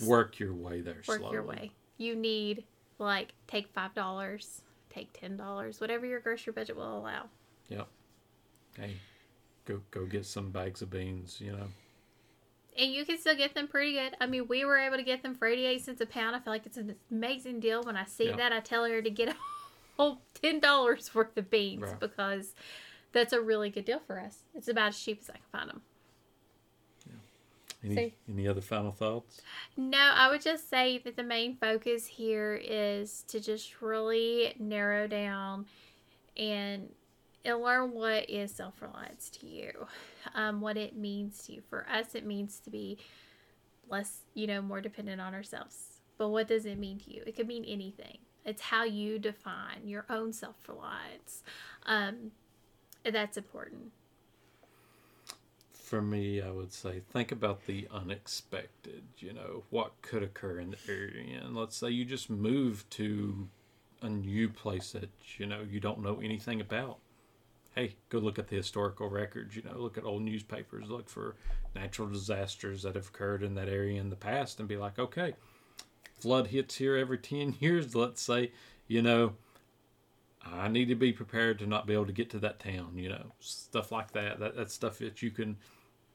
work 0.00 0.38
your 0.38 0.54
way 0.54 0.80
there 0.80 1.02
Work 1.06 1.18
slowly 1.18 1.32
your 1.34 1.42
way. 1.44 1.72
You 1.98 2.16
need, 2.16 2.64
like, 2.98 3.34
take 3.46 3.72
$5, 3.74 4.62
take 4.88 5.12
$10, 5.12 5.80
whatever 5.80 6.06
your 6.06 6.20
grocery 6.20 6.52
budget 6.52 6.76
will 6.76 6.98
allow. 6.98 7.28
Yep. 7.68 7.88
Hey 8.76 8.96
go 9.70 9.80
go 9.90 10.06
get 10.06 10.24
some 10.26 10.50
bags 10.50 10.82
of 10.82 10.90
beans 10.90 11.40
you 11.40 11.52
know 11.52 11.68
And 12.76 12.92
you 12.92 13.04
can 13.04 13.18
still 13.18 13.36
get 13.36 13.54
them 13.54 13.66
pretty 13.68 13.92
good. 13.92 14.16
I 14.20 14.26
mean, 14.26 14.46
we 14.48 14.64
were 14.64 14.78
able 14.78 14.96
to 14.96 15.02
get 15.02 15.22
them 15.22 15.34
for 15.34 15.46
88 15.46 15.82
cents 15.84 16.00
a 16.00 16.06
pound. 16.06 16.34
I 16.36 16.38
feel 16.40 16.52
like 16.52 16.64
it's 16.66 16.76
an 16.78 16.94
amazing 17.10 17.60
deal. 17.60 17.82
When 17.82 17.96
I 17.96 18.04
see 18.04 18.26
Yeah. 18.28 18.36
that, 18.36 18.52
I 18.52 18.60
tell 18.60 18.84
her 18.84 19.02
to 19.02 19.10
get 19.10 19.28
a 19.28 19.34
whole 19.96 20.22
$10 20.42 21.14
worth 21.14 21.36
of 21.36 21.50
beans 21.50 21.82
Right. 21.82 22.00
because 22.00 22.54
that's 23.12 23.32
a 23.32 23.40
really 23.40 23.70
good 23.70 23.84
deal 23.84 23.98
for 24.06 24.18
us. 24.20 24.44
It's 24.54 24.68
about 24.68 24.88
as 24.90 24.98
cheap 25.02 25.18
as 25.20 25.28
I 25.30 25.34
can 25.34 25.42
find 25.52 25.68
them. 25.70 25.82
any 27.82 27.94
So- 27.94 28.10
any 28.32 28.46
other 28.46 28.60
final 28.60 28.92
thoughts 28.92 29.40
No, 29.76 29.98
I 29.98 30.28
would 30.30 30.42
just 30.42 30.68
say 30.68 30.98
that 30.98 31.16
the 31.16 31.22
main 31.22 31.56
focus 31.56 32.06
here 32.06 32.54
is 32.62 33.24
to 33.28 33.40
just 33.40 33.80
really 33.82 34.54
narrow 34.58 35.06
down 35.06 35.66
and, 36.36 36.94
and 37.44 37.60
learn 37.62 37.92
what 37.92 38.28
is 38.28 38.52
self 38.54 38.80
reliance 38.82 39.30
to 39.30 39.46
you, 39.46 39.86
um, 40.34 40.60
what 40.60 40.76
it 40.76 40.96
means 40.96 41.44
to 41.46 41.52
you. 41.54 41.62
For 41.68 41.86
us, 41.90 42.14
it 42.14 42.26
means 42.26 42.60
to 42.60 42.70
be 42.70 42.98
less, 43.88 44.20
you 44.34 44.46
know, 44.46 44.62
more 44.62 44.80
dependent 44.80 45.20
on 45.20 45.34
ourselves. 45.34 46.00
But 46.18 46.28
what 46.28 46.48
does 46.48 46.66
it 46.66 46.78
mean 46.78 46.98
to 47.00 47.12
you? 47.12 47.22
It 47.26 47.36
could 47.36 47.46
mean 47.48 47.64
anything. 47.64 48.18
It's 48.44 48.62
how 48.62 48.84
you 48.84 49.18
define 49.18 49.86
your 49.86 50.06
own 50.10 50.32
self 50.32 50.56
reliance. 50.68 51.42
Um, 51.86 52.32
that's 53.04 53.36
important. 53.36 53.92
for 55.72 56.02
me 56.02 56.40
i 56.40 56.50
would 56.50 56.72
say 56.72 57.00
think 57.10 57.32
about 57.32 57.66
the 57.66 57.88
unexpected 57.90 59.02
you 59.18 59.32
know 59.32 59.64
what 59.70 59.92
could 60.02 60.22
occur 60.22 60.60
in 60.60 60.70
the 60.70 60.76
area 60.88 61.40
and 61.44 61.56
let's 61.56 61.76
say 61.76 61.88
you 61.90 62.04
just 62.04 62.30
move 62.30 62.88
to 62.90 63.48
a 64.02 64.08
new 64.08 64.48
place 64.48 64.92
that 64.92 65.10
you 65.38 65.46
know 65.46 65.62
you 65.68 65.80
don't 65.80 66.00
know 66.00 66.20
anything 66.22 66.60
about 66.60 66.98
hey 67.74 67.94
go 68.08 68.18
look 68.18 68.38
at 68.38 68.48
the 68.48 68.56
historical 68.56 69.08
records 69.08 69.54
you 69.56 69.62
know 69.62 69.76
look 69.78 69.96
at 69.98 70.04
old 70.04 70.22
newspapers 70.22 70.88
look 70.90 71.08
for 71.08 71.36
natural 71.74 72.08
disasters 72.08 72.82
that 72.82 72.94
have 72.96 73.08
occurred 73.08 73.42
in 73.42 73.54
that 73.54 73.68
area 73.68 74.00
in 74.00 74.10
the 74.10 74.16
past 74.16 74.58
and 74.58 74.68
be 74.68 74.76
like 74.76 74.98
okay 74.98 75.34
flood 76.18 76.48
hits 76.48 76.76
here 76.76 76.96
every 76.96 77.18
10 77.18 77.56
years 77.60 77.94
let's 77.94 78.20
say 78.22 78.50
you 78.88 79.00
know 79.02 79.32
i 80.44 80.68
need 80.68 80.86
to 80.86 80.94
be 80.94 81.12
prepared 81.12 81.58
to 81.58 81.66
not 81.66 81.86
be 81.86 81.92
able 81.94 82.06
to 82.06 82.12
get 82.12 82.30
to 82.30 82.38
that 82.38 82.58
town 82.58 82.92
you 82.96 83.08
know 83.08 83.32
stuff 83.40 83.92
like 83.92 84.10
that, 84.12 84.40
that 84.40 84.56
that's 84.56 84.74
stuff 84.74 84.98
that 84.98 85.22
you 85.22 85.30
can 85.30 85.56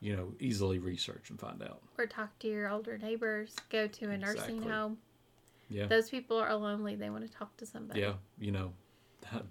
you 0.01 0.15
know 0.15 0.33
easily 0.39 0.77
research 0.77 1.29
and 1.29 1.39
find 1.39 1.63
out 1.63 1.81
Or 1.97 2.05
talk 2.05 2.37
to 2.39 2.47
your 2.47 2.69
older 2.69 2.97
neighbors, 2.97 3.55
go 3.69 3.87
to 3.87 4.09
a 4.11 4.17
nursing 4.17 4.61
home. 4.61 4.97
yeah 5.69 5.87
Those 5.87 6.09
people 6.09 6.37
are 6.37 6.53
lonely. 6.53 6.95
They 6.95 7.09
want 7.09 7.25
to 7.25 7.31
talk 7.31 7.55
to 7.57 7.65
somebody. 7.65 8.01
yeah 8.01 8.13
you 8.37 8.51
know 8.51 8.73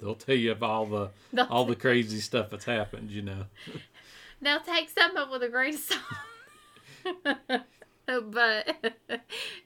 they'll 0.00 0.14
tell 0.14 0.34
you 0.34 0.52
of 0.52 0.62
all 0.62 0.86
the 0.86 1.10
They'll, 1.32 1.46
all 1.46 1.64
the 1.64 1.76
crazy 1.76 2.20
stuff 2.20 2.50
that's 2.50 2.64
happened 2.64 3.10
you 3.10 3.22
know 3.22 3.46
they'll 4.42 4.60
take 4.60 4.88
some 4.90 5.16
it 5.16 5.30
with 5.30 5.42
a 5.42 5.48
grain 5.48 5.74
of 5.74 5.80
salt. 5.80 7.62
but 8.32 8.76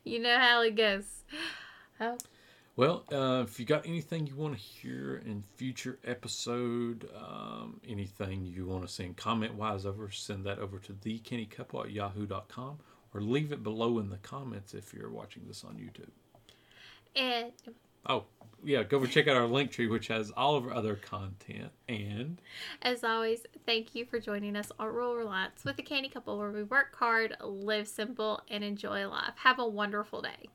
you 0.05 0.19
know 0.21 0.37
how 0.39 0.63
it 0.63 0.77
goes. 0.77 1.25
Oh, 2.01 2.17
Well, 2.77 3.05
uh, 3.13 3.43
if 3.43 3.59
you 3.59 3.67
got 3.67 3.87
anything 3.87 4.27
you 4.27 4.37
want 4.37 4.55
to 4.55 4.61
hear 4.61 5.17
in 5.25 5.43
future 5.57 5.99
episode, 6.05 7.09
um, 7.17 7.81
anything 7.89 8.45
you 8.45 8.67
want 8.67 8.87
to 8.87 8.93
send 8.93 9.17
comment 9.17 9.55
wise 9.55 9.85
over, 9.85 10.11
send 10.11 10.45
that 10.47 10.59
over 10.59 10.79
to 10.81 10.93
thecannycouple 10.93 11.85
at 11.85 11.91
yahoo.com 11.91 12.79
or 13.15 13.21
leave 13.21 13.51
it 13.53 13.63
below 13.63 13.99
in 13.99 14.11
the 14.11 14.19
comments 14.19 14.75
if 14.75 14.93
you're 14.95 15.11
watching 15.11 15.43
this 15.47 15.65
on 15.65 15.75
YouTube. 15.75 16.11
and 17.17 17.53
Oh, 18.09 18.25
yeah, 18.65 18.83
go 18.83 18.97
over 18.97 19.07
check 19.07 19.29
out 19.29 19.37
our 19.37 19.47
link 19.47 19.71
tree, 19.71 19.87
which 19.87 20.09
has 20.09 20.31
all 20.37 20.57
of 20.57 20.67
our 20.67 20.75
other 20.75 20.97
content. 20.97 21.71
And 21.89 22.41
as 22.83 23.05
always, 23.05 23.47
thank 23.67 23.95
you 23.95 24.05
for 24.05 24.19
joining 24.19 24.57
us 24.57 24.73
on 24.79 24.89
Rural 24.89 25.17
Reliance 25.17 25.65
with 25.65 25.77
the 25.77 25.83
Canny 25.83 26.09
Couple, 26.09 26.39
where 26.39 26.51
we 26.51 26.63
work 26.63 26.97
hard, 26.97 27.37
live 27.43 27.87
simple, 27.87 28.43
and 28.49 28.65
enjoy 28.65 29.07
life. 29.09 29.35
Have 29.37 29.59
a 29.59 29.69
wonderful 29.69 30.23
day. 30.23 30.49